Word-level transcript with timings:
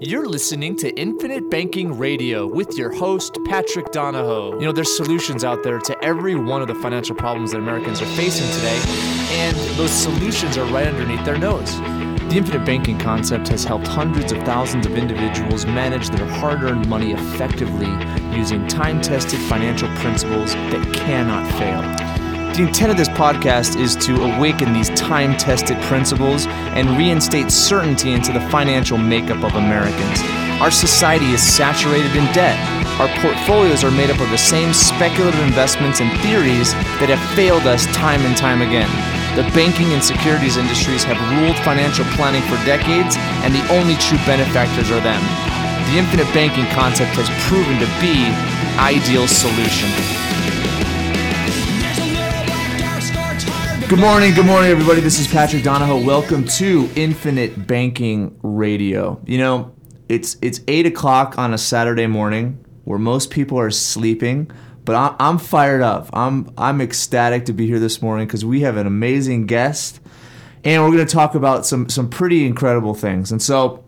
You're 0.00 0.26
listening 0.26 0.74
to 0.78 0.90
Infinite 0.98 1.48
Banking 1.50 1.96
Radio 1.96 2.48
with 2.48 2.76
your 2.76 2.90
host, 2.90 3.38
Patrick 3.46 3.92
Donahoe. 3.92 4.58
You 4.58 4.66
know, 4.66 4.72
there's 4.72 4.94
solutions 4.94 5.44
out 5.44 5.62
there 5.62 5.78
to 5.78 6.04
every 6.04 6.34
one 6.34 6.60
of 6.60 6.66
the 6.66 6.74
financial 6.74 7.14
problems 7.14 7.52
that 7.52 7.58
Americans 7.58 8.02
are 8.02 8.06
facing 8.06 8.50
today, 8.56 8.82
and 9.38 9.56
those 9.78 9.92
solutions 9.92 10.58
are 10.58 10.64
right 10.66 10.88
underneath 10.88 11.24
their 11.24 11.38
nose. 11.38 11.78
The 11.78 12.34
infinite 12.36 12.66
banking 12.66 12.98
concept 12.98 13.46
has 13.48 13.62
helped 13.62 13.86
hundreds 13.86 14.32
of 14.32 14.38
thousands 14.38 14.84
of 14.84 14.96
individuals 14.96 15.64
manage 15.64 16.08
their 16.08 16.26
hard 16.26 16.64
earned 16.64 16.88
money 16.88 17.12
effectively 17.12 17.90
using 18.36 18.66
time 18.66 19.00
tested 19.00 19.38
financial 19.42 19.88
principles 19.96 20.54
that 20.54 20.92
cannot 20.92 21.46
fail. 21.52 22.13
The 22.54 22.62
intent 22.62 22.92
of 22.92 22.96
this 22.96 23.08
podcast 23.08 23.80
is 23.80 23.96
to 24.06 24.14
awaken 24.22 24.72
these 24.72 24.88
time 24.90 25.36
tested 25.36 25.74
principles 25.90 26.46
and 26.46 26.86
reinstate 26.96 27.50
certainty 27.50 28.12
into 28.12 28.30
the 28.30 28.38
financial 28.46 28.96
makeup 28.96 29.42
of 29.42 29.56
Americans. 29.56 30.22
Our 30.62 30.70
society 30.70 31.34
is 31.34 31.42
saturated 31.42 32.14
in 32.14 32.22
debt. 32.30 32.54
Our 33.02 33.10
portfolios 33.18 33.82
are 33.82 33.90
made 33.90 34.08
up 34.08 34.20
of 34.20 34.30
the 34.30 34.38
same 34.38 34.72
speculative 34.72 35.42
investments 35.42 36.00
and 36.00 36.06
theories 36.22 36.70
that 37.02 37.10
have 37.10 37.18
failed 37.34 37.66
us 37.66 37.90
time 37.90 38.22
and 38.22 38.36
time 38.38 38.62
again. 38.62 38.86
The 39.34 39.50
banking 39.50 39.90
and 39.90 39.98
securities 39.98 40.56
industries 40.56 41.02
have 41.02 41.18
ruled 41.34 41.58
financial 41.66 42.06
planning 42.14 42.46
for 42.46 42.54
decades, 42.62 43.18
and 43.42 43.50
the 43.50 43.66
only 43.74 43.98
true 43.98 44.22
benefactors 44.30 44.94
are 44.94 45.02
them. 45.02 45.22
The 45.90 45.98
infinite 45.98 46.30
banking 46.30 46.70
concept 46.70 47.18
has 47.18 47.26
proven 47.50 47.82
to 47.82 47.90
be 47.98 48.30
the 48.30 48.78
ideal 48.78 49.26
solution. 49.26 50.23
Good 53.86 54.00
morning, 54.00 54.32
good 54.32 54.46
morning, 54.46 54.70
everybody. 54.70 55.02
This 55.02 55.20
is 55.20 55.28
Patrick 55.28 55.62
Donahoe. 55.62 56.02
Welcome 56.02 56.46
to 56.46 56.88
Infinite 56.96 57.66
Banking 57.66 58.36
Radio. 58.42 59.20
You 59.26 59.36
know, 59.36 59.74
it's 60.08 60.38
it's 60.40 60.62
eight 60.68 60.86
o'clock 60.86 61.36
on 61.36 61.52
a 61.52 61.58
Saturday 61.58 62.06
morning 62.06 62.64
where 62.84 62.98
most 62.98 63.30
people 63.30 63.58
are 63.58 63.70
sleeping, 63.70 64.50
but 64.86 64.96
I'm, 64.96 65.16
I'm 65.20 65.38
fired 65.38 65.82
up. 65.82 66.08
I'm 66.14 66.50
I'm 66.56 66.80
ecstatic 66.80 67.44
to 67.44 67.52
be 67.52 67.66
here 67.66 67.78
this 67.78 68.00
morning 68.00 68.26
because 68.26 68.42
we 68.42 68.62
have 68.62 68.78
an 68.78 68.86
amazing 68.86 69.46
guest, 69.46 70.00
and 70.64 70.82
we're 70.82 70.90
going 70.90 71.06
to 71.06 71.14
talk 71.14 71.34
about 71.34 71.66
some 71.66 71.90
some 71.90 72.08
pretty 72.08 72.46
incredible 72.46 72.94
things. 72.94 73.32
And 73.32 73.42
so, 73.42 73.84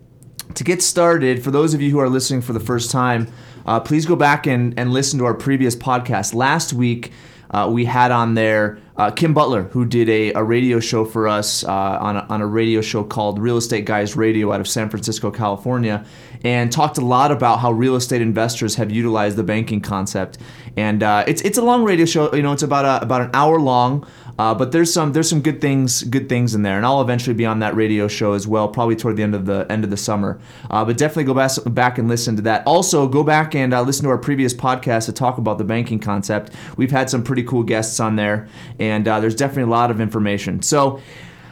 to 0.54 0.62
get 0.62 0.82
started, 0.82 1.42
for 1.42 1.50
those 1.50 1.72
of 1.72 1.80
you 1.80 1.90
who 1.90 2.00
are 2.00 2.10
listening 2.10 2.42
for 2.42 2.52
the 2.52 2.60
first 2.60 2.90
time, 2.90 3.32
uh, 3.64 3.80
please 3.80 4.04
go 4.04 4.14
back 4.14 4.46
and, 4.46 4.78
and 4.78 4.92
listen 4.92 5.18
to 5.20 5.24
our 5.24 5.34
previous 5.34 5.74
podcast. 5.74 6.34
Last 6.34 6.74
week, 6.74 7.12
uh, 7.56 7.66
we 7.68 7.86
had 7.86 8.10
on 8.10 8.34
there 8.34 8.78
uh, 8.98 9.10
Kim 9.10 9.34
Butler, 9.34 9.64
who 9.64 9.84
did 9.84 10.08
a, 10.08 10.32
a 10.32 10.42
radio 10.42 10.80
show 10.80 11.04
for 11.04 11.28
us 11.28 11.64
uh, 11.64 11.70
on, 11.70 12.16
a, 12.16 12.26
on 12.28 12.40
a 12.40 12.46
radio 12.46 12.80
show 12.80 13.04
called 13.04 13.38
Real 13.38 13.56
Estate 13.56 13.84
Guys 13.84 14.16
Radio 14.16 14.52
out 14.52 14.60
of 14.60 14.68
San 14.68 14.88
Francisco, 14.88 15.30
California, 15.30 16.04
and 16.44 16.72
talked 16.72 16.98
a 16.98 17.04
lot 17.04 17.30
about 17.30 17.60
how 17.60 17.72
real 17.72 17.96
estate 17.96 18.22
investors 18.22 18.74
have 18.76 18.90
utilized 18.90 19.36
the 19.36 19.42
banking 19.42 19.80
concept. 19.80 20.38
And 20.76 21.02
uh, 21.02 21.24
it's 21.26 21.42
it's 21.42 21.58
a 21.58 21.62
long 21.62 21.84
radio 21.84 22.04
show. 22.04 22.34
You 22.34 22.42
know, 22.42 22.52
it's 22.52 22.62
about 22.62 22.84
a, 22.84 23.02
about 23.02 23.22
an 23.22 23.30
hour 23.32 23.58
long. 23.58 24.06
Uh, 24.38 24.54
but 24.54 24.72
there's 24.72 24.92
some 24.92 25.12
there's 25.12 25.28
some 25.28 25.40
good 25.40 25.60
things 25.60 26.02
good 26.04 26.28
things 26.28 26.54
in 26.54 26.62
there, 26.62 26.76
and 26.76 26.84
I'll 26.84 27.00
eventually 27.00 27.34
be 27.34 27.46
on 27.46 27.60
that 27.60 27.74
radio 27.74 28.08
show 28.08 28.32
as 28.32 28.46
well, 28.46 28.68
probably 28.68 28.96
toward 28.96 29.16
the 29.16 29.22
end 29.22 29.34
of 29.34 29.46
the 29.46 29.66
end 29.70 29.84
of 29.84 29.90
the 29.90 29.96
summer. 29.96 30.38
Uh, 30.70 30.84
but 30.84 30.98
definitely 30.98 31.24
go 31.24 31.34
back 31.34 31.52
back 31.66 31.98
and 31.98 32.08
listen 32.08 32.36
to 32.36 32.42
that. 32.42 32.66
Also, 32.66 33.08
go 33.08 33.22
back 33.22 33.54
and 33.54 33.72
uh, 33.72 33.82
listen 33.82 34.04
to 34.04 34.10
our 34.10 34.18
previous 34.18 34.52
podcast 34.52 35.06
to 35.06 35.12
talk 35.12 35.38
about 35.38 35.58
the 35.58 35.64
banking 35.64 35.98
concept. 35.98 36.52
We've 36.76 36.90
had 36.90 37.08
some 37.08 37.22
pretty 37.22 37.42
cool 37.42 37.62
guests 37.62 37.98
on 38.00 38.16
there, 38.16 38.48
and 38.78 39.06
uh, 39.08 39.20
there's 39.20 39.36
definitely 39.36 39.64
a 39.64 39.74
lot 39.74 39.90
of 39.90 40.00
information. 40.00 40.62
So. 40.62 41.00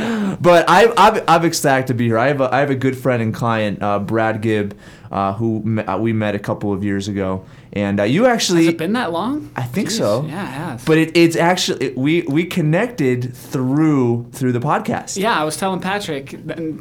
but 0.41 0.65
I, 0.69 0.93
I'm, 0.97 1.23
I'm 1.29 1.45
ecstatic 1.45 1.87
to 1.87 1.95
be 1.95 2.07
here. 2.07 2.19
I 2.19 2.29
have 2.29 2.41
a, 2.41 2.55
I 2.55 2.61
have 2.61 2.71
a 2.71 2.75
good 2.75 2.97
friend 2.97 3.23
and 3.23 3.35
client, 3.35 3.83
uh, 3.83 3.99
Brad 3.99 4.41
Gibb, 4.41 4.77
uh, 5.11 5.35
who 5.35 5.63
me, 5.63 5.83
uh, 5.83 5.99
we 5.99 6.13
met 6.13 6.35
a 6.35 6.39
couple 6.39 6.73
of 6.73 6.83
years 6.83 7.09
ago. 7.09 7.45
And 7.75 8.01
uh, 8.01 8.03
you 8.03 8.27
actually 8.27 8.67
has 8.67 8.75
it 8.75 8.79
been 8.79 8.93
that 8.93 9.13
long? 9.13 9.51
I 9.57 9.63
think 9.63 9.89
Jeez. 9.89 9.97
so. 9.97 10.25
Yeah, 10.27 10.43
it 10.43 10.53
has. 10.53 10.85
But 10.85 10.99
it, 10.99 11.17
it's 11.17 11.37
actually 11.37 11.87
it, 11.87 11.97
we 11.97 12.21
we 12.23 12.45
connected 12.45 13.35
through 13.35 14.27
through 14.33 14.53
the 14.53 14.61
podcast. 14.61 15.17
Yeah, 15.17 15.41
I 15.41 15.45
was 15.45 15.57
telling 15.57 15.81
Patrick 15.81 16.31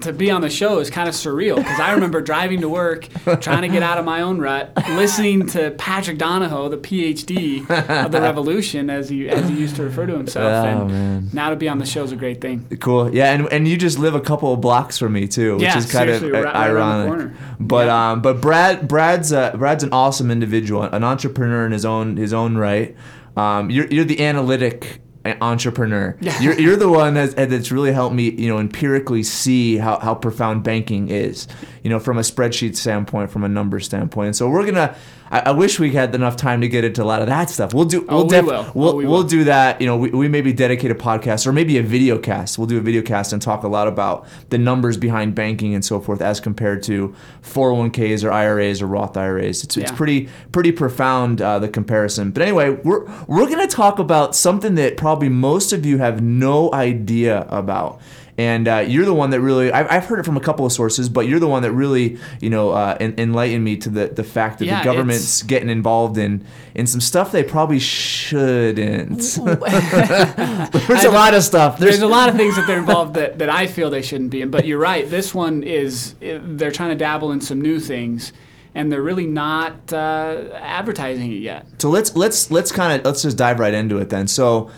to 0.01 0.11
be 0.11 0.29
on 0.31 0.41
the 0.41 0.49
show 0.49 0.79
is 0.79 0.89
kind 0.89 1.07
of 1.07 1.15
surreal 1.15 1.55
because 1.55 1.79
I 1.79 1.93
remember 1.93 2.19
driving 2.31 2.59
to 2.61 2.67
work, 2.69 3.07
trying 3.39 3.61
to 3.61 3.69
get 3.69 3.83
out 3.83 3.97
of 3.99 4.05
my 4.05 4.21
own 4.21 4.39
rut, 4.39 4.73
listening 4.89 5.47
to 5.47 5.71
Patrick 5.71 6.17
Donahoe, 6.17 6.67
the 6.67 6.77
PhD 6.77 7.61
of 8.05 8.11
the 8.11 8.19
revolution, 8.29 8.89
as 8.89 9.07
he 9.07 9.29
as 9.29 9.47
he 9.47 9.55
used 9.55 9.77
to 9.77 9.83
refer 9.83 10.05
to 10.05 10.17
himself. 10.17 10.65
Oh, 10.65 10.67
and 10.81 10.87
man. 10.91 11.29
now 11.31 11.51
to 11.51 11.55
be 11.55 11.69
on 11.69 11.77
the 11.79 11.85
show 11.85 12.03
is 12.03 12.11
a 12.11 12.17
great 12.17 12.41
thing. 12.41 12.67
Cool. 12.81 13.13
Yeah, 13.15 13.31
and, 13.33 13.47
and 13.51 13.65
you 13.67 13.77
just 13.77 13.97
live 13.97 14.13
a 14.15 14.21
couple 14.21 14.53
of 14.53 14.59
blocks 14.59 14.97
from 14.97 15.13
me 15.13 15.27
too, 15.29 15.53
which 15.53 15.63
Yeah, 15.63 15.77
is 15.77 15.89
kind 15.89 16.09
of 16.09 16.21
right- 16.21 16.43
right 16.43 16.55
ironic. 16.55 17.07
corner. 17.07 17.33
But 17.67 17.87
Yeah. 17.87 18.11
um, 18.11 18.21
but 18.21 18.41
Brad 18.41 18.87
Brad's 18.87 19.31
uh, 19.33 19.55
Brad's 19.55 19.83
an 19.83 19.91
awesome 19.93 20.31
individual, 20.31 20.83
an 20.83 21.03
entrepreneur 21.03 21.65
in 21.65 21.71
his 21.71 21.85
own 21.85 22.17
his 22.17 22.33
own 22.33 22.57
right. 22.57 22.95
Um, 23.37 23.69
you're 23.69 23.87
you're 23.87 24.05
the 24.05 24.23
analytic 24.23 25.01
entrepreneur. 25.41 26.17
You're 26.39 26.59
you're 26.59 26.75
the 26.75 26.89
one 26.89 27.13
that's, 27.13 27.33
that's 27.35 27.71
really 27.71 27.91
helped 27.93 28.15
me, 28.15 28.31
you 28.31 28.49
know, 28.49 28.57
empirically 28.59 29.23
see 29.23 29.77
how, 29.77 29.99
how 29.99 30.15
profound 30.15 30.63
banking 30.63 31.09
is, 31.09 31.47
you 31.83 31.89
know, 31.89 31.99
from 31.99 32.17
a 32.17 32.21
spreadsheet 32.21 32.75
standpoint, 32.75 33.31
from 33.31 33.43
a 33.43 33.49
number 33.49 33.79
standpoint. 33.79 34.27
And 34.27 34.35
so 34.35 34.49
we're 34.49 34.65
gonna. 34.65 34.95
I, 35.31 35.39
I 35.39 35.51
wish 35.51 35.79
we 35.79 35.91
had 35.93 36.13
enough 36.13 36.35
time 36.35 36.59
to 36.61 36.67
get 36.67 36.83
into 36.83 37.01
a 37.01 37.05
lot 37.05 37.21
of 37.21 37.27
that 37.27 37.49
stuff. 37.49 37.73
We'll 37.73 37.85
do. 37.85 38.05
Oh, 38.09 38.17
We'll 38.17 38.23
we 38.25 38.29
def- 38.29 38.45
will. 38.45 38.71
We'll, 38.75 38.89
Oh, 38.89 38.95
we 38.95 39.05
we'll 39.05 39.23
do 39.23 39.45
that. 39.45 39.79
You 39.81 39.87
know, 39.87 39.97
we, 39.97 40.09
we 40.09 40.27
maybe 40.27 40.51
dedicate 40.53 40.91
a 40.91 40.95
podcast 40.95 41.47
or 41.47 41.53
maybe 41.53 41.77
a 41.77 41.83
video 41.83 42.17
cast. 42.19 42.57
We'll 42.57 42.67
do 42.67 42.77
a 42.77 42.81
video 42.81 43.01
cast 43.01 43.31
and 43.33 43.41
talk 43.41 43.63
a 43.63 43.67
lot 43.69 43.87
about 43.87 44.27
the 44.49 44.57
numbers 44.57 44.97
behind 44.97 45.33
banking 45.33 45.73
and 45.73 45.83
so 45.85 45.99
forth 46.01 46.21
as 46.21 46.39
compared 46.41 46.83
to 46.83 47.15
401ks 47.43 48.23
or 48.23 48.31
IRAs 48.31 48.81
or 48.81 48.87
Roth 48.87 49.15
IRAs. 49.17 49.63
It's, 49.63 49.77
it's 49.77 49.91
pretty 49.91 50.29
pretty 50.51 50.71
profound 50.71 51.41
uh, 51.41 51.59
the 51.59 51.69
comparison. 51.69 52.31
But 52.31 52.43
anyway, 52.43 52.71
we're 52.83 53.05
we're 53.27 53.49
gonna 53.49 53.67
talk 53.67 53.99
about 53.99 54.35
something 54.35 54.75
that 54.75 54.97
probably 54.97 55.29
most 55.29 55.73
of 55.73 55.85
you 55.85 55.97
have 55.99 56.21
no 56.21 56.73
idea 56.73 57.45
about. 57.49 58.01
And 58.37 58.67
uh, 58.67 58.85
you're 58.87 59.05
the 59.05 59.13
one 59.13 59.29
that 59.31 59.41
really, 59.41 59.71
I've, 59.71 59.91
I've 59.91 60.05
heard 60.05 60.19
it 60.19 60.23
from 60.25 60.37
a 60.37 60.39
couple 60.39 60.65
of 60.65 60.71
sources, 60.71 61.09
but 61.09 61.27
you're 61.27 61.39
the 61.39 61.47
one 61.47 61.63
that 61.63 61.71
really, 61.71 62.17
you 62.39 62.49
know, 62.49 62.71
uh, 62.71 62.97
en- 62.99 63.15
enlightened 63.17 63.63
me 63.63 63.77
to 63.77 63.89
the, 63.89 64.07
the 64.07 64.23
fact 64.23 64.59
that 64.59 64.65
Yeah, 64.65 64.79
the 64.79 64.85
government's 64.85 65.43
getting 65.43 65.69
involved 65.69 66.17
in, 66.17 66.45
in 66.73 66.87
some 66.87 67.01
stuff 67.01 67.31
they 67.31 67.43
probably 67.43 67.79
shouldn't. 67.79 69.19
There's 69.19 69.37
a 71.05 71.11
lot 71.11 71.33
of 71.33 71.43
stuff. 71.43 71.77
There's 71.77 72.01
a 72.01 72.07
lot 72.07 72.29
of 72.29 72.35
things 72.35 72.55
that 72.55 72.67
they're 72.67 72.79
involved 72.79 73.15
that, 73.15 73.39
that 73.39 73.49
I 73.49 73.67
feel 73.67 73.89
they 73.89 74.01
shouldn't 74.01 74.29
be 74.29 74.41
in. 74.41 74.49
But 74.49 74.65
you're 74.65 74.79
right. 74.79 75.09
This 75.09 75.33
one 75.35 75.63
is 75.63 76.15
they're 76.19 76.71
trying 76.71 76.89
to 76.91 76.95
dabble 76.95 77.31
in 77.31 77.41
some 77.41 77.61
new 77.61 77.79
things, 77.79 78.31
and 78.73 78.91
they're 78.91 79.01
really 79.01 79.27
not 79.27 79.91
uh, 79.91 80.49
advertising 80.55 81.31
it 81.31 81.39
yet. 81.41 81.65
So 81.79 81.89
let's 81.89 82.15
let's 82.15 82.49
let's 82.51 82.71
kind 82.71 82.99
of 82.99 83.05
let's 83.05 83.21
just 83.21 83.37
dive 83.37 83.59
right 83.59 83.73
into 83.73 83.97
it 83.97 84.09
then. 84.09 84.27
So 84.27 84.71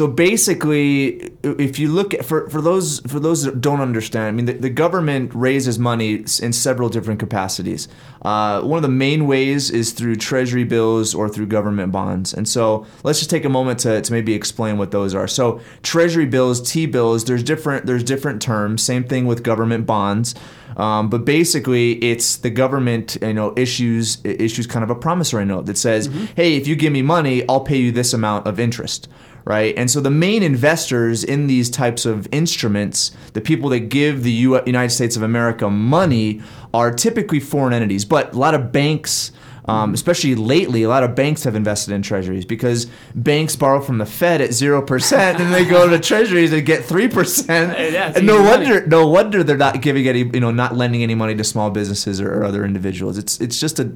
so 0.00 0.06
basically, 0.06 1.30
if 1.42 1.78
you 1.78 1.88
look 1.88 2.14
at 2.14 2.24
for, 2.24 2.48
for 2.48 2.62
those 2.62 3.00
for 3.00 3.20
those 3.20 3.42
that 3.42 3.60
don't 3.60 3.82
understand, 3.82 4.28
I 4.28 4.30
mean 4.30 4.46
the, 4.46 4.54
the 4.54 4.70
government 4.70 5.30
raises 5.34 5.78
money 5.78 6.24
in 6.40 6.54
several 6.54 6.88
different 6.88 7.20
capacities. 7.20 7.86
Uh, 8.22 8.62
one 8.62 8.78
of 8.78 8.82
the 8.82 8.88
main 8.88 9.26
ways 9.26 9.70
is 9.70 9.92
through 9.92 10.16
treasury 10.16 10.64
bills 10.64 11.14
or 11.14 11.28
through 11.28 11.48
government 11.48 11.92
bonds. 11.92 12.32
And 12.32 12.48
so 12.48 12.86
let's 13.02 13.18
just 13.18 13.28
take 13.28 13.44
a 13.44 13.50
moment 13.50 13.80
to, 13.80 14.00
to 14.00 14.10
maybe 14.10 14.32
explain 14.32 14.78
what 14.78 14.90
those 14.90 15.14
are. 15.14 15.28
So 15.28 15.60
treasury 15.82 16.24
bills, 16.24 16.62
T 16.62 16.86
bills, 16.86 17.26
there's 17.26 17.42
different 17.42 17.84
there's 17.84 18.02
different 18.02 18.40
terms. 18.40 18.82
Same 18.82 19.04
thing 19.04 19.26
with 19.26 19.42
government 19.42 19.84
bonds. 19.84 20.34
Um, 20.78 21.10
but 21.10 21.26
basically, 21.26 21.92
it's 21.96 22.38
the 22.38 22.48
government, 22.48 23.18
you 23.20 23.34
know, 23.34 23.52
issues 23.54 24.24
issues 24.24 24.66
kind 24.66 24.82
of 24.82 24.88
a 24.88 24.94
promissory 24.94 25.44
note 25.44 25.66
that 25.66 25.76
says, 25.76 26.08
"Hey, 26.36 26.56
if 26.56 26.66
you 26.66 26.74
give 26.74 26.90
me 26.90 27.02
money, 27.02 27.46
I'll 27.50 27.60
pay 27.60 27.76
you 27.76 27.92
this 27.92 28.14
amount 28.14 28.46
of 28.46 28.58
interest." 28.58 29.06
Right? 29.44 29.74
And 29.76 29.90
so 29.90 30.00
the 30.00 30.10
main 30.10 30.42
investors 30.42 31.24
in 31.24 31.46
these 31.46 31.70
types 31.70 32.06
of 32.06 32.28
instruments, 32.32 33.12
the 33.32 33.40
people 33.40 33.70
that 33.70 33.88
give 33.88 34.22
the 34.22 34.32
U- 34.32 34.60
United 34.64 34.90
States 34.90 35.16
of 35.16 35.22
America 35.22 35.68
money, 35.70 36.42
are 36.72 36.92
typically 36.92 37.40
foreign 37.40 37.72
entities. 37.72 38.04
But 38.04 38.34
a 38.34 38.38
lot 38.38 38.54
of 38.54 38.70
banks, 38.72 39.32
um, 39.64 39.92
especially 39.94 40.34
lately, 40.34 40.82
a 40.82 40.88
lot 40.88 41.02
of 41.02 41.14
banks 41.14 41.44
have 41.44 41.54
invested 41.54 41.94
in 41.94 42.02
treasuries 42.02 42.44
because 42.44 42.86
banks 43.14 43.56
borrow 43.56 43.80
from 43.80 43.98
the 43.98 44.06
Fed 44.06 44.40
at 44.40 44.52
zero 44.52 44.82
percent, 44.82 45.40
and 45.40 45.52
they 45.52 45.64
go 45.64 45.88
to 45.88 45.98
treasuries 46.10 46.52
and 46.52 46.64
get 46.64 46.84
three 46.84 47.08
percent. 47.08 47.76
And 47.76 48.26
no 48.26 48.34
easy 48.36 48.44
money. 48.44 48.66
wonder, 48.66 48.86
no 48.86 49.06
wonder 49.06 49.42
they're 49.42 49.56
not 49.56 49.82
giving 49.82 50.06
any, 50.06 50.20
you 50.20 50.40
know, 50.40 50.50
not 50.50 50.76
lending 50.76 51.02
any 51.02 51.14
money 51.14 51.34
to 51.34 51.44
small 51.44 51.70
businesses 51.70 52.20
or, 52.20 52.32
or 52.32 52.44
other 52.44 52.64
individuals. 52.64 53.18
It's 53.18 53.40
it's 53.40 53.58
just 53.58 53.78
a 53.80 53.92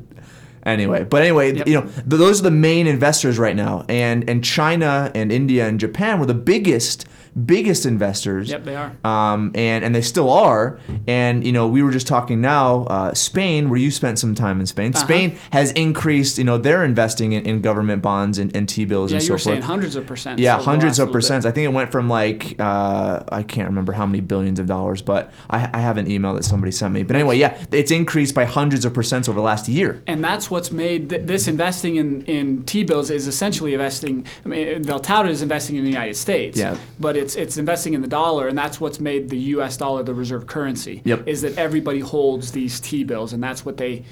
anyway. 0.67 1.05
But 1.05 1.23
anyway, 1.23 1.55
Yep. 1.57 1.67
you 1.69 1.75
know, 1.75 1.83
th- 1.83 1.95
those 2.07 2.41
are 2.41 2.45
the 2.45 2.51
main 2.51 2.87
investors 2.87 3.39
right 3.39 3.57
now, 3.57 3.85
and 3.89 4.29
and 4.29 4.43
China 4.45 5.11
and 5.15 5.31
India 5.33 5.67
and 5.69 5.79
Japan 5.81 6.19
were 6.21 6.27
the 6.27 6.35
biggest 6.35 7.07
biggest 7.35 7.87
investors. 7.87 8.51
Yep, 8.51 8.65
they 8.65 8.77
are. 8.77 8.97
Um, 9.05 9.53
and 9.55 9.85
and 9.85 9.95
they 9.95 10.03
still 10.03 10.31
are. 10.31 10.79
And 11.07 11.45
you 11.45 11.53
know, 11.53 11.67
we 11.67 11.83
were 11.83 11.91
just 11.91 12.07
talking 12.07 12.41
now, 12.41 12.85
uh, 12.85 13.15
Spain, 13.15 13.71
where 13.71 13.79
you 13.79 13.91
spent 13.91 14.19
some 14.19 14.35
time 14.35 14.61
in 14.61 14.67
Spain. 14.67 14.93
Uh-huh. 14.95 15.05
Spain 15.05 15.39
has 15.51 15.73
increased. 15.73 16.39
You 16.39 16.45
know, 16.45 16.59
they're 16.59 16.85
investing 16.85 17.33
in, 17.33 17.45
in 17.47 17.61
government 17.61 18.03
bonds 18.03 18.39
and, 18.39 18.55
and 18.57 18.69
T 18.69 18.85
bills 18.85 19.11
Yeah, 19.11 19.17
and 19.19 19.25
so 19.27 19.39
forth. 19.39 19.63
hundreds 19.65 19.97
of 19.97 20.07
percent. 20.07 20.39
Yeah, 20.39 20.61
hundreds 20.61 20.99
of 20.99 21.09
percents. 21.11 21.45
I 21.45 21.51
think 21.51 21.65
it 21.65 21.73
went 21.73 21.91
from 21.91 22.09
like 22.09 22.57
uh, 22.59 23.25
I 23.29 23.43
can't 23.43 23.69
remember 23.69 23.93
how 23.93 24.07
many 24.07 24.21
billions 24.21 24.59
of 24.59 24.67
dollars, 24.67 25.03
but 25.03 25.33
I, 25.51 25.69
I 25.73 25.81
have 25.81 25.99
an 25.99 26.11
email 26.11 26.35
that 26.35 26.45
somebody 26.45 26.73
sent 26.73 26.93
me. 26.95 27.03
But 27.03 27.17
anyway, 27.17 27.39
yeah, 27.39 27.63
it's 27.73 27.91
increased 27.91 28.35
by 28.35 28.45
hundreds 28.45 28.85
of 28.85 28.93
percents 28.93 29.29
over 29.29 29.37
the 29.39 29.45
last 29.45 29.69
year. 29.69 30.03
And 30.07 30.23
that's 30.23 30.51
what's 30.51 30.71
made 30.71 31.11
th- 31.11 31.27
this 31.27 31.49
investing 31.49 31.97
in, 31.97 32.23
in 32.27 32.63
T-bills 32.65 33.11
is 33.11 33.27
essentially 33.27 33.73
investing. 33.75 34.27
I 34.45 34.49
mean, 34.49 34.83
they'll 34.83 35.01
tout 35.01 35.27
it 35.27 35.31
as 35.31 35.43
investing 35.43 35.77
in 35.77 35.85
the 35.85 35.91
United 35.91 36.17
States. 36.17 36.59
Yeah. 36.59 36.77
But 36.99 37.17
it's 37.25 37.35
it's 37.37 37.57
investing 37.57 37.95
in 37.95 38.03
the 38.03 38.09
dollar, 38.09 38.49
and 38.49 38.57
that's 38.57 38.81
what's 38.81 39.01
made 39.01 39.29
the 39.31 39.39
U.S. 39.57 39.77
dollar 39.77 40.03
the 40.03 40.15
reserve 40.15 40.47
currency. 40.47 41.01
Yep. 41.05 41.27
Is 41.27 41.43
that 41.43 41.57
everybody 41.59 42.01
holds 42.01 42.53
these 42.53 42.79
T-bills, 42.81 43.33
and 43.33 43.43
that's 43.43 43.65
what 43.65 43.77
they 43.77 44.05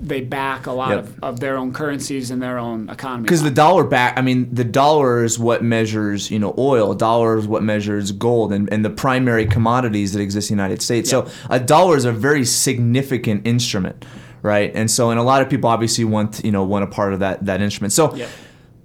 they 0.00 0.20
back 0.20 0.66
a 0.66 0.72
lot 0.72 0.90
Yep. 0.90 0.98
of, 1.04 1.24
of 1.24 1.40
their 1.40 1.56
own 1.56 1.72
currencies 1.72 2.30
and 2.30 2.42
their 2.42 2.58
own 2.58 2.90
economy. 2.90 3.22
Because 3.22 3.42
the 3.42 3.50
dollar 3.50 3.84
back, 3.84 4.18
I 4.18 4.22
mean, 4.22 4.52
the 4.52 4.64
dollar 4.64 5.22
is 5.24 5.38
what 5.38 5.62
measures, 5.62 6.30
you 6.30 6.38
know, 6.38 6.52
oil. 6.58 6.94
Dollar 6.94 7.38
is 7.38 7.46
what 7.46 7.62
measures 7.62 8.10
gold 8.12 8.52
and, 8.52 8.70
and 8.72 8.84
the 8.84 8.90
primary 8.90 9.46
commodities 9.46 10.12
that 10.12 10.20
exist 10.20 10.50
in 10.50 10.56
the 10.56 10.62
United 10.62 10.82
States. 10.82 11.10
Yeah. 11.12 11.24
So 11.24 11.30
a 11.48 11.60
dollar 11.60 11.96
is 11.96 12.04
a 12.04 12.12
very 12.12 12.44
significant 12.44 13.46
instrument, 13.46 14.04
right? 14.42 14.70
And 14.74 14.90
so, 14.90 15.10
and 15.10 15.18
a 15.18 15.22
lot 15.22 15.40
of 15.42 15.48
people 15.48 15.70
obviously 15.70 16.04
want, 16.04 16.44
you 16.44 16.50
know, 16.52 16.64
want 16.64 16.82
a 16.84 16.88
part 16.88 17.12
of 17.14 17.20
that 17.20 17.46
that 17.46 17.60
instrument. 17.62 17.92
So. 17.92 18.14
Yep. 18.16 18.28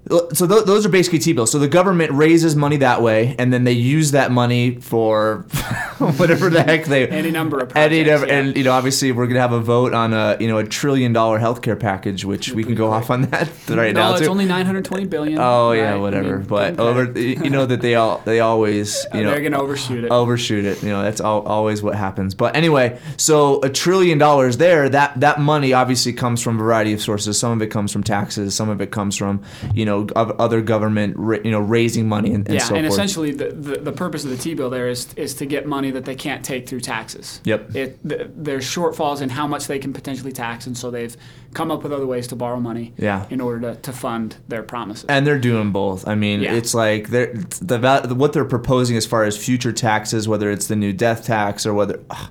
So 0.09 0.47
th- 0.47 0.65
those 0.65 0.85
are 0.85 0.89
basically 0.89 1.19
T-bills. 1.19 1.51
So 1.51 1.59
the 1.59 1.67
government 1.67 2.11
raises 2.11 2.55
money 2.55 2.77
that 2.77 3.01
way, 3.01 3.35
and 3.37 3.53
then 3.53 3.63
they 3.63 3.73
use 3.73 4.11
that 4.11 4.31
money 4.31 4.75
for 4.75 5.41
whatever 6.17 6.49
the 6.49 6.63
heck 6.63 6.85
they 6.85 7.07
Any 7.19 7.31
number 7.31 7.59
of 7.59 7.75
any 7.75 8.03
number- 8.03 8.25
yeah. 8.27 8.33
And 8.39 8.57
you 8.57 8.63
know, 8.63 8.71
obviously, 8.71 9.11
we're 9.11 9.27
gonna 9.27 9.39
have 9.39 9.51
a 9.51 9.59
vote 9.59 9.93
on 9.93 10.13
a 10.13 10.37
you 10.39 10.47
know 10.47 10.57
a 10.57 10.63
trillion 10.63 11.13
dollar 11.13 11.39
healthcare 11.39 11.79
package, 11.79 12.25
which 12.25 12.51
we 12.51 12.63
can 12.63 12.75
go 12.75 12.91
off 12.91 13.09
on 13.09 13.21
that 13.23 13.47
right 13.69 13.93
no, 13.93 14.01
now 14.01 14.09
No, 14.09 14.15
it's 14.15 14.21
too. 14.25 14.29
only 14.31 14.45
920 14.45 15.05
billion. 15.05 15.37
Oh 15.39 15.71
yeah, 15.73 15.83
right? 15.83 15.93
I 15.93 15.97
whatever. 15.97 16.37
mean, 16.37 16.47
but 16.47 16.79
over, 16.79 17.19
you 17.19 17.49
know 17.49 17.65
that 17.65 17.81
they 17.81 17.95
all 17.95 18.21
they 18.25 18.39
always 18.39 19.05
you 19.13 19.21
know 19.23 19.31
they're 19.31 19.41
gonna 19.41 19.61
overshoot 19.61 20.03
it. 20.05 20.11
overshoot 20.11 20.65
it. 20.65 20.81
You 20.81 20.89
know 20.89 21.03
that's 21.03 21.21
al- 21.21 21.43
always 21.45 21.83
what 21.83 21.95
happens. 21.95 22.33
But 22.33 22.55
anyway, 22.55 22.99
so 23.17 23.61
a 23.61 23.69
trillion 23.69 24.17
dollars 24.17 24.57
there. 24.57 24.89
That 24.89 25.19
that 25.19 25.39
money 25.39 25.73
obviously 25.73 26.13
comes 26.13 26.41
from 26.41 26.55
a 26.55 26.59
variety 26.63 26.93
of 26.93 27.01
sources. 27.01 27.37
Some 27.39 27.51
of 27.51 27.61
it 27.61 27.67
comes 27.67 27.91
from 27.93 28.03
taxes. 28.03 28.55
Some 28.55 28.69
of 28.69 28.81
it 28.81 28.89
comes 28.91 29.15
from 29.15 29.43
you 29.73 29.85
know 29.85 29.98
of 30.15 30.31
other 30.39 30.61
government 30.61 31.15
you 31.45 31.51
know 31.51 31.59
raising 31.59 32.07
money 32.07 32.33
and, 32.33 32.47
and 32.47 32.55
yeah, 32.59 32.63
so 32.63 32.75
and 32.75 32.85
forth. 32.85 32.93
essentially 32.93 33.31
the, 33.31 33.49
the, 33.51 33.77
the 33.79 33.91
purpose 33.91 34.23
of 34.23 34.29
the 34.29 34.37
T-bill 34.37 34.69
there 34.69 34.87
is 34.89 35.13
is 35.15 35.33
to 35.35 35.45
get 35.45 35.65
money 35.65 35.91
that 35.91 36.05
they 36.05 36.15
can't 36.15 36.43
take 36.43 36.67
through 36.67 36.81
taxes. 36.81 37.41
Yep. 37.43 37.75
It 37.75 37.99
th- 38.09 38.27
there's 38.35 38.65
shortfalls 38.65 39.21
in 39.21 39.29
how 39.29 39.47
much 39.47 39.67
they 39.67 39.79
can 39.79 39.93
potentially 39.93 40.31
tax, 40.31 40.67
and 40.67 40.77
so 40.77 40.91
they've 40.91 41.15
come 41.53 41.71
up 41.71 41.83
with 41.83 41.91
other 41.91 42.05
ways 42.05 42.27
to 42.27 42.35
borrow 42.35 42.59
money. 42.59 42.93
Yeah. 42.97 43.25
In 43.29 43.41
order 43.41 43.73
to, 43.73 43.81
to 43.81 43.91
fund 43.93 44.35
their 44.47 44.63
promises. 44.63 45.05
and 45.09 45.25
they're 45.25 45.39
doing 45.39 45.71
both. 45.71 46.07
I 46.07 46.15
mean, 46.15 46.41
Yeah. 46.41 46.53
it's 46.53 46.73
like 46.73 47.09
they're 47.09 47.33
the 47.33 48.13
what 48.15 48.33
they're 48.33 48.45
proposing 48.45 48.97
as 48.97 49.05
far 49.05 49.23
as 49.23 49.37
future 49.37 49.71
taxes, 49.71 50.27
whether 50.27 50.49
it's 50.51 50.67
the 50.67 50.75
new 50.75 50.93
death 50.93 51.25
tax 51.25 51.65
or 51.65 51.73
whether. 51.73 51.99
ugh, 52.09 52.29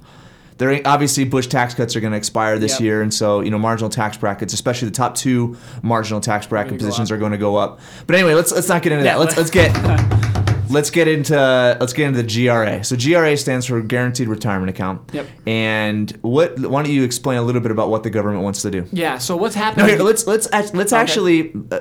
they're 0.58 0.81
obviously 0.84 1.25
Bush 1.25 1.46
tax 1.46 1.72
cuts 1.75 1.96
are 1.96 2.00
going 2.00 2.10
to 2.12 2.16
expire 2.19 2.58
this 2.58 2.72
Yep. 2.72 2.81
year, 2.81 3.02
and 3.02 3.12
so 3.14 3.40
you 3.40 3.50
know 3.50 3.58
marginal 3.58 3.88
tax 3.90 4.16
brackets, 4.16 4.52
especially 4.52 4.88
the 4.88 4.94
top 4.94 5.14
two 5.14 5.56
marginal 5.82 6.20
tax 6.20 6.46
bracket 6.46 6.78
positions, 6.78 7.10
are 7.10 7.16
going 7.16 7.32
to 7.32 7.38
go 7.38 7.56
up. 7.56 7.81
But 8.06 8.16
anyway, 8.16 8.34
let's 8.34 8.52
let's 8.52 8.69
not 8.69 8.82
get 8.82 8.93
into 8.93 9.05
Yeah, 9.05 9.14
that. 9.14 9.20
Let's 9.20 9.37
let's 9.37 9.50
get 9.50 9.72
let's 10.70 10.90
get 10.90 11.08
into 11.08 11.34
let's 11.81 11.93
get 11.93 12.08
into 12.08 12.22
the 12.22 12.46
GRA. 12.46 12.84
So 12.84 12.96
GRA 12.96 13.37
stands 13.37 13.66
for 13.66 13.81
Guaranteed 13.81 14.28
Retirement 14.28 14.69
Account. 14.70 15.10
Yep. 15.12 15.26
And 15.46 16.10
what? 16.22 16.58
Why 16.58 16.82
don't 16.82 16.93
you 16.93 17.05
explain 17.05 17.38
a 17.38 17.43
little 17.43 17.60
bit 17.62 17.70
about 17.70 17.88
what 17.88 18.02
the 18.02 18.10
government 18.10 18.43
wants 18.43 18.62
to 18.62 18.70
do? 18.70 18.87
yeah. 18.93 19.19
So 19.19 19.37
what's 19.37 19.55
happening? 19.55 19.87
No, 19.87 19.93
here, 19.93 20.02
let's 20.02 20.26
let's 20.26 20.49
let's 20.52 20.93
Okay. 20.93 20.96
actually. 21.00 21.52
Uh, 21.70 21.81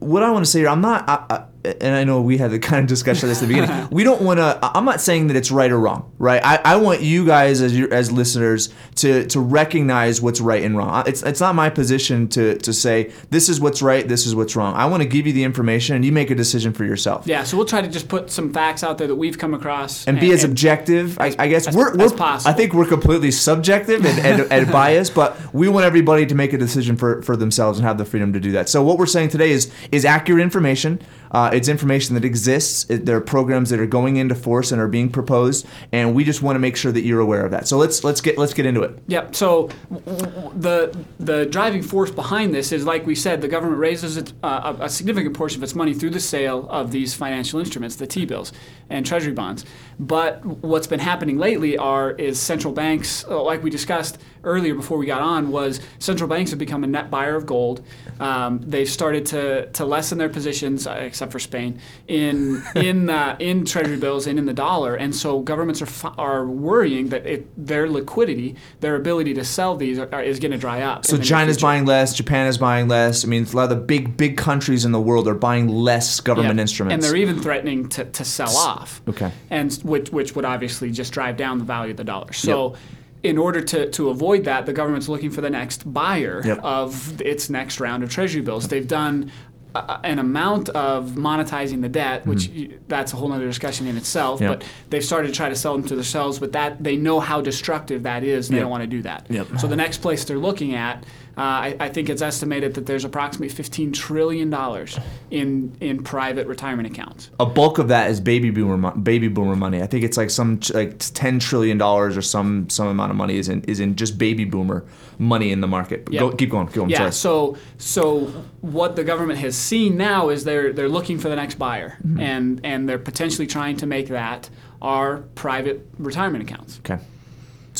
what 0.00 0.22
I 0.22 0.30
want 0.30 0.46
to 0.46 0.50
say 0.50 0.60
here, 0.60 0.68
I'm 0.70 0.80
not, 0.80 1.06
I, 1.06 1.26
I, 1.28 1.44
and 1.64 1.94
I 1.94 2.04
know 2.04 2.20
we 2.20 2.38
had 2.38 2.50
the 2.50 2.58
kind 2.70 2.80
of 2.82 2.86
discussion 2.88 3.28
this 3.28 3.42
at 3.42 3.48
the 3.48 3.54
beginning. 3.54 3.88
we 3.90 4.04
don't 4.04 4.22
want 4.22 4.38
to. 4.38 4.58
I'm 4.62 4.84
not 4.84 5.00
saying 5.00 5.28
that 5.28 5.36
it's 5.36 5.50
right 5.50 5.70
or 5.70 5.78
wrong, 5.78 6.12
right? 6.18 6.40
I, 6.44 6.56
I 6.64 6.76
want 6.76 7.00
you 7.02 7.26
guys 7.26 7.60
as 7.60 7.76
your, 7.76 7.92
as 7.92 8.10
listeners 8.10 8.70
to 8.96 9.26
to 9.26 9.40
recognize 9.40 10.20
what's 10.20 10.40
right 10.40 10.62
and 10.62 10.76
wrong. 10.76 11.04
It's 11.06 11.22
it's 11.22 11.40
not 11.40 11.54
my 11.54 11.70
position 11.70 12.28
to 12.28 12.58
to 12.58 12.72
say 12.72 13.12
this 13.30 13.48
is 13.48 13.60
what's 13.60 13.82
right, 13.82 14.06
this 14.06 14.26
is 14.26 14.34
what's 14.34 14.56
wrong. 14.56 14.74
I 14.74 14.86
want 14.86 15.02
to 15.02 15.08
give 15.08 15.26
you 15.26 15.32
the 15.32 15.44
information, 15.44 15.96
and 15.96 16.04
you 16.04 16.12
make 16.12 16.30
a 16.30 16.34
decision 16.34 16.72
for 16.72 16.84
yourself. 16.84 17.26
yeah. 17.26 17.44
So 17.44 17.56
we'll 17.56 17.66
try 17.66 17.80
to 17.80 17.88
just 17.88 18.08
put 18.08 18.30
some 18.30 18.52
facts 18.52 18.82
out 18.82 18.98
there 18.98 19.06
that 19.08 19.16
we've 19.16 19.38
come 19.38 19.54
across 19.54 20.06
and 20.06 20.18
be 20.20 20.30
as 20.32 20.44
objective. 20.44 21.18
I, 21.18 21.34
I 21.38 21.48
guess 21.48 21.66
as- 21.68 21.76
we're, 21.76 21.96
we're 21.96 22.10
possible. 22.10 22.50
I 22.50 22.54
think 22.56 22.72
we're 22.72 22.86
completely 22.86 23.30
subjective 23.30 24.04
and, 24.04 24.18
and, 24.20 24.52
and 24.52 24.72
biased, 24.72 25.14
but 25.14 25.36
we 25.52 25.68
want 25.68 25.84
everybody 25.84 26.26
to 26.26 26.34
make 26.34 26.52
a 26.52 26.58
decision 26.58 26.96
for, 26.96 27.22
for 27.22 27.36
themselves 27.36 27.78
and 27.78 27.86
have 27.86 27.98
the 27.98 28.04
freedom 28.04 28.32
to 28.32 28.40
do 28.40 28.52
that. 28.52 28.68
So 28.68 28.82
what 28.82 28.98
we're 28.98 29.06
saying 29.06 29.30
today 29.30 29.50
is 29.50 29.70
is 29.92 30.04
accurate 30.04 30.42
information. 30.42 31.00
Uh, 31.30 31.50
it's 31.52 31.68
information 31.68 32.14
that 32.14 32.24
exists. 32.24 32.88
It, 32.90 33.06
there 33.06 33.16
are 33.16 33.20
programs 33.20 33.70
that 33.70 33.80
are 33.80 33.86
going 33.86 34.16
into 34.16 34.34
force 34.34 34.72
and 34.72 34.80
are 34.80 34.88
being 34.88 35.10
proposed, 35.10 35.66
and 35.92 36.14
we 36.14 36.24
just 36.24 36.42
want 36.42 36.56
to 36.56 36.60
make 36.60 36.76
sure 36.76 36.92
that 36.92 37.02
you're 37.02 37.20
aware 37.20 37.44
of 37.44 37.50
that. 37.52 37.68
So 37.68 37.76
let's 37.76 38.04
let's 38.04 38.20
get 38.20 38.38
let's 38.38 38.54
get 38.54 38.66
into 38.66 38.82
it. 38.82 38.98
Yep. 39.06 39.34
So 39.34 39.68
the 39.90 40.96
the 41.18 41.46
driving 41.46 41.82
force 41.82 42.10
behind 42.10 42.54
this 42.54 42.72
is, 42.72 42.84
like 42.84 43.06
we 43.06 43.14
said, 43.14 43.40
the 43.40 43.48
government 43.48 43.78
raises 43.78 44.18
uh, 44.18 44.74
a, 44.80 44.84
a 44.84 44.88
significant 44.88 45.36
portion 45.36 45.60
of 45.60 45.62
its 45.62 45.74
money 45.74 45.94
through 45.94 46.10
the 46.10 46.20
sale 46.20 46.68
of 46.68 46.90
these 46.90 47.14
financial 47.14 47.60
instruments, 47.60 47.96
the 47.96 48.06
T-bills 48.06 48.52
and 48.88 49.06
Treasury 49.06 49.32
bonds. 49.32 49.64
But 49.98 50.44
what's 50.44 50.86
been 50.86 51.00
happening 51.00 51.38
lately 51.38 51.76
are 51.78 52.12
is 52.12 52.40
central 52.40 52.72
banks, 52.72 53.24
uh, 53.28 53.40
like 53.42 53.62
we 53.62 53.70
discussed 53.70 54.18
earlier 54.42 54.74
before 54.74 54.98
we 54.98 55.06
got 55.06 55.20
on, 55.20 55.50
was 55.50 55.80
central 55.98 56.28
banks 56.28 56.50
have 56.50 56.58
become 56.58 56.82
a 56.84 56.86
net 56.86 57.10
buyer 57.10 57.36
of 57.36 57.46
gold. 57.46 57.84
Um, 58.18 58.60
they've 58.62 58.88
started 58.88 59.26
to, 59.26 59.66
to 59.72 59.84
lessen 59.84 60.18
their 60.18 60.28
positions, 60.28 60.86
uh, 60.86 60.94
except 61.20 61.32
for 61.32 61.38
Spain, 61.38 61.78
in 62.08 62.62
in 62.74 63.10
uh, 63.10 63.36
in 63.38 63.66
Treasury 63.66 63.98
bills 63.98 64.26
and 64.26 64.38
in 64.38 64.46
the 64.46 64.54
dollar, 64.54 64.94
and 64.94 65.14
so 65.14 65.40
governments 65.40 65.82
are 65.82 66.12
are 66.18 66.46
worrying 66.46 67.10
that 67.10 67.26
it, 67.26 67.46
their 67.66 67.90
liquidity, 67.90 68.56
their 68.80 68.96
ability 68.96 69.34
to 69.34 69.44
sell 69.44 69.76
these, 69.76 69.98
are, 69.98 70.08
are- 70.12 70.22
is 70.22 70.40
going 70.40 70.52
to 70.52 70.56
dry 70.56 70.80
up. 70.80 71.04
So 71.04 71.18
China's 71.18 71.58
buying 71.60 71.84
less, 71.84 72.14
Japan 72.14 72.46
is 72.46 72.56
buying 72.56 72.88
less. 72.88 73.22
I 73.22 73.28
mean, 73.28 73.44
a 73.44 73.54
lot 73.56 73.64
of 73.64 73.70
the 73.70 73.76
big 73.84 74.16
big 74.16 74.38
countries 74.38 74.86
in 74.86 74.92
the 74.92 75.00
world 75.00 75.28
are 75.28 75.34
buying 75.34 75.68
less 75.68 76.20
government 76.20 76.56
Yeah. 76.56 76.62
instruments. 76.62 76.94
and 76.94 77.02
they're 77.02 77.20
even 77.20 77.38
threatening 77.40 77.88
to, 77.90 78.04
to 78.06 78.24
sell 78.24 78.56
off. 78.56 79.02
okay. 79.08 79.30
and 79.50 79.70
which 79.84 80.08
which 80.10 80.34
would 80.34 80.46
obviously 80.46 80.90
just 80.90 81.12
drive 81.12 81.36
down 81.36 81.58
the 81.58 81.64
value 81.64 81.90
of 81.90 81.98
the 81.98 82.04
dollar. 82.04 82.32
So. 82.32 82.76
In 83.22 83.36
order 83.36 83.60
to, 83.60 83.90
to 83.90 84.08
avoid 84.08 84.44
that, 84.44 84.64
the 84.64 84.72
government's 84.72 85.06
looking 85.06 85.30
for 85.30 85.42
the 85.42 85.50
next 85.50 85.92
buyer 85.92 86.40
Yep. 86.42 86.60
of 86.62 87.20
its 87.20 87.50
next 87.50 87.78
round 87.78 88.02
of 88.02 88.08
treasury 88.10 88.40
bills. 88.40 88.66
They've 88.68 88.88
done 88.88 89.30
a, 89.74 90.00
an 90.04 90.18
amount 90.18 90.68
of 90.70 91.10
monetizing 91.10 91.82
the 91.82 91.88
debt, 91.88 92.26
which 92.26 92.48
y 92.48 92.70
that's 92.88 93.12
a 93.12 93.16
whole 93.16 93.32
other 93.32 93.46
discussion 93.46 93.86
in 93.86 93.96
itself. 93.96 94.40
Mm-hmm. 94.40 94.50
Yep. 94.50 94.60
But 94.60 94.68
they've 94.90 95.04
started 95.04 95.28
to 95.28 95.34
try 95.34 95.48
to 95.48 95.56
sell 95.56 95.72
them 95.72 95.86
to 95.88 95.94
themselves, 95.94 96.38
but 96.38 96.52
that 96.52 96.82
they 96.82 96.96
know 96.96 97.20
how 97.20 97.40
destructive 97.40 98.02
that 98.04 98.24
is, 98.24 98.48
and 98.48 98.56
they 98.56 98.60
don't 98.60 98.70
want 98.70 98.82
to 98.82 98.86
do 98.86 99.02
that. 99.02 99.26
Yep. 99.28 99.58
So 99.58 99.66
the 99.66 99.76
next 99.76 99.98
place 99.98 100.24
they're 100.24 100.38
looking 100.38 100.74
at, 100.74 101.04
I, 101.42 101.76
I 101.80 101.88
think 101.88 102.08
it's 102.08 102.22
estimated 102.22 102.74
that 102.74 102.86
there's 102.86 103.04
approximately 103.04 103.48
15 103.48 103.92
trillion 103.92 104.50
dollars 104.50 104.98
in 105.30 105.76
in 105.80 106.02
private 106.02 106.46
retirement 106.46 106.86
accounts. 106.90 107.30
a 107.40 107.46
bulk 107.46 107.78
of 107.78 107.88
that 107.88 108.10
is 108.10 108.20
baby 108.20 108.50
boomer 108.50 108.90
baby 108.92 109.28
boomer 109.28 109.56
money. 109.56 109.80
I 109.82 109.86
think 109.86 110.04
it's 110.04 110.16
like 110.16 110.30
some 110.30 110.60
like 110.74 110.98
ten 110.98 111.38
trillion 111.38 111.78
dollars 111.78 112.16
or 112.16 112.22
some 112.22 112.68
some 112.68 112.88
amount 112.88 113.10
of 113.10 113.16
money 113.16 113.38
is 113.38 113.48
in 113.48 113.62
is 113.64 113.80
in 113.80 113.96
just 113.96 114.18
baby 114.18 114.44
boomer 114.44 114.84
money 115.18 115.52
in 115.52 115.60
the 115.60 115.66
market. 115.68 116.08
Yeah. 116.10 116.20
Go, 116.20 116.30
keep 116.32 116.50
going. 116.50 116.66
Keep 116.66 116.76
going. 116.76 116.90
Yeah. 116.90 116.98
sorry. 116.98 117.12
So 117.12 117.56
so 117.78 118.26
what 118.60 118.96
the 118.96 119.04
government 119.04 119.38
has 119.40 119.56
seen 119.56 119.96
now 119.96 120.28
is 120.30 120.44
they're 120.44 120.72
they're 120.72 120.88
looking 120.88 121.18
for 121.18 121.28
the 121.28 121.36
next 121.36 121.56
buyer, 121.58 121.96
Mm-hmm. 122.06 122.20
and 122.20 122.60
and 122.64 122.88
they're 122.88 122.98
potentially 122.98 123.46
trying 123.46 123.76
to 123.78 123.86
make 123.86 124.08
that 124.08 124.50
our 124.82 125.18
private 125.34 125.86
retirement 125.98 126.42
accounts. 126.48 126.80
Okay. 126.80 127.02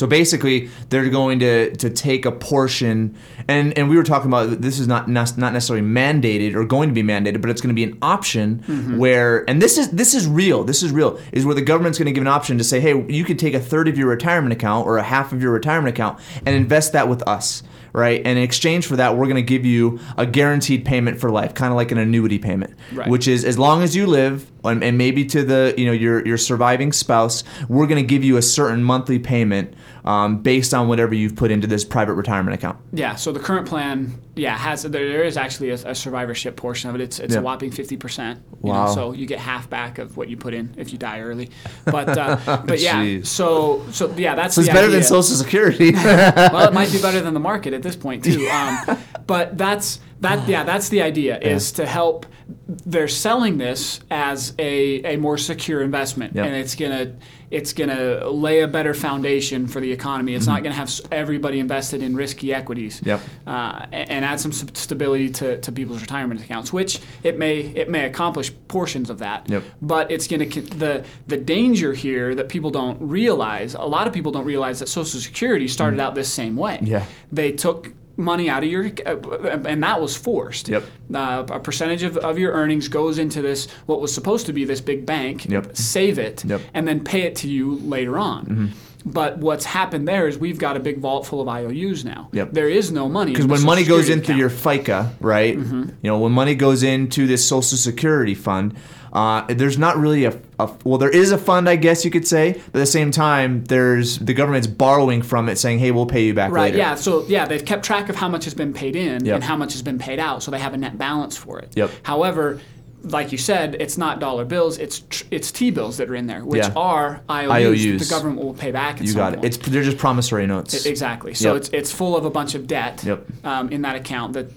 So 0.01 0.07
basically, 0.07 0.67
they're 0.89 1.11
going 1.11 1.37
to 1.41 1.75
to 1.75 1.87
take 1.91 2.25
a 2.25 2.31
portion, 2.31 3.15
and 3.47 3.77
and 3.77 3.87
we 3.87 3.95
were 3.95 4.01
talking 4.01 4.31
about 4.31 4.59
this 4.59 4.79
is 4.79 4.87
not 4.87 5.07
not 5.07 5.37
necessarily 5.37 5.85
mandated 5.85 6.55
or 6.55 6.65
going 6.65 6.89
to 6.89 6.95
be 6.95 7.03
mandated, 7.03 7.39
but 7.39 7.51
it's 7.51 7.61
going 7.61 7.69
to 7.69 7.75
be 7.75 7.83
an 7.83 7.99
option 8.01 8.63
Mm-hmm. 8.67 8.97
where, 8.97 9.47
and 9.47 9.61
this 9.61 9.77
is 9.77 9.91
this 9.91 10.15
is 10.15 10.25
real. 10.25 10.63
This 10.63 10.81
is 10.81 10.91
real. 10.91 11.19
Is 11.31 11.45
where 11.45 11.53
the 11.53 11.61
government's 11.61 11.99
going 11.99 12.07
to 12.07 12.11
give 12.13 12.23
an 12.23 12.27
option 12.27 12.57
to 12.57 12.63
say, 12.63 12.79
hey, 12.79 13.05
you 13.09 13.23
could 13.23 13.37
take 13.37 13.53
a 13.53 13.59
third 13.59 13.87
of 13.87 13.95
your 13.95 14.07
retirement 14.07 14.53
account 14.53 14.87
or 14.87 14.97
a 14.97 15.03
half 15.03 15.33
of 15.33 15.39
your 15.43 15.51
retirement 15.51 15.95
account 15.95 16.19
and 16.47 16.55
invest 16.55 16.93
that 16.93 17.07
with 17.07 17.21
us. 17.27 17.61
Right, 17.93 18.21
and 18.25 18.37
in 18.37 18.43
exchange 18.43 18.85
for 18.87 18.95
that, 18.95 19.17
we're 19.17 19.25
going 19.25 19.35
to 19.35 19.41
give 19.41 19.65
you 19.65 19.99
a 20.17 20.25
guaranteed 20.25 20.85
payment 20.85 21.19
for 21.19 21.29
life, 21.29 21.53
kind 21.53 21.71
of 21.71 21.75
like 21.75 21.91
an 21.91 21.97
annuity 21.97 22.39
payment, 22.39 22.73
Right. 22.93 23.09
which 23.09 23.27
is 23.27 23.43
as 23.43 23.59
long 23.59 23.83
as 23.83 23.95
you 23.95 24.07
live, 24.07 24.49
and, 24.63 24.83
and 24.83 24.97
maybe 24.97 25.25
to 25.25 25.43
the 25.43 25.73
you 25.77 25.85
know 25.85 25.91
your 25.91 26.25
your 26.25 26.37
surviving 26.37 26.91
spouse, 26.93 27.43
we're 27.67 27.87
going 27.87 28.01
to 28.01 28.07
give 28.07 28.23
you 28.23 28.37
a 28.37 28.41
certain 28.41 28.83
monthly 28.83 29.19
payment 29.19 29.73
um, 30.03 30.41
based 30.41 30.73
on 30.73 30.87
whatever 30.87 31.13
you've 31.13 31.35
put 31.35 31.51
into 31.51 31.67
this 31.67 31.85
private 31.85 32.13
retirement 32.13 32.53
account. 32.55 32.77
Yeah, 32.93 33.15
so 33.15 33.31
the 33.31 33.39
current 33.39 33.67
plan, 33.67 34.13
yeah, 34.35 34.57
has 34.57 34.83
there, 34.83 34.89
there 35.09 35.23
is 35.23 35.37
actually 35.37 35.69
a, 35.69 35.75
a 35.75 35.95
survivorship 35.95 36.55
portion 36.55 36.89
of 36.89 36.95
it. 36.95 37.01
It's 37.01 37.19
it's 37.19 37.33
Yeah. 37.33 37.39
a 37.39 37.43
whopping 37.43 37.71
fifty 37.71 37.97
percent. 37.97 38.39
Wow. 38.61 38.85
Know, 38.87 38.93
so 38.95 39.11
you 39.13 39.25
get 39.27 39.39
half 39.39 39.69
back 39.69 39.97
of 39.97 40.17
what 40.17 40.29
you 40.29 40.37
put 40.37 40.53
in 40.53 40.73
if 40.77 40.91
you 40.91 40.97
die 40.97 41.19
early. 41.21 41.49
But 41.85 42.17
uh, 42.17 42.37
but 42.65 42.79
yeah, 42.79 43.03
Jeez. 43.03 43.27
so 43.27 43.85
so 43.91 44.11
yeah, 44.15 44.35
that's 44.35 44.55
So 44.55 44.61
it's 44.61 44.69
better 44.69 44.89
than. 44.89 45.03
Social 45.03 45.35
Security. 45.35 45.91
well, 45.93 46.67
it 46.67 46.73
might 46.73 46.91
be 46.91 47.01
better 47.01 47.21
than 47.21 47.33
the 47.33 47.39
market 47.39 47.73
at 47.73 47.81
this 47.83 47.95
point 47.95 48.23
too. 48.23 48.47
Um, 48.47 48.97
but 49.27 49.57
that's 49.57 49.99
that. 50.21 50.47
Yeah, 50.47 50.63
that's 50.63 50.89
the 50.89 51.01
idea 51.01 51.37
is 51.39 51.71
to 51.73 51.85
help. 51.85 52.25
They're 52.67 53.07
selling 53.07 53.57
this 53.57 54.01
as 54.09 54.53
a, 54.59 55.13
a 55.13 55.17
more 55.17 55.37
secure 55.37 55.81
investment, 55.81 56.35
Yep. 56.35 56.45
and 56.45 56.55
it's 56.55 56.75
gonna 56.75 57.13
it's 57.49 57.73
gonna 57.73 58.29
lay 58.29 58.61
a 58.61 58.67
better 58.67 58.93
foundation 58.93 59.67
for 59.67 59.79
the 59.81 59.91
economy. 59.91 60.35
It's 60.35 60.47
not 60.47 60.63
gonna 60.63 60.75
have 60.75 60.89
everybody 61.11 61.59
invested 61.59 62.01
in 62.01 62.15
risky 62.15 62.53
equities. 62.53 62.97
Mm-hmm. 63.01 63.09
Yep. 63.09 63.19
Uh, 63.47 63.85
a- 63.91 63.95
and 64.11 64.25
add 64.25 64.39
some 64.39 64.51
stability 64.51 65.29
to, 65.31 65.59
to 65.59 65.71
people's 65.71 66.01
retirement 66.01 66.41
accounts, 66.41 66.71
which 66.73 66.99
it 67.23 67.37
may 67.37 67.59
it 67.59 67.89
may 67.89 68.05
accomplish 68.05 68.51
portions 68.67 69.09
of 69.09 69.19
that. 69.19 69.49
Yep. 69.49 69.63
But 69.81 70.11
it's 70.11 70.27
to 70.27 70.37
the 70.37 71.05
the 71.27 71.37
danger 71.37 71.93
here 71.93 72.35
that 72.35 72.49
people 72.49 72.69
don't 72.71 72.97
realize. 73.01 73.75
A 73.75 73.81
lot 73.81 74.07
of 74.07 74.13
people 74.13 74.31
don't 74.31 74.45
realize 74.45 74.79
that 74.79 74.87
Social 74.89 75.19
Security 75.19 75.67
started 75.67 75.99
out 75.99 76.15
this 76.15 76.31
same 76.31 76.55
way. 76.57 76.79
Yeah. 76.81 77.05
They 77.31 77.51
took 77.53 77.93
money 78.21 78.49
out 78.49 78.63
of 78.63 78.69
your 78.69 78.83
and 79.05 79.83
that 79.83 79.99
was 80.01 80.15
forced. 80.15 80.69
Yep. 80.69 80.83
Uh, 81.13 81.45
a 81.51 81.59
percentage 81.59 82.03
of, 82.03 82.17
of 82.17 82.37
your 82.39 82.53
earnings 82.53 82.87
goes 82.87 83.17
into 83.17 83.41
this 83.41 83.69
what 83.85 83.99
was 84.01 84.13
supposed 84.13 84.45
to 84.45 84.53
be 84.53 84.63
this 84.65 84.81
big 84.81 85.05
bank. 85.05 85.45
Yep. 85.49 85.75
Save 85.75 86.19
it 86.19 86.43
Yep. 86.45 86.59
Mm-hmm. 86.61 86.69
and 86.73 86.87
then 86.87 87.03
pay 87.03 87.21
it 87.23 87.35
to 87.37 87.49
you 87.49 87.75
later 87.77 88.17
on. 88.17 88.73
But 89.03 89.39
what's 89.39 89.65
happened 89.65 90.07
there 90.07 90.27
is 90.27 90.37
we've 90.37 90.59
got 90.59 90.77
a 90.77 90.79
big 90.79 90.99
vault 90.99 91.25
full 91.25 91.41
of 91.41 91.47
IOUs 91.47 92.05
now. 92.05 92.29
Yep. 92.33 92.51
There 92.51 92.69
is 92.69 92.91
no 92.91 93.09
money 93.09 93.31
Because 93.31 93.47
when 93.47 93.63
money 93.63 93.83
goes 93.83 94.09
into 94.09 94.25
account. 94.25 94.39
your 94.39 94.49
FICA, 94.51 95.13
right? 95.19 95.57
Mm-hmm. 95.57 95.81
You 96.03 96.11
know, 96.11 96.19
when 96.19 96.31
money 96.31 96.53
goes 96.53 96.83
into 96.83 97.25
this 97.25 97.47
Social 97.47 97.77
Security 97.79 98.35
fund, 98.35 98.75
uh, 99.13 99.45
there's 99.53 99.77
not 99.77 99.97
really 99.97 100.25
a, 100.25 100.39
a 100.59 100.71
well, 100.83 100.97
there 100.97 101.09
is 101.09 101.31
a 101.31 101.37
fund, 101.37 101.67
I 101.67 101.75
guess 101.75 102.05
you 102.05 102.11
could 102.11 102.27
say, 102.27 102.53
but 102.53 102.75
at 102.79 102.81
the 102.81 102.85
same 102.85 103.11
time, 103.11 103.63
there's 103.65 104.17
the 104.19 104.33
government's 104.33 104.67
borrowing 104.67 105.21
from 105.21 105.49
it, 105.49 105.57
saying, 105.57 105.79
"Hey, 105.79 105.91
we'll 105.91 106.05
pay 106.05 106.23
you 106.25 106.33
back 106.33 106.51
Right. 106.51 106.65
later." 106.65 106.77
Yeah. 106.77 106.95
So 106.95 107.25
yeah, 107.27 107.45
they've 107.45 107.63
kept 107.65 107.83
track 107.83 108.09
of 108.09 108.15
how 108.15 108.29
much 108.29 108.45
has 108.45 108.53
been 108.53 108.73
paid 108.73 108.95
in 108.95 109.25
Yep. 109.25 109.35
and 109.35 109.43
how 109.43 109.57
much 109.57 109.73
has 109.73 109.81
been 109.81 109.99
paid 109.99 110.19
out, 110.19 110.43
so 110.43 110.51
they 110.51 110.59
have 110.59 110.73
a 110.73 110.77
net 110.77 110.97
balance 110.97 111.35
for 111.35 111.59
it. 111.59 111.71
Yep. 111.75 111.91
However, 112.03 112.59
like 113.03 113.31
you 113.31 113.37
said, 113.39 113.75
it's 113.79 113.97
not 113.97 114.19
dollar 114.19 114.45
bills; 114.45 114.77
it's 114.77 114.99
tr- 115.09 115.23
it's 115.31 115.51
T 115.51 115.71
bills 115.71 115.97
that 115.97 116.07
are 116.09 116.15
in 116.15 116.27
there, 116.27 116.45
which 116.45 116.61
Yeah. 116.63 116.71
are 116.75 117.21
IOUs, 117.29 117.51
IOUs. 117.51 117.99
that 117.99 118.05
the 118.05 118.09
government 118.15 118.45
will 118.45 118.53
pay 118.53 118.71
back. 118.71 119.01
You 119.01 119.13
got 119.13 119.33
it. 119.33 119.37
point. 119.37 119.45
It's 119.45 119.57
they're 119.57 119.83
just 119.83 119.97
promissory 119.97 120.45
notes. 120.47 120.85
Exactly. 120.85 121.33
So 121.33 121.49
Yep. 121.53 121.55
it's 121.57 121.69
it's 121.73 121.91
full 121.91 122.15
of 122.15 122.23
a 122.25 122.29
bunch 122.29 122.53
of 122.55 122.67
debt 122.67 123.03
Yep. 123.05 123.25
um, 123.43 123.69
in 123.69 123.81
that 123.81 123.95
account 123.95 124.33
that 124.33 124.51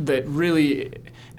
that 0.00 0.26
really 0.26 0.90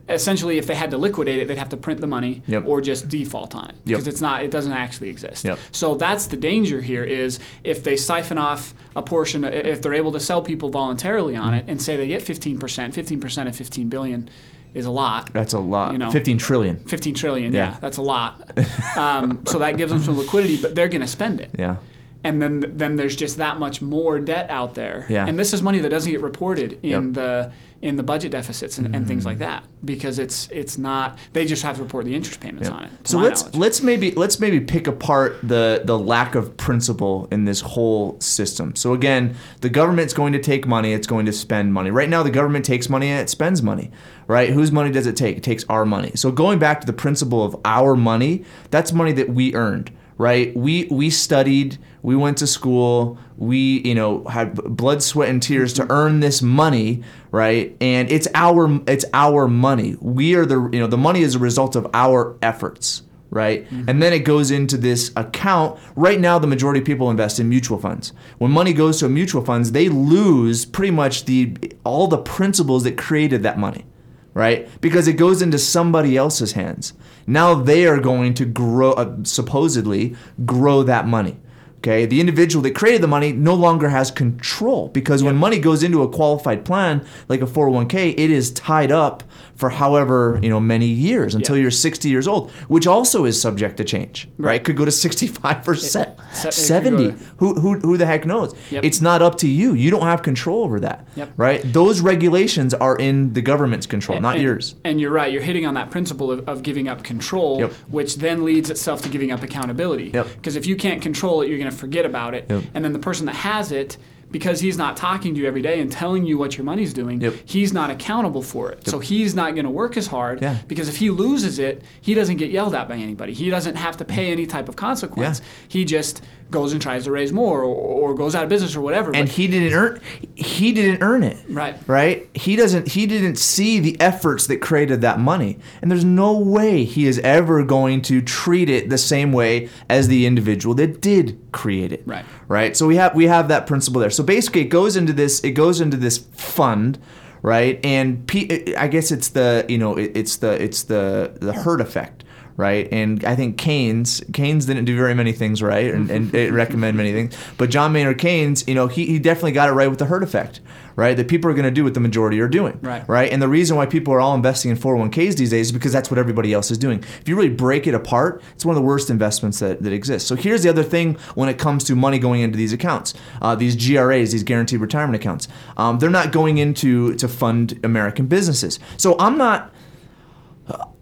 essentially 0.09 0.57
if 0.57 0.67
they 0.67 0.75
had 0.75 0.91
to 0.91 0.97
liquidate 0.97 1.39
it 1.39 1.47
they'd 1.47 1.57
have 1.57 1.69
to 1.69 1.77
print 1.77 2.01
the 2.01 2.07
money 2.07 2.41
Yep. 2.47 2.63
or 2.65 2.81
just 2.81 3.07
default 3.07 3.55
on 3.55 3.65
it 3.69 3.75
Yep. 3.85 3.85
because 3.85 4.07
it's 4.07 4.21
not 4.21 4.43
it 4.43 4.51
doesn't 4.51 4.71
actually 4.73 5.09
exist. 5.09 5.45
Yep. 5.45 5.59
So 5.71 5.95
that's 5.95 6.27
the 6.27 6.37
danger 6.37 6.81
here 6.81 7.03
is 7.03 7.39
if 7.63 7.83
they 7.83 7.95
siphon 7.97 8.37
off 8.37 8.73
a 8.95 9.01
portion 9.01 9.43
if 9.43 9.81
they're 9.81 9.93
able 9.93 10.11
to 10.13 10.19
sell 10.19 10.41
people 10.41 10.69
voluntarily 10.69 11.35
on 11.35 11.53
it 11.53 11.65
and 11.67 11.81
say 11.81 11.95
they 11.97 12.07
get 12.07 12.21
15%, 12.23 12.59
15% 12.59 13.47
of 13.47 13.55
15 13.55 13.89
billion 13.89 14.29
is 14.73 14.85
a 14.85 14.91
lot. 14.91 15.31
That's 15.33 15.51
a 15.53 15.59
lot. 15.59 15.91
You 15.91 15.97
know. 15.97 16.11
Fifteen 16.11 16.37
trillion. 16.37 16.77
15 16.77 17.13
trillion, 17.13 17.51
yeah, 17.53 17.71
Yeah. 17.71 17.77
that's 17.81 17.97
a 17.97 18.01
lot. 18.01 18.57
Um, 18.95 19.41
so 19.45 19.59
that 19.59 19.75
gives 19.77 19.91
them 19.91 20.01
some 20.01 20.17
liquidity, 20.17 20.57
but 20.61 20.75
they're 20.75 20.87
going 20.87 21.01
to 21.01 21.07
spend 21.07 21.41
it 21.41 21.51
Yeah. 21.59 21.75
And 22.23 22.41
then 22.41 22.63
then 22.77 22.95
there's 22.95 23.15
just 23.15 23.37
that 23.37 23.57
much 23.59 23.81
more 23.81 24.19
debt 24.19 24.49
out 24.49 24.75
there. 24.75 25.05
Yeah. 25.09 25.25
And 25.27 25.39
this 25.39 25.53
is 25.53 25.61
money 25.61 25.79
that 25.79 25.89
doesn't 25.89 26.11
get 26.11 26.21
reported 26.21 26.73
in 26.83 26.89
Yep. 26.89 27.01
Mm-hmm. 27.01 27.11
the 27.13 27.51
in 27.81 27.95
the 27.95 28.03
budget 28.03 28.31
deficits 28.31 28.77
and, 28.77 28.95
and 28.95 29.07
things 29.07 29.25
like 29.25 29.39
that 29.39 29.63
because 29.83 30.19
it's 30.19 30.47
it's 30.51 30.77
not 30.77 31.17
they 31.33 31.45
just 31.45 31.63
have 31.63 31.77
to 31.77 31.81
report 31.81 32.05
the 32.05 32.13
interest 32.13 32.39
payments 32.39 32.69
on 32.69 32.83
it. 32.83 32.91
So 33.05 33.17
let's 33.17 33.41
knowledge. 33.41 33.55
let's 33.57 33.81
maybe 33.81 34.11
let's 34.11 34.39
maybe 34.39 34.59
pick 34.59 34.85
apart 34.85 35.37
the 35.41 35.81
the 35.83 35.97
lack 35.97 36.35
of 36.35 36.55
principle 36.57 37.27
in 37.31 37.45
this 37.45 37.61
whole 37.61 38.19
system. 38.21 38.75
So 38.75 38.93
again, 38.93 39.35
the 39.61 39.69
government's 39.69 40.13
going 40.13 40.33
to 40.33 40.39
take 40.39 40.67
money, 40.67 40.93
it's 40.93 41.07
going 41.07 41.25
to 41.25 41.33
spend 41.33 41.73
money. 41.73 41.89
Right 41.89 42.07
now 42.09 42.21
the 42.21 42.29
government 42.29 42.65
takes 42.65 42.87
money 42.87 43.07
and 43.07 43.19
it 43.19 43.31
spends 43.31 43.63
money. 43.63 43.89
Right? 44.27 44.51
Whose 44.51 44.71
money 44.71 44.91
does 44.91 45.07
it 45.07 45.17
take? 45.17 45.37
It 45.37 45.43
takes 45.43 45.65
our 45.67 45.83
money. 45.83 46.11
So 46.13 46.31
going 46.31 46.59
back 46.59 46.81
to 46.81 46.87
the 46.87 46.93
principle 46.93 47.43
of 47.43 47.55
our 47.65 47.95
money, 47.95 48.45
that's 48.69 48.93
money 48.93 49.11
that 49.13 49.29
we 49.29 49.55
earned 49.55 49.91
right? 50.21 50.55
We 50.55 50.87
we 50.91 51.09
studied, 51.09 51.79
we 52.03 52.15
went 52.15 52.37
to 52.37 52.47
school, 52.47 53.17
we 53.37 53.81
you 53.81 53.95
know 53.95 54.23
had 54.25 54.53
blood, 54.53 55.01
sweat, 55.01 55.29
and 55.29 55.41
tears 55.41 55.73
to 55.73 55.87
earn 55.89 56.19
this 56.19 56.43
money, 56.43 57.01
right? 57.31 57.75
And 57.81 58.09
it's 58.11 58.27
our 58.35 58.79
it's 58.87 59.03
our 59.15 59.47
money. 59.47 59.97
We 59.99 60.35
are 60.35 60.45
the 60.45 60.69
you 60.71 60.79
know 60.79 60.85
the 60.85 60.97
money 60.97 61.23
is 61.23 61.35
a 61.35 61.39
result 61.39 61.75
of 61.75 61.87
our 61.95 62.37
efforts, 62.43 63.01
right? 63.31 63.65
Mm-hmm. 63.65 63.89
And 63.89 64.03
then 64.03 64.13
it 64.13 64.19
goes 64.19 64.51
into 64.51 64.77
this 64.77 65.11
account. 65.15 65.79
Right 65.95 66.19
now, 66.19 66.37
the 66.37 66.47
majority 66.47 66.81
of 66.81 66.85
people 66.85 67.09
invest 67.09 67.39
in 67.39 67.49
mutual 67.49 67.79
funds. 67.79 68.13
When 68.37 68.51
money 68.51 68.73
goes 68.73 68.99
to 68.99 69.09
mutual 69.09 69.43
funds, 69.43 69.71
they 69.71 69.89
lose 69.89 70.65
pretty 70.65 70.91
much 70.91 71.25
the 71.25 71.57
all 71.83 72.07
the 72.07 72.19
principles 72.19 72.83
that 72.83 72.95
created 72.95 73.41
that 73.41 73.57
money 73.57 73.85
right? 74.33 74.69
Because 74.81 75.07
it 75.07 75.13
goes 75.13 75.41
into 75.41 75.57
somebody 75.57 76.17
else's 76.17 76.53
hands. 76.53 76.93
Now 77.27 77.53
they 77.53 77.85
are 77.85 77.99
going 77.99 78.33
to 78.35 78.45
grow, 78.45 78.93
uh, 78.93 79.17
supposedly, 79.23 80.15
grow 80.45 80.83
that 80.83 81.07
money. 81.07 81.37
Okay, 81.81 82.05
the 82.05 82.19
individual 82.19 82.61
that 82.61 82.75
created 82.75 83.01
the 83.01 83.07
money 83.07 83.31
no 83.31 83.55
longer 83.55 83.89
has 83.89 84.11
control 84.11 84.89
because 84.89 85.23
when 85.23 85.35
money 85.35 85.57
goes 85.57 85.81
into 85.81 86.03
a 86.03 86.07
qualified 86.09 86.63
plan 86.63 87.03
like 87.27 87.41
a 87.41 87.47
401k, 87.47 88.11
it 88.11 88.29
is 88.29 88.51
tied 88.51 88.91
up 88.91 89.23
for 89.55 89.71
however 89.71 90.39
you 90.43 90.49
know 90.49 90.59
many 90.59 90.85
years 90.85 91.33
until 91.33 91.55
Yeah. 91.55 91.63
you're 91.63 91.71
60 91.71 92.07
years 92.07 92.27
old, 92.27 92.51
which 92.67 92.85
also 92.85 93.25
is 93.25 93.41
subject 93.41 93.77
to 93.77 93.83
change. 93.83 94.27
Right, 94.37 94.47
Right. 94.51 94.63
could 94.63 94.75
go 94.77 94.85
to 94.85 94.91
65 94.91 95.67
or 95.67 95.73
se- 95.75 96.01
it 96.01 96.07
could 96.35 96.43
go 96.43 96.49
70. 96.51 97.07
to- 97.11 97.15
who, 97.37 97.53
who 97.59 97.79
who 97.79 97.97
the 97.97 98.05
heck 98.05 98.27
knows? 98.27 98.53
Yep. 98.69 98.83
It's 98.85 99.01
not 99.01 99.23
up 99.23 99.37
to 99.39 99.47
you. 99.47 99.73
You 99.73 99.89
don't 99.89 100.01
have 100.03 100.21
control 100.21 100.63
over 100.63 100.79
that. 100.81 101.07
Yep. 101.15 101.31
Right? 101.35 101.61
Those 101.73 101.99
regulations 102.01 102.75
are 102.75 102.95
in 102.95 103.33
the 103.33 103.41
government's 103.41 103.87
control, 103.87 104.19
not 104.21 104.35
and, 104.35 104.43
yours. 104.43 104.75
And 104.83 105.01
you're 105.01 105.11
right. 105.11 105.31
You're 105.33 105.41
hitting 105.41 105.65
on 105.65 105.73
that 105.73 105.89
principle 105.89 106.31
of, 106.31 106.47
of 106.47 106.61
giving 106.61 106.87
up 106.87 107.03
control, 107.03 107.59
Yep. 107.61 107.73
which 107.89 108.17
then 108.17 108.43
leads 108.45 108.69
itself 108.69 109.01
to 109.01 109.09
giving 109.09 109.31
up 109.31 109.41
accountability. 109.41 110.11
Yep. 110.13 110.27
Because 110.35 110.55
if 110.55 110.67
you 110.67 110.75
can't 110.75 111.01
control 111.01 111.41
it, 111.41 111.49
you're 111.49 111.57
going 111.57 111.69
to 111.70 111.70
forget 111.71 112.05
about 112.05 112.33
it. 112.33 112.45
Yep. 112.49 112.63
And 112.73 112.85
then 112.85 112.93
the 112.93 112.99
person 112.99 113.25
that 113.25 113.35
has 113.35 113.71
it, 113.71 113.97
because 114.31 114.59
he's 114.61 114.77
not 114.77 114.95
talking 114.97 115.33
to 115.35 115.39
you 115.41 115.47
every 115.47 115.61
day 115.61 115.79
and 115.79 115.91
telling 115.91 116.25
you 116.25 116.37
what 116.37 116.57
your 116.57 116.63
money's 116.65 116.93
doing, 116.93 117.19
Yep. 117.21 117.33
he's 117.45 117.73
not 117.73 117.89
accountable 117.89 118.41
for 118.41 118.71
it. 118.71 118.87
So 118.87 118.99
he's 118.99 119.35
not 119.35 119.53
going 119.55 119.65
to 119.65 119.71
work 119.71 119.97
as 119.97 120.07
hard 120.07 120.41
Yeah. 120.41 120.57
because 120.67 120.87
if 120.89 120.97
he 120.97 121.09
loses 121.09 121.59
it, 121.59 121.81
he 122.01 122.13
doesn't 122.13 122.37
get 122.37 122.49
yelled 122.51 122.73
at 122.75 122.87
by 122.87 122.95
anybody. 122.95 123.33
He 123.33 123.49
doesn't 123.49 123.75
have 123.75 123.97
to 123.97 124.05
pay 124.05 124.31
any 124.31 124.45
type 124.47 124.69
of 124.69 124.75
consequence. 124.75 125.39
Yeah. 125.39 125.45
He 125.67 125.85
just 125.85 126.21
goes 126.49 126.73
and 126.73 126.81
tries 126.81 127.05
to 127.05 127.11
raise 127.11 127.31
more 127.31 127.61
or, 127.61 127.73
or 128.09 128.13
goes 128.13 128.35
out 128.35 128.43
of 128.43 128.49
business 128.49 128.75
or 128.75 128.81
whatever. 128.81 129.11
and 129.15 129.27
But- 129.27 129.35
he 129.35 129.47
didn't 129.47 129.71
earn 129.73 130.01
he 130.35 130.73
didn't 130.73 131.01
earn 131.01 131.23
it 131.23 131.37
Right. 131.47 131.75
right 131.87 132.27
he 132.33 132.57
doesn't 132.57 132.89
he 132.89 133.05
didn't 133.05 133.37
see 133.37 133.79
the 133.79 133.95
efforts 134.01 134.47
that 134.47 134.57
created 134.57 134.99
that 135.01 135.17
money 135.17 135.59
and 135.81 135.89
there's 135.89 136.03
no 136.03 136.37
way 136.37 136.83
he 136.83 137.07
is 137.07 137.19
ever 137.19 137.63
going 137.63 138.01
to 138.03 138.21
treat 138.21 138.69
it 138.69 138.89
the 138.89 138.97
same 138.97 139.31
way 139.31 139.69
as 139.89 140.09
the 140.09 140.25
individual 140.25 140.75
that 140.75 140.99
did 140.99 141.39
create 141.53 141.93
it 141.93 142.03
Right. 142.05 142.25
Right? 142.51 142.75
So 142.77 142.85
we 142.85 142.97
have 142.97 143.15
we 143.15 143.25
have 143.25 143.47
that 143.47 143.65
principle 143.65 144.01
there. 144.01 144.09
So 144.09 144.23
basically 144.23 144.61
it 144.61 144.69
goes 144.69 144.95
into 144.95 145.13
this 145.13 145.39
it 145.39 145.51
goes 145.51 145.81
into 145.81 145.97
this 145.97 146.19
fund 146.33 146.99
right? 147.41 147.79
And 147.83 148.27
P, 148.27 148.75
i 148.75 148.87
guess 148.87 149.11
it's 149.11 149.29
the 149.29 149.65
you 149.67 149.77
know 149.77 149.97
it, 149.97 150.11
it's 150.15 150.37
the 150.37 150.61
it's 150.61 150.83
the 150.83 151.35
the 151.41 151.53
herd 151.53 151.81
effect 151.81 152.23
right? 152.61 152.87
And 152.91 153.25
I 153.25 153.35
think 153.35 153.57
Keynes 153.57 154.21
Keynes 154.33 154.67
didn't 154.67 154.85
do 154.85 154.95
very 154.95 155.15
many 155.15 155.31
things 155.31 155.63
right, 155.63 155.91
and, 155.91 156.09
and 156.11 156.33
it 156.43 156.53
recommend 156.53 156.95
many 156.95 157.11
things. 157.11 157.35
But 157.57 157.71
John 157.71 157.91
Maynard 157.91 158.19
Keynes, 158.19 158.67
you 158.67 158.75
know, 158.75 158.85
he, 158.85 159.07
he 159.07 159.17
definitely 159.17 159.53
got 159.53 159.67
it 159.67 159.71
right 159.71 159.89
with 159.89 159.97
the 159.97 160.05
herd 160.05 160.21
effect, 160.21 160.61
right? 160.95 161.17
That 161.17 161.27
people 161.27 161.49
are 161.49 161.55
going 161.55 161.65
to 161.65 161.71
do 161.71 161.83
what 161.83 161.95
the 161.95 161.99
majority 161.99 162.39
are 162.39 162.47
doing, 162.47 162.77
Right. 162.81 163.07
Right. 163.09 163.31
And 163.31 163.41
the 163.41 163.47
reason 163.47 163.77
why 163.77 163.87
people 163.87 164.13
are 164.13 164.21
all 164.21 164.35
investing 164.35 164.69
in 164.69 164.77
401ks 164.77 165.37
these 165.37 165.49
days 165.49 165.67
is 165.67 165.71
because 165.71 165.91
that's 165.91 166.11
what 166.11 166.19
everybody 166.19 166.53
else 166.53 166.69
is 166.69 166.77
doing. 166.77 166.99
If 167.19 167.27
you 167.27 167.35
really 167.35 167.49
break 167.49 167.87
it 167.87 167.95
apart, 167.95 168.43
it's 168.53 168.63
one 168.63 168.75
of 168.75 168.81
the 168.81 168.85
worst 168.87 169.09
investments 169.09 169.57
that, 169.59 169.81
that 169.81 169.91
exists. 169.91 170.29
So 170.29 170.35
here's 170.35 170.61
the 170.61 170.69
other 170.69 170.83
thing 170.83 171.15
when 171.33 171.49
it 171.49 171.57
comes 171.57 171.83
to 171.85 171.95
money 171.95 172.19
going 172.19 172.41
into 172.41 172.57
these 172.57 172.73
accounts, 172.73 173.15
uh, 173.41 173.55
these 173.55 173.75
GRAs, 173.75 174.31
these 174.31 174.43
guaranteed 174.43 174.81
retirement 174.81 175.15
accounts. 175.15 175.47
Um, 175.77 175.97
they're 175.97 176.11
not 176.11 176.31
going 176.31 176.59
into 176.59 177.15
to 177.15 177.27
fund 177.27 177.79
American 177.83 178.27
businesses. 178.27 178.79
So 178.97 179.15
I'm 179.17 179.37
not. 179.37 179.73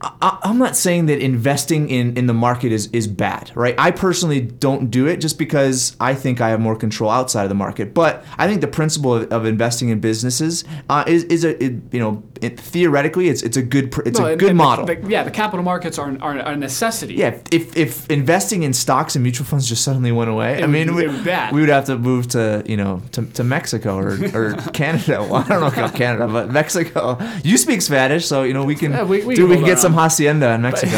I, 0.02 0.40
I'm 0.44 0.58
not 0.58 0.78
saying 0.78 1.08
that 1.08 1.20
investing 1.20 1.90
in, 1.90 2.16
in 2.18 2.26
the 2.26 2.34
market 2.34 2.72
is, 2.72 2.88
is 2.94 3.06
bad, 3.08 3.52
right? 3.54 3.76
I 3.78 3.92
personally 3.92 4.40
don't 4.40 4.90
do 4.90 5.08
it 5.08 5.18
just 5.18 5.38
because 5.38 5.98
I 6.00 6.16
think 6.16 6.40
I 6.40 6.50
have 6.50 6.62
more 6.62 6.76
control 6.78 7.10
outside 7.10 7.44
of 7.44 7.50
the 7.50 7.56
market. 7.56 7.94
But 7.94 8.24
I 8.38 8.48
think 8.48 8.62
the 8.62 8.68
principle 8.68 9.14
of, 9.16 9.32
of 9.34 9.46
investing 9.46 9.90
in 9.90 10.00
businesses 10.00 10.64
uh, 10.90 11.04
is, 11.06 11.26
is 11.26 11.44
a 11.44 11.62
it, 11.62 11.74
you 11.92 12.00
know 12.00 12.24
it, 12.42 12.58
theoretically 12.58 13.28
it's 13.28 13.42
it's 13.44 13.58
a 13.58 13.62
good 13.62 13.94
it's 14.06 14.18
No, 14.20 14.28
a 14.28 14.36
good 14.38 14.52
and 14.52 14.60
the- 14.60 14.64
model. 14.64 14.86
the- 14.86 15.06
yeah, 15.10 15.24
the 15.24 15.32
capital 15.32 15.64
markets 15.66 16.00
are, 16.00 16.10
are, 16.22 16.40
are 16.40 16.54
a 16.54 16.56
necessity. 16.56 17.16
yeah, 17.16 17.38
if, 17.52 17.76
if 17.76 18.10
investing 18.10 18.64
in 18.64 18.72
stocks 18.72 19.16
and 19.18 19.24
mutual 19.24 19.46
funds 19.46 19.68
just 19.68 19.84
suddenly 19.84 20.14
went 20.14 20.30
away, 20.30 20.64
I 20.64 20.68
mean, 20.68 20.96
we, 20.96 21.08
would 21.08 21.18
be 21.18 21.24
bad. 21.26 21.54
we 21.54 21.60
would 21.60 21.70
have 21.70 21.86
to 21.86 21.98
move 21.98 22.30
to 22.30 22.64
you 22.66 22.78
know 22.78 23.02
to, 23.12 23.26
to 23.26 23.44
Mexico 23.44 23.98
or, 23.98 24.18
or 24.34 24.54
Canada. 24.74 25.20
Well, 25.30 25.36
I 25.44 25.48
don't 25.50 25.60
know 25.62 25.68
about 25.68 25.94
Canada, 25.96 26.28
but 26.30 26.50
Mexico. 26.52 27.18
You 27.44 27.58
speak 27.58 27.82
Spanish, 27.82 28.26
so 28.26 28.44
you 28.44 28.54
know 28.54 28.64
we 28.64 28.76
can 28.76 28.92
Yeah, 28.94 29.04
we- 29.04 29.26
we 29.26 29.36
can 29.36 29.50
we 29.50 29.56
can 29.58 29.66
get 29.66 29.84
our 29.84 29.89
some 29.90 29.98
hacienda 29.98 30.54
in 30.54 30.62
Mexico. 30.62 30.98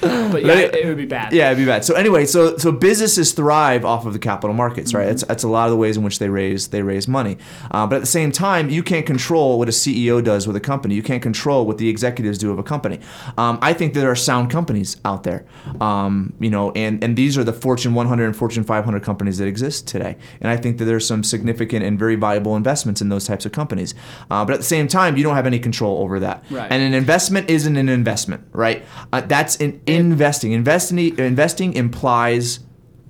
but 0.00 0.42
yeah, 0.44 0.52
it, 0.54 0.74
it 0.76 0.86
would 0.86 0.96
be 0.96 1.06
bad. 1.06 1.32
Yeah, 1.32 1.46
it'd 1.50 1.58
be 1.58 1.64
bad. 1.66 1.84
So 1.84 1.94
anyway, 1.94 2.24
so 2.26 2.56
so 2.56 2.70
businesses 2.70 3.32
thrive 3.32 3.84
off 3.84 4.06
of 4.06 4.12
the 4.12 4.18
capital 4.18 4.54
markets, 4.54 4.92
Mm-hmm. 4.92 4.98
right? 4.98 5.06
That's, 5.06 5.24
that's 5.24 5.42
a 5.44 5.48
lot 5.48 5.64
of 5.66 5.70
the 5.72 5.76
ways 5.76 5.96
in 5.96 6.02
which 6.04 6.18
they 6.18 6.28
raise 6.28 6.68
they 6.68 6.82
raise 6.82 7.08
money. 7.08 7.36
Uh, 7.70 7.86
but 7.86 7.96
at 7.96 8.00
the 8.00 8.06
same 8.06 8.30
time, 8.30 8.70
you 8.70 8.82
can't 8.82 9.04
control 9.06 9.58
what 9.58 9.68
a 9.68 9.72
CEO 9.72 10.22
does 10.22 10.46
with 10.46 10.54
a 10.56 10.60
company. 10.60 10.94
You 10.94 11.02
can't 11.02 11.22
control 11.22 11.66
what 11.66 11.78
the 11.78 11.88
executives 11.88 12.38
do 12.38 12.50
of 12.52 12.58
a 12.58 12.62
company. 12.62 13.00
Um, 13.36 13.58
I 13.60 13.72
think 13.72 13.94
there 13.94 14.10
are 14.10 14.16
sound 14.16 14.50
companies 14.50 14.96
out 15.04 15.24
there, 15.24 15.44
um, 15.80 16.32
you 16.40 16.50
know, 16.50 16.70
and 16.72 17.02
and 17.02 17.16
these 17.16 17.36
are 17.36 17.44
the 17.44 17.52
Fortune 17.52 17.94
100 17.94 18.24
and 18.24 18.36
Fortune 18.36 18.62
500 18.64 19.02
companies 19.02 19.38
that 19.38 19.46
exist 19.48 19.88
today. 19.88 20.16
And 20.40 20.48
I 20.50 20.56
think 20.56 20.78
that 20.78 20.84
there's 20.84 21.06
some 21.06 21.24
significant 21.24 21.84
and 21.84 21.98
very 21.98 22.14
viable 22.16 22.54
investments 22.56 23.00
in 23.00 23.08
those 23.08 23.24
types 23.26 23.44
of 23.46 23.52
companies. 23.52 23.94
Uh, 24.30 24.44
but 24.44 24.52
at 24.54 24.58
the 24.60 24.64
same 24.64 24.86
time, 24.88 25.16
you 25.16 25.22
don't 25.24 25.34
have 25.34 25.46
any 25.46 25.58
control 25.58 25.98
over 26.02 26.20
that. 26.20 26.44
Right. 26.50 26.70
And 26.70 26.82
an 26.82 26.94
investment 26.94 27.50
isn't 27.68 27.76
an 27.76 27.88
investment, 27.92 28.44
right? 28.52 28.84
Uh, 29.12 29.20
that's 29.20 29.56
in 29.56 29.80
investing. 29.86 30.52
Investing 30.52 31.18
investing 31.18 31.74
implies 31.74 32.60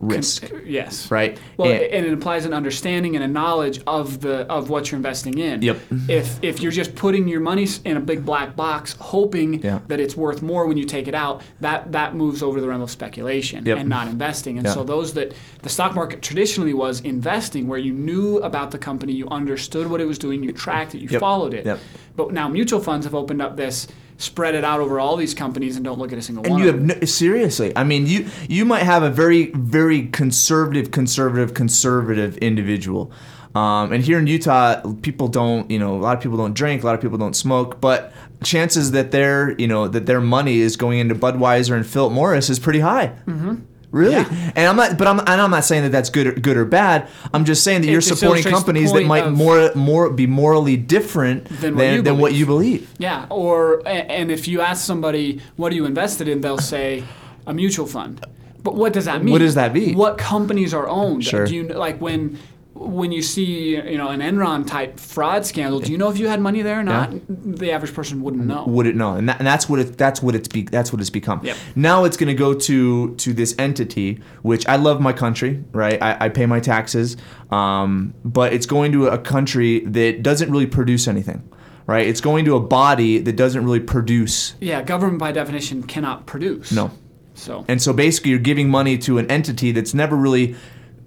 risk, 0.01 0.49
Yes. 0.65 1.11
right? 1.11 1.37
Well, 1.57 1.73
And- 1.73 1.81
and 1.83 2.07
it 2.07 2.13
implies 2.13 2.45
an 2.45 2.53
understanding 2.53 3.17
and 3.17 3.25
a 3.25 3.27
knowledge 3.27 3.81
of 3.85 4.21
the 4.21 4.47
of 4.49 4.71
what 4.71 4.93
you're 4.93 4.97
investing 4.97 5.39
in. 5.39 5.61
Yep. 5.61 5.77
If 6.09 6.39
if 6.41 6.63
you're 6.63 6.71
just 6.71 6.95
putting 6.95 7.27
your 7.27 7.41
money 7.41 7.67
in 7.85 7.97
a 7.97 8.01
big 8.01 8.25
black 8.25 8.55
box, 8.55 8.95
hoping 9.01 9.61
Yeah. 9.61 9.81
that 9.89 9.99
it's 9.99 10.17
worth 10.17 10.41
more 10.41 10.67
when 10.69 10.77
you 10.77 10.85
take 10.85 11.09
it 11.09 11.17
out, 11.17 11.43
that 11.61 11.91
that 11.91 12.15
moves 12.15 12.45
over 12.45 12.61
the 12.61 12.69
realm 12.69 12.81
of 12.81 12.93
speculation 12.93 13.65
Yep. 13.67 13.79
and 13.79 13.89
not 13.89 14.07
investing. 14.07 14.57
And 14.57 14.67
Yeah. 14.69 14.75
so 14.75 14.85
those 14.85 15.15
that 15.15 15.33
the 15.63 15.69
stock 15.69 15.97
market 15.97 16.23
traditionally 16.23 16.75
was 16.75 17.01
investing, 17.01 17.67
where 17.67 17.81
you 17.81 17.93
knew 17.93 18.37
about 18.39 18.71
the 18.71 18.79
company, 18.79 19.13
you 19.15 19.27
understood 19.31 19.91
what 19.91 20.01
it 20.01 20.07
was 20.07 20.19
doing, 20.19 20.45
you 20.45 20.53
tracked 20.53 20.95
it, 20.95 21.01
you 21.01 21.09
Yep. 21.11 21.19
followed 21.21 21.55
it. 21.55 21.67
Yep. 21.67 21.79
But 22.15 22.33
now 22.33 22.47
mutual 22.49 22.79
funds 22.79 23.05
have 23.05 23.17
opened 23.17 23.43
up 23.43 23.57
this. 23.57 23.89
Spread 24.19 24.55
it 24.55 24.65
out 24.65 24.81
over 24.81 24.99
all 25.01 25.17
these 25.17 25.33
companies 25.33 25.77
and 25.77 25.85
don't 25.85 25.99
look 25.99 26.13
at 26.13 26.19
a 26.19 26.23
single 26.23 26.45
and 26.45 26.55
one. 26.55 26.61
you 26.61 26.67
have 26.67 26.83
no, 26.83 26.95
seriously. 27.07 27.73
I 27.77 27.85
mean, 27.85 28.07
you 28.07 28.27
you 28.49 28.65
might 28.65 28.83
have 28.83 29.03
a 29.03 29.11
very 29.11 29.53
very 29.53 30.09
conservative, 30.09 30.91
conservative, 30.91 31.55
conservative 31.55 32.37
individual. 32.39 33.13
Um, 33.55 33.93
and 33.93 34.05
here 34.05 34.19
in 34.19 34.27
Utah, 34.27 34.83
people 35.03 35.29
don't, 35.29 35.71
you 35.71 35.79
know, 35.79 35.95
a 35.95 36.01
lot 36.01 36.17
of 36.17 36.23
people 36.23 36.37
don't 36.37 36.55
drink, 36.55 36.83
a 36.83 36.87
lot 36.87 36.95
of 36.95 37.01
people 37.01 37.19
don't 37.19 37.35
smoke, 37.35 37.81
but 37.81 38.13
chances 38.45 38.91
that 38.93 39.11
their, 39.11 39.53
you 39.59 39.67
know, 39.67 39.89
that 39.89 40.07
their 40.07 40.21
money 40.21 40.59
is 40.59 40.77
going 40.77 40.99
into 40.99 41.15
Budweiser 41.15 41.75
and 41.75 41.87
Philip 41.87 42.13
Morris 42.13 42.51
is 42.51 42.59
pretty 42.59 42.81
high. 42.81 43.09
Mm-hmm. 43.27 43.57
Really, 43.91 44.13
Yeah. 44.13 44.53
and 44.55 44.69
I'm 44.69 44.77
not, 44.77 44.99
but 44.99 45.07
I'm, 45.07 45.19
and 45.21 45.29
I'm 45.41 45.51
not 45.51 45.65
saying 45.65 45.83
that 45.85 45.93
that's 45.93 46.11
good, 46.11 46.27
or, 46.27 46.33
good 46.33 46.59
or 46.59 46.67
bad. 46.67 47.09
I'm 47.33 47.47
just 47.47 47.65
saying 47.65 47.81
that 47.83 47.89
It 47.89 47.93
you're 47.93 48.01
supporting 48.03 48.45
companies 48.45 48.93
that 48.93 49.07
might 49.07 49.31
more, 49.31 49.73
more 49.75 50.11
be 50.11 50.27
morally 50.27 50.77
different 50.77 51.47
Than 51.49 51.75
than, 51.75 51.77
what 51.77 51.85
you 51.95 52.03
than 52.03 52.19
what 52.19 52.29
believe. 52.29 52.39
you 52.41 52.47
believe. 52.47 52.91
Yeah, 52.99 53.27
or 53.31 53.83
and 53.87 54.31
if 54.31 54.47
you 54.47 54.61
ask 54.61 54.85
somebody 54.85 55.41
what 55.57 55.73
are 55.73 55.75
you 55.75 55.87
invested 55.87 56.29
in, 56.29 56.43
they'll 56.43 56.59
say 56.59 57.03
a 57.47 57.55
mutual 57.55 57.87
fund. 57.87 58.25
But 58.63 58.75
what 58.75 58.93
does 58.93 59.07
that 59.07 59.23
mean? 59.25 59.33
What 59.33 59.39
does 59.39 59.55
that 59.55 59.73
mean? 59.73 59.97
What 59.97 60.19
companies 60.19 60.75
are 60.75 60.87
owned? 60.87 61.25
Sure. 61.25 61.47
Do 61.47 61.55
you 61.55 61.69
like 61.69 61.99
when 62.01 62.39
when 62.81 63.11
you 63.13 63.23
see 63.23 63.77
you 63.77 63.99
know 63.99 64.09
an 64.09 64.21
Enron 64.21 64.67
type 64.67 64.99
fraud 65.01 65.45
scandal? 65.45 65.81
Do 65.81 65.91
you 65.93 65.99
know 65.99 66.09
if 66.11 66.19
you 66.19 66.29
had 66.29 66.41
money 66.41 66.63
there 66.63 66.81
or 66.81 66.83
not? 66.83 67.11
The 67.29 67.73
average 67.73 67.93
person 67.95 68.23
wouldn't 68.23 68.47
know. 68.47 68.65
would 68.67 68.87
it 68.87 68.95
know 68.97 69.15
and, 69.15 69.29
that, 69.29 69.39
and 69.39 69.47
that's 69.47 69.69
what 69.69 69.81
it 69.81 69.99
that's 69.99 70.23
what 70.23 70.35
it's 70.35 70.49
be, 70.49 70.63
that's 70.63 70.93
what 70.93 71.01
it's 71.01 71.11
become 71.11 71.41
Yep. 71.45 71.57
now 71.77 72.05
it's 72.05 72.17
going 72.17 72.29
to 72.29 72.35
go 72.35 72.55
to 72.55 73.15
to 73.17 73.33
this 73.33 73.55
entity 73.59 74.21
which 74.43 74.67
i 74.69 74.77
love 74.77 75.01
my 75.01 75.13
country 75.13 75.63
right 75.73 76.01
i, 76.03 76.17
I 76.27 76.29
pay 76.29 76.47
my 76.47 76.61
taxes 76.61 77.17
um, 77.51 78.15
but 78.25 78.53
it's 78.53 78.67
going 78.67 78.93
to 78.93 79.09
a 79.09 79.19
country 79.19 79.81
that 79.81 80.23
doesn't 80.23 80.51
really 80.51 80.67
produce 80.67 81.09
anything 81.09 81.49
right 81.87 82.07
it's 82.07 82.21
going 82.21 82.45
to 82.45 82.57
a 82.57 82.61
body 82.61 83.19
that 83.19 83.37
doesn't 83.37 83.65
really 83.65 83.81
produce 83.81 84.55
Yeah, 84.61 84.83
government 84.83 85.19
by 85.19 85.33
definition 85.33 85.83
cannot 85.83 86.27
produce. 86.27 86.71
no 86.73 86.91
So 87.35 87.65
and 87.69 87.81
so 87.83 87.93
basically 87.93 88.31
you're 88.33 88.41
giving 88.53 88.69
money 88.71 88.99
to 88.99 89.19
an 89.19 89.31
entity 89.31 89.73
that's 89.73 89.95
never 89.95 90.17
really 90.17 90.55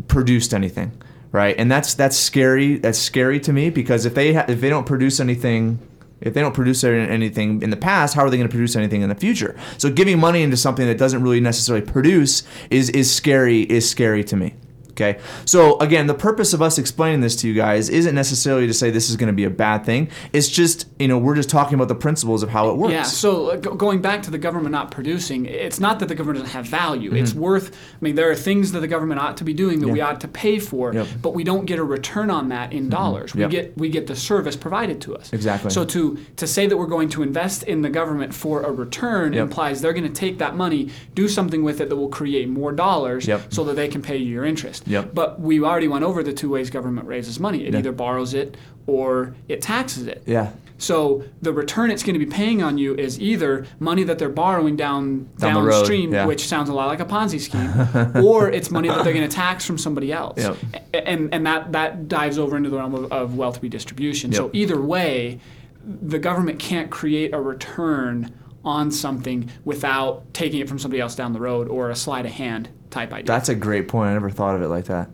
produced 0.07 0.53
anything 0.53 0.91
right? 1.31 1.55
And 1.57 1.71
that's 1.71 1.93
that's 1.93 2.17
scary 2.17 2.77
that's 2.77 2.99
scary 2.99 3.39
to 3.41 3.53
me 3.53 3.69
because 3.69 4.05
if 4.05 4.13
they 4.13 4.33
ha- 4.33 4.45
if 4.47 4.61
they 4.61 4.69
don't 4.69 4.85
produce 4.85 5.19
anything 5.19 5.79
if 6.19 6.33
they 6.35 6.41
don't 6.41 6.53
produce 6.53 6.83
anything 6.83 7.61
in 7.61 7.71
the 7.71 7.77
past 7.77 8.13
how 8.13 8.23
are 8.23 8.29
they 8.29 8.37
going 8.37 8.47
to 8.47 8.51
produce 8.51 8.75
anything 8.75 9.01
in 9.01 9.09
the 9.09 9.15
future? 9.15 9.55
So 9.77 9.91
giving 9.91 10.19
money 10.19 10.41
into 10.41 10.57
something 10.57 10.85
that 10.87 10.97
doesn't 10.97 11.21
really 11.21 11.39
necessarily 11.39 11.85
produce 11.85 12.43
is 12.69 12.89
is 12.89 13.13
scary 13.13 13.61
is 13.61 13.89
scary 13.89 14.23
to 14.25 14.35
me 14.35 14.55
Okay. 14.91 15.19
So 15.45 15.79
again, 15.79 16.07
the 16.07 16.13
purpose 16.13 16.53
of 16.53 16.61
us 16.61 16.77
explaining 16.77 17.21
this 17.21 17.35
to 17.37 17.47
you 17.47 17.53
guys 17.53 17.89
isn't 17.89 18.13
necessarily 18.15 18.67
to 18.67 18.73
say 18.73 18.89
this 18.91 19.09
is 19.09 19.15
going 19.15 19.27
to 19.27 19.33
be 19.33 19.45
a 19.45 19.49
bad 19.49 19.85
thing. 19.85 20.09
It's 20.33 20.49
just, 20.49 20.87
you 20.99 21.07
know, 21.07 21.17
we're 21.17 21.35
just 21.35 21.49
talking 21.49 21.75
about 21.75 21.87
the 21.87 21.95
principles 21.95 22.43
of 22.43 22.49
how 22.49 22.69
it 22.69 22.77
works. 22.77 22.93
Yeah, 22.93 23.03
so 23.03 23.51
uh, 23.51 23.55
going 23.55 24.01
back 24.01 24.21
to 24.23 24.31
the 24.31 24.37
government 24.37 24.71
not 24.73 24.91
producing, 24.91 25.45
it's 25.45 25.79
not 25.79 25.99
that 25.99 26.07
the 26.07 26.15
government 26.15 26.39
doesn't 26.43 26.53
have 26.53 26.65
value. 26.65 27.13
It's 27.15 27.33
worth, 27.33 27.71
I 27.73 27.97
mean, 28.01 28.15
there 28.15 28.29
are 28.29 28.35
things 28.35 28.71
that 28.73 28.81
the 28.81 28.87
government 28.87 29.19
ought 29.21 29.37
to 29.37 29.43
be 29.43 29.53
doing 29.53 29.79
that 29.79 29.87
we 29.87 29.99
Mm-hmm. 29.99 30.01
Ought 30.09 30.21
to 30.21 30.27
pay 30.27 30.57
for, 30.57 30.93
Yep. 30.93 31.07
but 31.21 31.33
we 31.35 31.43
don't 31.43 31.65
get 31.65 31.77
a 31.77 31.83
return 31.83 32.31
on 32.31 32.49
that 32.49 32.73
in 32.73 32.89
dollars. 32.89 33.35
We 33.35 33.41
Yep. 33.41 33.51
get 33.51 33.77
we 33.77 33.89
get 33.89 34.07
the 34.07 34.15
service 34.15 34.55
provided 34.55 34.99
to 35.01 35.15
us. 35.15 35.31
Exactly. 35.31 35.69
So 35.69 35.85
to 35.85 36.17
to 36.37 36.47
say 36.47 36.65
that 36.65 36.75
we're 36.75 36.87
going 36.87 37.09
to 37.09 37.21
invest 37.23 37.63
in 37.63 37.81
the 37.83 37.89
government 37.89 38.33
for 38.33 38.63
a 38.63 38.71
return 38.71 39.33
Yep. 39.33 39.41
implies 39.43 39.81
they're 39.81 39.93
going 39.93 40.11
to 40.11 40.19
take 40.25 40.39
that 40.39 40.55
money, 40.55 40.89
do 41.13 41.27
something 41.27 41.63
with 41.63 41.81
it 41.81 41.89
that 41.89 41.95
will 41.95 42.09
create 42.09 42.49
more 42.49 42.71
dollars 42.71 43.29
so 43.49 43.63
that 43.65 43.75
they 43.75 43.87
can 43.87 44.01
pay 44.01 44.17
you 44.17 44.25
your 44.33 44.45
interest. 44.45 44.80
Yep. 44.85 45.13
But 45.13 45.39
we 45.39 45.61
already 45.61 45.87
went 45.87 46.03
over 46.03 46.23
the 46.23 46.33
two 46.33 46.49
ways 46.49 46.69
government 46.69 47.07
raises 47.07 47.39
money. 47.39 47.65
It 47.65 47.73
Yeah. 47.73 47.79
either 47.79 47.91
borrows 47.91 48.33
it 48.33 48.57
or 48.87 49.35
it 49.47 49.61
taxes 49.61 50.07
it. 50.07 50.23
Yeah. 50.25 50.51
So 50.77 51.23
the 51.43 51.53
return 51.53 51.91
it's 51.91 52.01
going 52.01 52.19
to 52.19 52.25
be 52.25 52.31
paying 52.31 52.63
on 52.63 52.79
you 52.79 52.95
is 52.95 53.19
either 53.21 53.67
money 53.79 54.03
that 54.03 54.17
they're 54.17 54.29
borrowing 54.29 54.75
down, 54.75 55.29
Down 55.37 55.63
downstream, 55.67 56.11
yeah. 56.11 56.25
which 56.25 56.47
sounds 56.47 56.69
a 56.69 56.73
lot 56.73 56.87
like 56.87 56.99
a 56.99 57.05
Ponzi 57.05 57.39
scheme, 57.39 57.69
or 58.25 58.49
it's 58.49 58.71
money 58.71 58.87
that 58.87 59.03
they're 59.03 59.13
going 59.13 59.27
to 59.29 59.33
tax 59.35 59.63
from 59.63 59.77
somebody 59.77 60.11
else, 60.11 60.39
Yep. 60.39 60.57
And 60.93 61.31
and 61.33 61.45
that 61.45 61.71
that 61.73 62.07
dives 62.07 62.39
over 62.39 62.57
into 62.57 62.71
the 62.71 62.77
realm 62.77 62.95
of, 62.95 63.11
of 63.11 63.35
wealth 63.37 63.61
redistribution. 63.61 64.33
So 64.33 64.49
either 64.53 64.81
way, 64.81 65.39
the 65.85 66.17
government 66.17 66.57
can't 66.57 66.89
create 66.89 67.31
a 67.33 67.39
return 67.39 68.31
on 68.65 68.89
something 68.91 69.49
without 69.65 70.33
taking 70.33 70.59
it 70.61 70.67
from 70.69 70.79
somebody 70.79 70.99
else 71.01 71.13
down 71.15 71.33
the 71.33 71.39
road 71.39 71.67
or 71.67 71.89
a 71.91 71.95
sleight 71.95 72.25
of 72.25 72.31
hand 72.31 72.69
type 72.91 73.11
idea. 73.13 73.25
That's 73.25 73.49
a 73.49 73.55
great 73.55 73.87
point. 73.87 74.09
I 74.11 74.13
never 74.13 74.29
thought 74.29 74.55
of 74.55 74.61
it 74.61 74.67
like 74.67 74.85
that. 74.85 75.09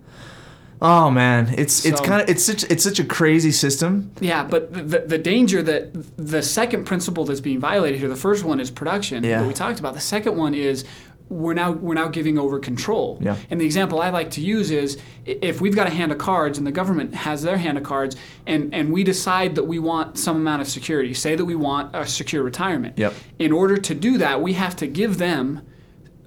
Oh 0.80 1.10
man, 1.10 1.56
it's 1.58 1.86
it's 1.86 2.00
kind 2.02 2.22
of 2.22 2.30
it's 2.30 2.44
such 2.44 2.64
it's 2.66 2.84
such 2.84 3.00
a 3.00 3.04
crazy 3.04 3.52
system. 3.52 4.12
Yeah, 4.20 4.44
but 4.44 4.72
the, 4.72 5.00
the 5.00 5.18
danger 5.18 5.64
that 5.64 5.92
the 6.18 6.44
second 6.44 6.86
principle 6.86 7.26
that's 7.26 7.42
being 7.42 7.60
violated 7.60 8.00
here, 8.00 8.10
the 8.10 8.16
first 8.16 8.44
one 8.44 8.60
is 8.60 8.70
production 8.70 9.24
Yeah. 9.24 9.40
that 9.42 9.48
we 9.48 9.54
talked 9.56 9.80
about. 9.80 9.96
The 9.96 10.00
second 10.00 10.38
one 10.38 10.54
is 10.54 10.86
we're 11.30 11.56
now 11.56 11.72
we're 11.72 11.96
now 11.96 12.08
giving 12.10 12.38
over 12.38 12.60
control. 12.60 13.18
Yeah. 13.22 13.38
And 13.50 13.60
the 13.60 13.66
example 13.66 14.00
I 14.02 14.12
like 14.12 14.30
to 14.32 14.42
use 14.42 14.70
is 14.70 15.00
if 15.26 15.60
we've 15.62 15.76
got 15.76 15.88
a 15.88 15.90
hand 15.90 16.12
of 16.12 16.20
cards 16.20 16.60
and 16.60 16.68
the 16.68 16.72
government 16.72 17.16
has 17.16 17.42
their 17.42 17.58
hand 17.58 17.80
of 17.80 17.84
cards 17.84 18.16
and 18.46 18.72
and 18.72 18.94
we 18.94 19.04
decide 19.04 19.56
that 19.56 19.64
we 19.64 19.80
want 19.80 20.20
some 20.20 20.36
amount 20.38 20.62
of 20.62 20.68
security, 20.68 21.12
say 21.16 21.36
that 21.36 21.44
we 21.46 21.56
want 21.56 21.96
a 21.96 22.06
secure 22.06 22.44
retirement. 22.44 23.00
Yep. 23.00 23.16
In 23.40 23.52
order 23.52 23.78
to 23.78 23.96
do 23.96 24.20
that, 24.20 24.42
we 24.44 24.54
have 24.54 24.76
to 24.76 24.86
give 24.86 25.18
them 25.18 25.62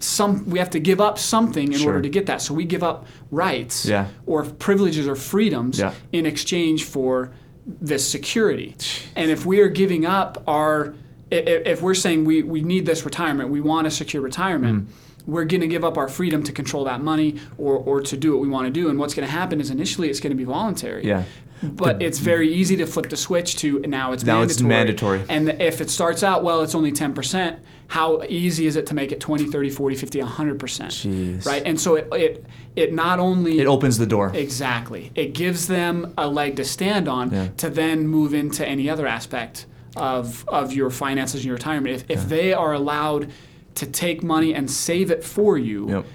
some 0.01 0.49
we 0.49 0.59
have 0.59 0.71
to 0.71 0.81
give 0.81 1.01
up 1.01 1.19
something 1.19 1.73
in 1.73 1.79
Sure. 1.79 1.89
order 1.93 2.03
to 2.03 2.09
get 2.09 2.27
that. 2.27 2.41
So 2.43 2.55
we 2.55 2.65
give 2.65 2.83
up 2.83 3.07
rights 3.31 3.85
Yeah. 3.87 4.09
or 4.27 4.45
privileges 4.45 5.07
or 5.07 5.15
freedoms 5.15 5.79
Yeah. 5.79 5.93
in 6.13 6.27
exchange 6.27 6.85
for 6.85 7.31
this 7.67 8.07
security. 8.09 8.75
And 9.15 9.31
if 9.31 9.45
we 9.47 9.61
are 9.61 9.69
giving 9.69 10.05
up 10.07 10.43
our 10.47 10.95
if 11.33 11.81
we're 11.81 11.95
saying 11.95 12.25
we, 12.25 12.43
we 12.43 12.61
need 12.61 12.85
this 12.87 13.05
retirement, 13.05 13.51
we 13.51 13.61
want 13.61 13.87
a 13.87 13.91
secure 13.91 14.21
retirement, 14.21 14.89
Mm. 14.89 14.93
we're 15.29 15.45
going 15.45 15.61
to 15.61 15.69
give 15.69 15.85
up 15.85 15.97
our 15.97 16.09
freedom 16.09 16.43
to 16.43 16.51
control 16.51 16.83
that 16.87 17.01
money 17.05 17.37
or, 17.57 17.77
or 17.77 18.01
to 18.01 18.17
do 18.17 18.33
what 18.33 18.41
we 18.41 18.49
want 18.49 18.67
to 18.67 18.71
do. 18.73 18.89
And 18.89 18.99
what's 18.99 19.15
going 19.15 19.29
to 19.29 19.31
happen 19.33 19.61
is 19.61 19.71
initially 19.71 20.11
it's 20.11 20.19
going 20.19 20.33
to 20.33 20.37
be 20.37 20.43
voluntary. 20.43 21.07
Yeah. 21.07 21.23
But 21.63 22.01
it's 22.01 22.19
very 22.19 22.53
easy 22.53 22.77
to 22.79 22.87
flip 22.87 23.09
the 23.11 23.17
switch 23.17 23.57
to 23.57 23.81
now 23.81 24.13
it's 24.13 24.25
Now 24.25 24.39
mandatory. 24.39 24.51
it's 24.53 24.63
mandatory. 24.63 25.25
And 25.29 25.61
if 25.61 25.81
it 25.81 25.91
starts 25.91 26.23
out, 26.23 26.43
well, 26.43 26.63
it's 26.63 26.75
only 26.75 26.91
10%, 26.93 27.59
how 27.89 28.23
easy 28.29 28.67
is 28.67 28.77
it 28.77 28.87
to 28.87 28.95
make 28.95 29.13
it 29.13 29.21
20, 29.21 29.47
30, 29.47 29.71
40, 29.71 29.97
50, 29.97 30.21
100%? 30.21 31.47
Right? 31.47 31.63
And 31.67 31.79
so 31.81 31.97
it, 31.97 32.09
it, 32.13 32.47
it 32.77 32.93
not 32.95 33.19
only 33.19 33.61
It 33.61 33.67
opens 33.67 33.99
the 33.99 34.07
door. 34.07 34.33
Exactly. 34.35 35.11
It 35.15 35.35
gives 35.35 35.67
them 35.67 36.15
a 36.17 36.27
leg 36.29 36.57
to 36.57 36.65
stand 36.65 37.09
on 37.09 37.31
Yeah. 37.31 37.49
to 37.59 37.69
then 37.69 38.07
move 38.07 38.33
into 38.35 38.67
any 38.67 38.89
other 38.89 39.07
aspect 39.07 39.67
of, 39.97 40.45
of 40.49 40.73
your 40.73 40.89
finances 40.91 41.41
and 41.41 41.45
your 41.47 41.55
retirement. 41.57 41.95
If, 41.97 42.11
if 42.11 42.29
they 42.29 42.53
are 42.53 42.73
allowed 42.73 43.31
to 43.77 43.87
take 43.87 44.23
money 44.23 44.55
and 44.55 44.71
save 44.71 45.11
it 45.11 45.23
for 45.25 45.59
you, 45.59 45.89
Yep. 45.91 46.07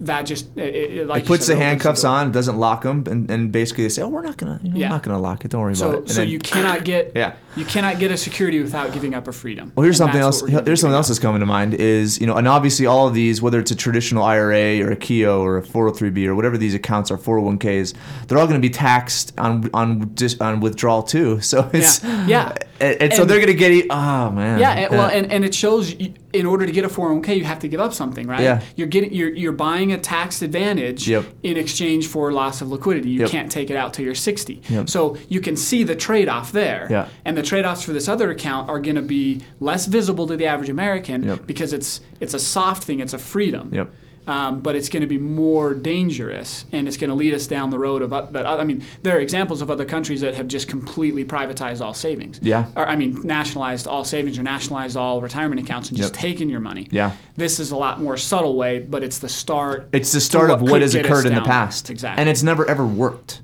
That 0.00 0.22
just 0.26 0.56
it, 0.56 0.74
it, 0.74 1.06
like 1.08 1.24
It 1.24 1.26
puts 1.26 1.46
said, 1.46 1.56
the 1.56 1.60
handcuffs 1.62 2.02
door. 2.02 2.12
on, 2.12 2.30
doesn't 2.32 2.56
lock 2.56 2.82
them, 2.82 3.04
and, 3.10 3.28
and 3.30 3.50
basically 3.50 3.84
they 3.84 3.88
say, 3.90 4.02
"Oh, 4.02 4.08
we're 4.08 4.22
not 4.22 4.36
gonna, 4.36 4.60
you 4.62 4.70
know, 4.70 4.76
Yeah. 4.76 4.86
we're 4.88 4.94
not 4.94 5.02
gonna 5.02 5.18
lock 5.18 5.44
it. 5.44 5.50
Don't 5.50 5.60
worry 5.62 5.72
about 5.74 5.94
it." 5.94 5.98
And 6.00 6.10
so 6.10 6.20
then- 6.20 6.28
you 6.28 6.38
cannot 6.38 6.84
get 6.84 7.12
Yeah. 7.16 7.32
you 7.56 7.64
cannot 7.64 7.98
get 7.98 8.10
a 8.12 8.16
security 8.16 8.62
without 8.62 8.92
giving 8.92 9.14
up 9.14 9.26
a 9.26 9.32
freedom. 9.32 9.72
Well, 9.74 9.82
here's 9.84 10.00
And 10.00 10.06
something 10.06 10.20
else. 10.20 10.36
what 10.40 10.42
we're 10.42 10.52
gonna 10.52 10.62
be 10.62 10.68
Here's 10.70 10.80
something 10.80 10.94
else 10.94 11.08
that's 11.08 11.18
coming 11.18 11.40
to 11.40 11.46
mind 11.46 11.74
is 11.74 12.20
you 12.20 12.26
know, 12.28 12.36
and 12.36 12.46
obviously 12.46 12.86
all 12.86 13.08
of 13.08 13.14
these, 13.14 13.42
whether 13.42 13.58
it's 13.58 13.70
a 13.72 13.76
traditional 13.76 14.22
IRA 14.22 14.80
or 14.82 14.90
a 14.92 14.96
Keogh 14.96 15.40
or 15.40 15.58
a 15.58 15.62
403b 15.62 16.26
or 16.26 16.34
whatever 16.36 16.56
these 16.56 16.74
accounts 16.74 17.10
are, 17.10 17.18
401ks, 17.18 17.94
they're 18.28 18.38
all 18.38 18.46
going 18.46 18.60
to 18.60 18.64
be 18.66 18.70
taxed 18.72 19.32
on 19.38 19.68
on 19.74 20.10
dis, 20.14 20.40
on 20.40 20.60
withdrawal 20.60 21.02
too. 21.02 21.40
So 21.48 21.68
it's 21.72 22.04
Yeah. 22.04 22.26
Yeah. 22.26 22.52
And, 22.80 23.02
and 23.02 23.12
so 23.14 23.24
they're 23.24 23.38
going 23.38 23.48
to 23.48 23.54
get. 23.54 23.70
e- 23.72 23.86
Oh 23.90 24.30
man. 24.30 24.58
Yeah, 24.60 24.70
and, 24.72 24.90
well, 24.90 25.08
and, 25.10 25.30
and 25.32 25.44
it 25.44 25.54
shows 25.54 25.92
you, 25.94 26.14
in 26.32 26.46
order 26.46 26.66
to 26.66 26.72
get 26.72 26.84
a 26.84 26.88
401k, 26.88 27.36
you 27.36 27.44
have 27.44 27.58
to 27.60 27.68
give 27.68 27.80
up 27.80 27.92
something, 27.94 28.26
right? 28.26 28.40
Yeah. 28.42 28.62
You're 28.76 28.86
getting 28.86 29.12
you're, 29.12 29.30
you're 29.30 29.52
buying 29.52 29.92
a 29.92 29.98
tax 29.98 30.42
advantage 30.42 31.08
Yep. 31.08 31.24
in 31.42 31.56
exchange 31.56 32.06
for 32.06 32.32
loss 32.32 32.60
of 32.60 32.68
liquidity. 32.70 33.10
You 33.10 33.20
Yep. 33.20 33.30
can't 33.30 33.50
take 33.52 33.70
it 33.70 33.76
out 33.76 33.94
till 33.94 34.04
you're 34.04 34.14
60. 34.14 34.62
Yep. 34.68 34.88
So 34.88 35.16
you 35.28 35.40
can 35.40 35.56
see 35.56 35.82
the 35.84 35.96
trade-off 35.96 36.52
there. 36.52 36.86
Yeah. 36.90 37.08
And 37.24 37.36
the 37.36 37.42
trade-offs 37.42 37.82
for 37.82 37.92
this 37.92 38.08
other 38.08 38.30
account 38.30 38.68
are 38.68 38.80
going 38.80 38.96
to 38.96 39.02
be 39.02 39.40
less 39.60 39.86
visible 39.86 40.26
to 40.26 40.36
the 40.36 40.46
average 40.46 40.68
American 40.70 41.40
because 41.46 41.72
it's 41.72 42.00
it's 42.20 42.34
a 42.34 42.38
soft 42.38 42.84
thing, 42.84 43.00
it's 43.00 43.14
a 43.14 43.18
freedom. 43.18 43.70
Yep. 43.72 43.90
Um, 44.28 44.60
but 44.60 44.76
it's 44.76 44.90
going 44.90 45.00
to 45.00 45.06
be 45.06 45.16
more 45.16 45.72
dangerous, 45.72 46.66
and 46.70 46.86
it's 46.86 46.98
going 46.98 47.08
to 47.08 47.16
lead 47.16 47.32
us 47.32 47.46
down 47.46 47.70
the 47.70 47.78
road 47.78 48.02
of. 48.02 48.12
o- 48.12 48.28
But 48.30 48.44
I 48.46 48.62
mean, 48.62 48.84
there 49.02 49.16
are 49.16 49.20
examples 49.20 49.62
of 49.62 49.70
other 49.70 49.86
countries 49.86 50.20
that 50.20 50.34
have 50.34 50.46
just 50.48 50.68
completely 50.68 51.24
privatized 51.24 51.80
all 51.80 51.94
savings 51.94 52.38
Yeah. 52.42 52.66
or 52.76 52.86
I 52.86 52.94
mean, 52.94 53.18
nationalized 53.24 53.86
all 53.88 54.04
savings 54.04 54.38
or 54.38 54.42
nationalized 54.42 54.98
all 54.98 55.22
retirement 55.22 55.60
accounts 55.62 55.88
and 55.88 55.96
just 55.96 56.12
Yep. 56.12 56.20
taken 56.20 56.48
your 56.50 56.60
money. 56.60 56.88
Yeah. 56.90 57.12
This 57.36 57.58
is 57.58 57.70
a 57.70 57.76
lot 57.76 58.02
more 58.02 58.18
subtle 58.18 58.54
way, 58.56 58.80
but 58.80 59.02
it's 59.02 59.18
the 59.18 59.30
start. 59.30 59.88
It's 59.92 60.12
the 60.12 60.20
start 60.20 60.50
of 60.50 60.60
what 60.60 60.82
has 60.82 60.94
occurred 60.94 61.24
in 61.24 61.34
the 61.34 61.40
past. 61.40 61.88
Exactly. 61.88 62.20
And 62.20 62.28
it's 62.28 62.42
never 62.42 62.68
ever 62.68 62.86
worked. 62.86 63.40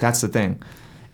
That's 0.00 0.20
the 0.20 0.28
thing. 0.28 0.62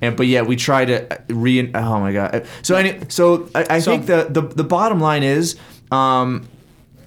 And 0.02 0.16
but 0.18 0.26
yet 0.26 0.46
we 0.46 0.56
try 0.56 0.84
to 0.84 1.18
re. 1.30 1.70
Oh 1.74 1.98
my 2.00 2.12
god. 2.12 2.44
So 2.60 2.74
any. 2.76 2.98
So 3.08 3.48
I, 3.54 3.66
I 3.76 3.78
So- 3.80 3.92
think 3.92 4.04
the, 4.06 4.26
the 4.28 4.42
the 4.54 4.64
bottom 4.64 5.00
line 5.00 5.22
is. 5.22 5.56
Um, 5.90 6.46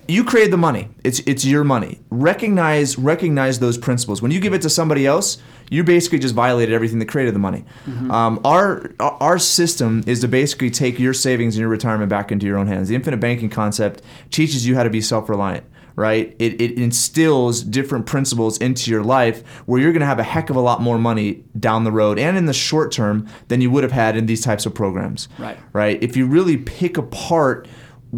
you 0.07 0.23
create 0.23 0.51
the 0.51 0.57
money. 0.57 0.89
It's 1.03 1.19
it's 1.19 1.43
your 1.45 1.63
money. 1.63 1.99
Recognize 2.09 2.97
recognize 2.97 3.59
those 3.59 3.77
principles. 3.77 4.21
When 4.21 4.31
you 4.31 4.39
give 4.39 4.53
it 4.53 4.61
to 4.63 4.69
somebody 4.69 5.05
else, 5.05 5.37
you 5.69 5.83
basically 5.83 6.19
just 6.19 6.35
violated 6.35 6.73
everything 6.73 6.99
that 6.99 7.07
created 7.09 7.35
the 7.35 7.39
money. 7.39 7.65
Um, 8.09 8.39
our 8.45 8.91
our 8.99 9.39
system 9.39 10.03
is 10.07 10.21
to 10.21 10.27
basically 10.27 10.69
take 10.71 10.99
your 10.99 11.13
savings 11.13 11.55
and 11.55 11.61
your 11.61 11.69
retirement 11.69 12.09
back 12.09 12.31
into 12.31 12.45
your 12.45 12.57
own 12.57 12.67
hands. 12.67 12.87
The 12.89 12.95
infinite 12.95 13.19
banking 13.19 13.49
concept 13.49 14.01
teaches 14.31 14.65
you 14.67 14.75
how 14.75 14.83
to 14.83 14.89
be 14.89 15.01
self 15.01 15.29
reliant. 15.29 15.65
Right? 15.95 16.35
It, 16.37 16.61
it 16.61 16.77
instills 16.77 17.63
different 17.63 18.05
principles 18.05 18.59
into 18.59 18.91
your 18.91 19.03
life 19.03 19.43
where 19.65 19.81
you're 19.81 19.91
going 19.93 20.01
to 20.01 20.05
have 20.05 20.19
a 20.19 20.23
heck 20.23 20.51
of 20.51 20.55
a 20.55 20.59
lot 20.59 20.79
more 20.79 20.99
money 20.99 21.43
down 21.59 21.85
the 21.85 21.91
road 21.91 22.19
and 22.19 22.37
in 22.37 22.45
the 22.45 22.53
short 22.53 22.91
term 22.91 23.27
than 23.47 23.61
you 23.61 23.71
would 23.71 23.81
have 23.81 23.91
had 23.93 24.15
in 24.15 24.27
these 24.27 24.41
types 24.43 24.67
of 24.67 24.75
programs 24.75 25.27
Right. 25.39 25.57
right? 25.73 25.97
If 26.03 26.15
you 26.15 26.27
really 26.27 26.55
pick 26.55 26.99
apart 26.99 27.67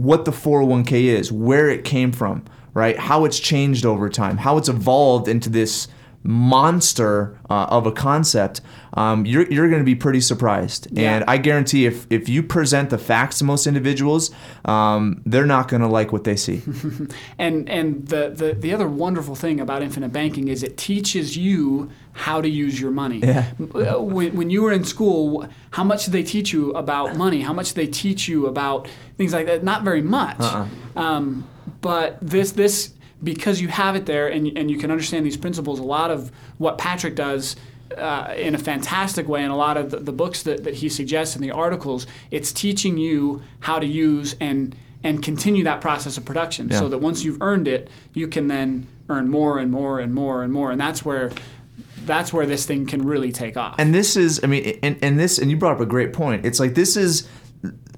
what 0.03 0.25
the 0.25 0.31
401k 0.31 1.03
is, 1.03 1.31
where 1.31 1.69
it 1.69 1.83
came 1.83 2.11
from, 2.11 2.45
right? 2.73 2.97
How 2.97 3.25
it's 3.25 3.39
changed 3.39 3.85
over 3.85 4.09
time, 4.09 4.37
how 4.37 4.57
it's 4.57 4.69
evolved 4.69 5.27
into 5.27 5.49
this 5.49 5.87
monster 6.23 7.39
uh, 7.49 7.67
of 7.69 7.85
a 7.87 7.91
concept, 7.91 8.61
um, 8.93 9.25
you're, 9.25 9.49
you're 9.51 9.69
going 9.69 9.81
to 9.81 9.85
be 9.85 9.95
pretty 9.95 10.21
surprised. 10.21 10.87
Yeah. 10.91 11.15
And 11.15 11.25
I 11.27 11.37
guarantee 11.37 11.85
if, 11.85 12.05
if 12.09 12.27
you 12.27 12.43
present 12.43 12.89
the 12.89 12.97
facts 12.97 13.37
to 13.39 13.45
most 13.45 13.67
individuals, 13.67 14.31
um, 14.65 15.21
they're 15.25 15.45
not 15.45 15.67
going 15.69 15.81
to 15.81 15.87
like 15.87 16.11
what 16.11 16.23
they 16.23 16.35
see. 16.35 16.61
And 17.37 17.69
and 17.69 18.07
the, 18.07 18.29
the 18.35 18.53
the 18.53 18.73
other 18.73 18.87
wonderful 18.87 19.35
thing 19.35 19.59
about 19.59 19.81
infinite 19.81 20.11
banking 20.11 20.47
is 20.49 20.63
it 20.63 20.77
teaches 20.77 21.37
you 21.37 21.89
how 22.11 22.41
to 22.41 22.49
use 22.49 22.79
your 22.79 22.91
money. 22.91 23.19
Yeah. 23.19 23.51
Uh, 23.59 24.01
When, 24.01 24.35
when 24.35 24.49
you 24.49 24.61
were 24.63 24.73
in 24.73 24.83
school, 24.83 25.47
how 25.71 25.83
much 25.83 26.05
did 26.05 26.11
they 26.11 26.23
teach 26.23 26.51
you 26.51 26.71
about 26.71 27.15
money? 27.15 27.41
How 27.41 27.53
much 27.53 27.73
did 27.73 27.75
they 27.75 27.87
teach 27.87 28.27
you 28.27 28.47
about 28.47 28.87
things 29.17 29.33
like 29.33 29.45
that? 29.45 29.63
Not 29.63 29.83
very 29.83 30.01
much. 30.01 30.39
Uh-uh. 30.39 30.67
Um, 30.95 31.47
but 31.81 32.17
this 32.21 32.51
this 32.51 32.93
because 33.23 33.59
you 33.61 33.67
have 33.67 33.95
it 33.95 34.05
there 34.05 34.27
and 34.27 34.57
and 34.57 34.69
you 34.71 34.77
can 34.77 34.91
understand 34.91 35.25
these 35.25 35.37
principles. 35.37 35.79
A 35.79 35.83
lot 35.83 36.11
of 36.11 36.31
what 36.57 36.77
Patrick 36.77 37.15
does. 37.15 37.55
Uh, 37.97 38.35
in 38.37 38.53
a 38.53 38.57
fantastic 38.59 39.27
way, 39.27 39.41
and 39.41 39.51
a 39.51 39.55
lot 39.55 39.75
of 39.75 39.89
the, 39.89 39.97
the 39.97 40.11
books 40.11 40.43
that, 40.43 40.63
that 40.63 40.75
he 40.75 40.87
suggests 40.89 41.33
and 41.35 41.43
the 41.43 41.49
articles, 41.49 42.05
it's 42.29 42.51
teaching 42.53 42.99
you 42.99 43.41
how 43.61 43.79
to 43.79 43.87
use 43.87 44.35
and 44.39 44.75
and 45.03 45.23
continue 45.23 45.63
that 45.63 45.81
process 45.81 46.15
of 46.15 46.23
production, 46.23 46.69
Yeah. 46.69 46.77
so 46.77 46.89
that 46.89 46.99
once 46.99 47.23
you've 47.23 47.41
earned 47.41 47.67
it, 47.67 47.89
you 48.13 48.27
can 48.27 48.47
then 48.47 48.85
earn 49.09 49.27
more 49.27 49.57
and 49.57 49.71
more 49.71 49.99
and 49.99 50.13
more 50.13 50.43
and 50.43 50.53
more, 50.53 50.69
and 50.71 50.79
that's 50.79 51.03
where 51.03 51.31
that's 52.05 52.31
where 52.31 52.45
this 52.45 52.63
thing 52.67 52.85
can 52.85 53.01
really 53.03 53.31
take 53.31 53.57
off. 53.57 53.73
and 53.79 53.91
this 53.93 54.15
is 54.15 54.39
i 54.43 54.47
mean 54.47 54.77
and, 54.83 54.97
and 55.01 55.19
this 55.19 55.39
and 55.39 55.49
you 55.49 55.57
brought 55.57 55.73
up 55.73 55.81
a 55.81 55.85
great 55.85 56.13
point 56.13 56.45
it's 56.45 56.59
like 56.59 56.75
this 56.75 56.95
is 56.95 57.27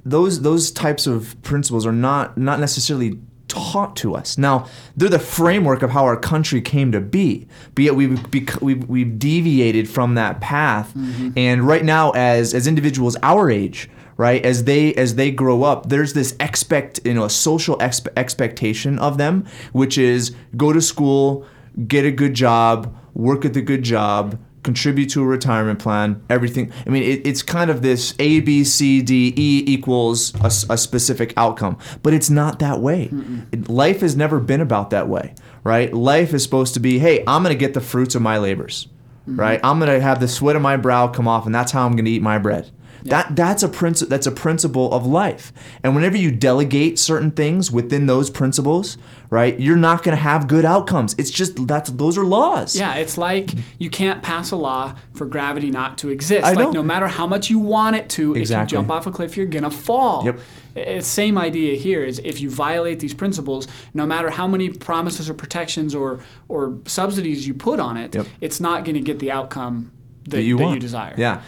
those 0.06 0.42
those 0.42 0.72
types 0.72 1.06
of 1.06 1.36
principles 1.44 1.86
are 1.86 1.92
not 1.92 2.38
not 2.38 2.60
necessarily 2.62 3.20
taught 3.54 3.96
to 3.98 4.16
us. 4.16 4.38
Now 4.38 4.68
they're 4.96 5.10
the 5.10 5.20
framework 5.20 5.82
of 5.82 5.92
how 5.92 6.04
our 6.04 6.18
country 6.18 6.62
came 6.62 6.92
to 6.92 7.02
be 7.02 7.48
but 7.76 7.84
yet 7.84 7.96
we've 7.96 8.32
bec- 8.32 8.62
we've, 8.62 8.88
we've 8.88 9.20
deviated 9.20 9.90
from 9.90 10.16
that 10.16 10.42
path. 10.42 10.94
Mm-hmm. 10.94 11.32
And 11.36 11.68
right 11.68 11.84
now 11.84 12.12
as 12.12 12.54
as 12.54 12.68
individuals 12.68 13.16
our 13.24 13.50
age 13.50 13.90
right 14.18 14.46
as 14.46 14.66
they 14.66 14.94
as 14.96 15.16
they 15.16 15.32
grow 15.32 15.64
up 15.64 15.90
there's 15.90 16.14
this 16.14 16.36
expect 16.40 17.00
you 17.06 17.14
know 17.14 17.24
a 17.24 17.30
social 17.30 17.78
expe- 17.78 18.10
expectation 18.18 19.00
of 19.00 19.18
them 19.18 19.46
which 19.72 19.98
is 19.98 20.36
go 20.58 20.74
to 20.74 20.82
school 20.82 21.46
get 21.88 22.06
a 22.06 22.12
good 22.12 22.34
job 22.34 22.96
work 23.14 23.46
at 23.46 23.54
the 23.54 23.62
good 23.62 23.84
job 23.84 24.40
contribute 24.64 25.10
to 25.10 25.22
a 25.22 25.26
retirement 25.26 25.80
plan 25.80 26.22
everything 26.30 26.72
i 26.86 26.90
mean 26.90 27.04
it, 27.04 27.26
it's 27.26 27.42
kind 27.42 27.72
of 27.72 27.82
this 27.82 28.14
a 28.20 28.40
b 28.42 28.64
c 28.64 29.02
d 29.02 29.34
e 29.36 29.64
equals 29.68 30.34
a 30.44 30.78
specific 30.78 31.34
outcome 31.38 31.78
but 32.04 32.14
it's 32.14 32.30
not 32.30 32.60
that 32.60 32.80
way. 32.80 33.10
It- 33.52 33.70
life 33.70 34.02
has 34.02 34.16
never 34.16 34.40
been 34.40 34.62
about 34.62 34.90
that 34.92 35.08
way 35.08 35.34
right? 35.64 35.94
Life 35.94 36.34
is 36.34 36.42
supposed 36.44 36.74
to 36.74 36.80
be 36.80 37.00
hey 37.00 37.24
i'm 37.28 37.44
going 37.44 37.56
to 37.56 37.60
get 37.60 37.74
the 37.74 37.82
fruits 37.82 38.16
of 38.16 38.22
my 38.22 38.38
labors 38.38 38.88
mm-hmm. 39.28 39.40
right? 39.40 39.60
I'm 39.64 39.80
going 39.80 39.92
to 39.92 40.02
have 40.02 40.20
the 40.20 40.28
sweat 40.28 40.56
of 40.56 40.62
my 40.62 40.78
brow 40.78 41.08
come 41.08 41.28
off 41.28 41.46
and 41.46 41.54
that's 41.54 41.72
how 41.72 41.86
i'm 41.86 41.94
going 41.94 42.06
to 42.06 42.12
eat 42.12 42.22
my 42.22 42.38
bread 42.38 42.70
that 43.04 43.36
that's 43.36 43.64
a 43.64 43.70
principle 43.70 44.10
that's 44.10 44.28
a 44.28 44.32
principle 44.32 44.94
of 44.94 45.06
life. 45.06 45.52
And 45.84 45.96
whenever 45.96 46.18
you 46.18 46.32
delegate 46.32 47.00
certain 47.00 47.32
things 47.32 47.72
within 47.72 48.06
those 48.06 48.30
principles, 48.30 48.98
right, 49.30 49.60
you're 49.60 49.76
not 49.78 50.04
going 50.04 50.16
to 50.16 50.22
have 50.22 50.48
good 50.48 50.66
outcomes. 50.66 51.16
It's 51.18 51.32
just 51.32 51.68
that's 51.68 51.90
those 51.92 52.18
are 52.18 52.24
laws. 52.26 52.76
Yeah, 52.76 52.96
it's 52.96 53.18
like 53.18 53.52
you 53.80 53.90
can't 53.90 54.22
pass 54.22 54.52
a 54.52 54.56
law 54.56 54.96
for 55.14 55.26
gravity 55.26 55.72
not 55.72 55.98
to 56.00 56.10
exist. 56.10 56.46
I 56.46 56.54
like 56.54 56.66
know. 56.68 56.72
no 56.72 56.84
matter 56.84 57.08
how 57.08 57.28
much 57.28 57.50
you 57.50 57.60
want 57.60 57.96
it 57.96 58.10
to, 58.10 58.36
Exactly. 58.36 58.64
if 58.64 58.72
you 58.72 58.78
jump 58.78 58.92
off 58.92 59.08
a 59.08 59.12
cliff, 59.12 59.36
you're 59.38 59.46
gonna 59.46 59.72
fall. 59.72 60.26
Yep. 60.26 60.40
It's 60.74 61.08
same 61.08 61.38
idea 61.38 61.76
here 61.76 62.02
is 62.04 62.20
if 62.24 62.40
you 62.40 62.50
violate 62.50 63.00
these 63.02 63.14
principles, 63.14 63.68
no 63.94 64.06
matter 64.06 64.30
how 64.30 64.48
many 64.48 64.70
promises 64.70 65.30
or 65.30 65.34
protections 65.34 65.94
or 65.94 66.22
or 66.48 66.78
subsidies 66.86 67.46
you 67.46 67.54
put 67.54 67.80
on 67.80 67.98
it, 67.98 68.16
Yep. 68.16 68.28
it's 68.40 68.60
not 68.62 68.86
gonna 68.86 69.02
get 69.02 69.20
the 69.20 69.32
outcome 69.32 69.92
that, 70.24 70.32
that 70.38 70.44
you 70.44 70.58
that 70.60 70.70
you 70.74 70.80
desire. 70.80 71.14
Yeah. 71.18 71.42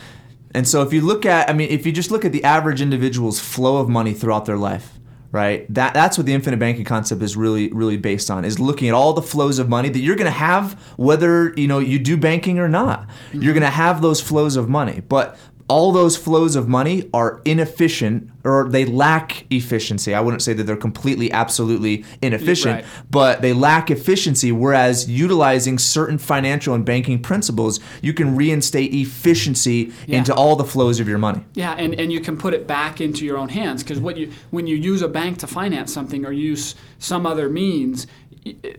And 0.54 0.68
so 0.68 0.82
if 0.82 0.94
you 0.94 1.02
look 1.02 1.26
at, 1.26 1.50
I 1.50 1.54
mean, 1.54 1.70
if 1.70 1.86
you 1.86 1.92
just 1.92 2.12
look 2.12 2.26
at 2.26 2.32
the 2.32 2.44
average 2.44 2.82
individual's 2.82 3.40
flow 3.40 3.78
of 3.78 3.90
money 3.90 4.14
throughout 4.14 4.46
their 4.46 4.58
life, 4.58 5.00
right? 5.32 5.66
That 5.74 5.96
that's 5.96 6.16
what 6.18 6.28
the 6.28 6.34
infinite 6.34 6.60
banking 6.60 6.86
concept 6.86 7.22
is 7.24 7.36
really 7.36 7.72
really 7.74 7.98
based 7.98 8.30
on. 8.30 8.46
Is 8.46 8.60
looking 8.60 8.88
at 8.88 8.94
all 8.94 9.14
the 9.14 9.22
flows 9.22 9.58
of 9.60 9.68
money 9.68 9.90
that 9.90 10.00
you're 10.00 10.16
going 10.16 10.26
to 10.26 10.32
have 10.32 10.74
whether, 10.96 11.54
you 11.58 11.68
know, 11.68 11.80
you 11.80 11.98
do 11.98 12.16
banking 12.16 12.60
or 12.60 12.70
not. 12.70 13.08
Mm-hmm. 13.08 13.42
You're 13.42 13.54
going 13.54 13.64
to 13.64 13.70
have 13.70 14.02
those 14.02 14.22
flows 14.22 14.56
of 14.56 14.70
money. 14.70 15.02
But 15.10 15.38
all 15.70 15.92
those 15.92 16.18
flows 16.18 16.56
of 16.56 16.68
money 16.68 17.10
are 17.14 17.42
inefficient 17.46 18.30
or 18.44 18.68
they 18.70 18.84
lack 18.84 19.46
efficiency. 19.50 20.14
I 20.14 20.20
wouldn't 20.20 20.42
say 20.42 20.52
that 20.54 20.64
they're 20.64 20.76
completely, 20.76 21.32
absolutely 21.32 22.04
inefficient, 22.22 22.76
Right. 22.76 22.86
but 23.10 23.42
they 23.42 23.54
lack 23.54 23.90
efficiency. 23.90 24.52
Whereas 24.52 25.10
utilizing 25.10 25.78
certain 25.80 26.18
financial 26.18 26.74
and 26.74 26.84
banking 26.84 27.20
principles, 27.20 27.80
you 28.02 28.14
can 28.14 28.36
reinstate 28.36 28.94
efficiency 28.94 29.92
Yeah. 30.08 30.18
into 30.18 30.34
all 30.34 30.58
the 30.58 30.66
flows 30.66 31.00
of 31.00 31.08
your 31.08 31.18
money. 31.20 31.42
Yeah, 31.54 31.74
and, 31.78 31.94
and 31.98 32.12
you 32.12 32.20
can 32.20 32.36
put 32.38 32.54
it 32.54 32.68
back 32.68 33.00
into 33.00 33.24
your 33.26 33.38
own 33.38 33.50
hands 33.50 33.82
because 33.84 34.00
what 34.00 34.18
you 34.18 34.30
when 34.52 34.68
you 34.68 34.76
use 34.76 35.02
a 35.02 35.08
bank 35.08 35.38
to 35.40 35.48
finance 35.48 35.94
something 35.94 36.26
or 36.26 36.34
use 36.34 36.76
some 37.00 37.26
other 37.26 37.48
means, 37.50 38.08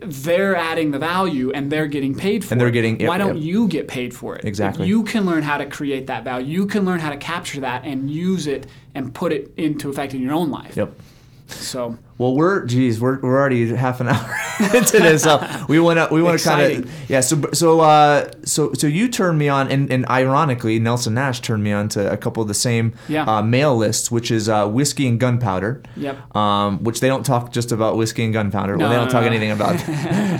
they're 0.01 0.55
adding 0.55 0.91
the 0.91 0.99
value 0.99 1.51
and 1.51 1.71
they're 1.71 1.87
getting 1.87 2.13
paid 2.15 2.43
for 2.43 2.49
it. 2.49 2.51
And 2.51 2.61
they're 2.61 2.67
it. 2.67 2.71
getting- 2.73 2.99
yep, 2.99 3.09
Why 3.09 3.17
don't 3.17 3.35
yep. 3.37 3.45
you 3.45 3.67
get 3.67 3.87
paid 3.87 4.13
for 4.13 4.35
it? 4.35 4.45
Exactly. 4.45 4.87
You 4.87 5.03
can 5.03 5.25
learn 5.25 5.43
how 5.43 5.57
to 5.57 5.65
create 5.65 6.07
that 6.07 6.23
value. 6.23 6.47
You 6.47 6.65
can 6.67 6.85
learn 6.85 6.99
how 6.99 7.09
to 7.09 7.17
capture 7.17 7.61
that 7.61 7.83
and 7.85 8.09
use 8.09 8.47
it 8.47 8.67
and 8.93 9.13
put 9.13 9.31
it 9.33 9.51
into 9.57 9.89
effect 9.89 10.13
in 10.13 10.21
your 10.21 10.33
own 10.33 10.51
life. 10.51 10.77
Yep. 10.77 10.93
So 11.47 11.97
Well, 12.17 12.33
we're 12.33 12.63
geez, 12.65 13.01
we're, 13.01 13.19
we're 13.19 13.37
already 13.37 13.75
half 13.75 13.99
an 13.99 14.07
hour 14.09 14.35
into 14.73 14.99
this. 14.99 15.23
So 15.23 15.45
we 15.67 15.79
want 15.81 15.99
to 15.99 16.07
we 16.13 16.21
want 16.23 16.39
to 16.39 16.45
kind 16.47 16.85
of 16.85 17.09
yeah. 17.09 17.19
So 17.19 17.41
so 17.51 17.81
uh, 17.81 18.31
so 18.45 18.71
so 18.73 18.87
you 18.87 19.09
turned 19.09 19.37
me 19.37 19.49
on, 19.49 19.69
and, 19.69 19.91
and 19.91 20.07
ironically, 20.07 20.79
Nelson 20.79 21.13
Nash 21.15 21.41
turned 21.41 21.61
me 21.63 21.73
on 21.73 21.89
to 21.89 22.09
a 22.09 22.15
couple 22.15 22.41
of 22.41 22.47
the 22.47 22.53
same 22.53 22.93
Yeah. 23.09 23.23
uh, 23.25 23.41
mail 23.41 23.75
lists, 23.75 24.09
which 24.09 24.31
is 24.31 24.47
uh, 24.47 24.65
whiskey 24.67 25.07
and 25.09 25.19
gunpowder. 25.19 25.83
Yep. 25.97 26.35
Um, 26.35 26.83
which 26.85 27.01
they 27.01 27.09
don't 27.09 27.25
talk 27.25 27.51
just 27.51 27.73
about 27.73 27.97
whiskey 27.97 28.23
and 28.23 28.31
gunpowder. 28.31 28.77
well, 28.77 28.87
No, 28.87 28.89
they 28.89 28.95
don't 28.95 29.07
no, 29.07 29.11
talk 29.11 29.23
no. 29.23 29.27
anything 29.27 29.51
about. 29.51 29.75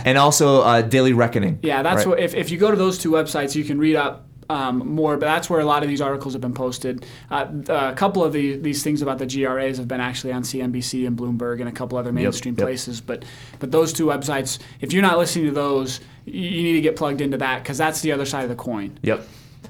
and 0.06 0.18
also 0.18 0.62
uh, 0.62 0.82
Daily 0.82 1.12
Reckoning. 1.12 1.60
Yeah, 1.62 1.84
that's 1.84 2.06
right? 2.06 2.08
what. 2.08 2.20
If, 2.22 2.36
if 2.36 2.52
you 2.52 2.58
go 2.58 2.72
to 2.72 2.78
those 2.78 2.98
two 2.98 3.12
websites, 3.12 3.54
you 3.54 3.66
can 3.66 3.80
read 3.80 3.98
up 3.98 4.28
um, 4.50 4.88
more. 4.88 5.18
But 5.18 5.28
that's 5.28 5.50
where 5.50 5.60
a 5.60 5.66
lot 5.66 5.84
of 5.84 5.90
these 5.90 6.02
articles 6.02 6.34
have 6.34 6.42
been 6.42 6.54
posted. 6.54 7.06
Uh, 7.30 7.48
a 7.68 7.94
couple 7.94 8.24
of 8.24 8.34
the, 8.34 8.58
these 8.58 8.84
things 8.84 9.02
about 9.02 9.18
the 9.18 9.26
GRAs 9.26 9.78
have 9.78 9.88
been 9.88 10.02
actually 10.02 10.34
on 10.34 10.44
CNBC 10.44 11.08
and 11.08 11.18
Bloomberg 11.18 11.60
and 11.60 11.70
a 11.70 11.72
couple 11.72 11.98
other 11.98 12.12
mainstream 12.12 12.56
yep. 12.56 12.66
places. 12.66 13.02
But 13.02 13.26
but 13.60 13.72
those 13.72 13.94
two 13.94 14.06
websites, 14.06 14.60
if 14.82 14.94
you're 14.94 15.02
not 15.02 15.18
listening 15.18 15.46
to 15.46 15.52
those, 15.52 16.00
you 16.26 16.64
need 16.64 16.74
to 16.74 16.82
get 16.82 16.96
plugged 16.96 17.22
into 17.22 17.38
that 17.38 17.64
because 17.64 17.78
that's 17.78 18.02
the 18.02 18.12
other 18.12 18.26
side 18.26 18.44
of 18.44 18.50
the 18.50 18.56
coin. 18.56 18.98
Yep. 19.02 19.28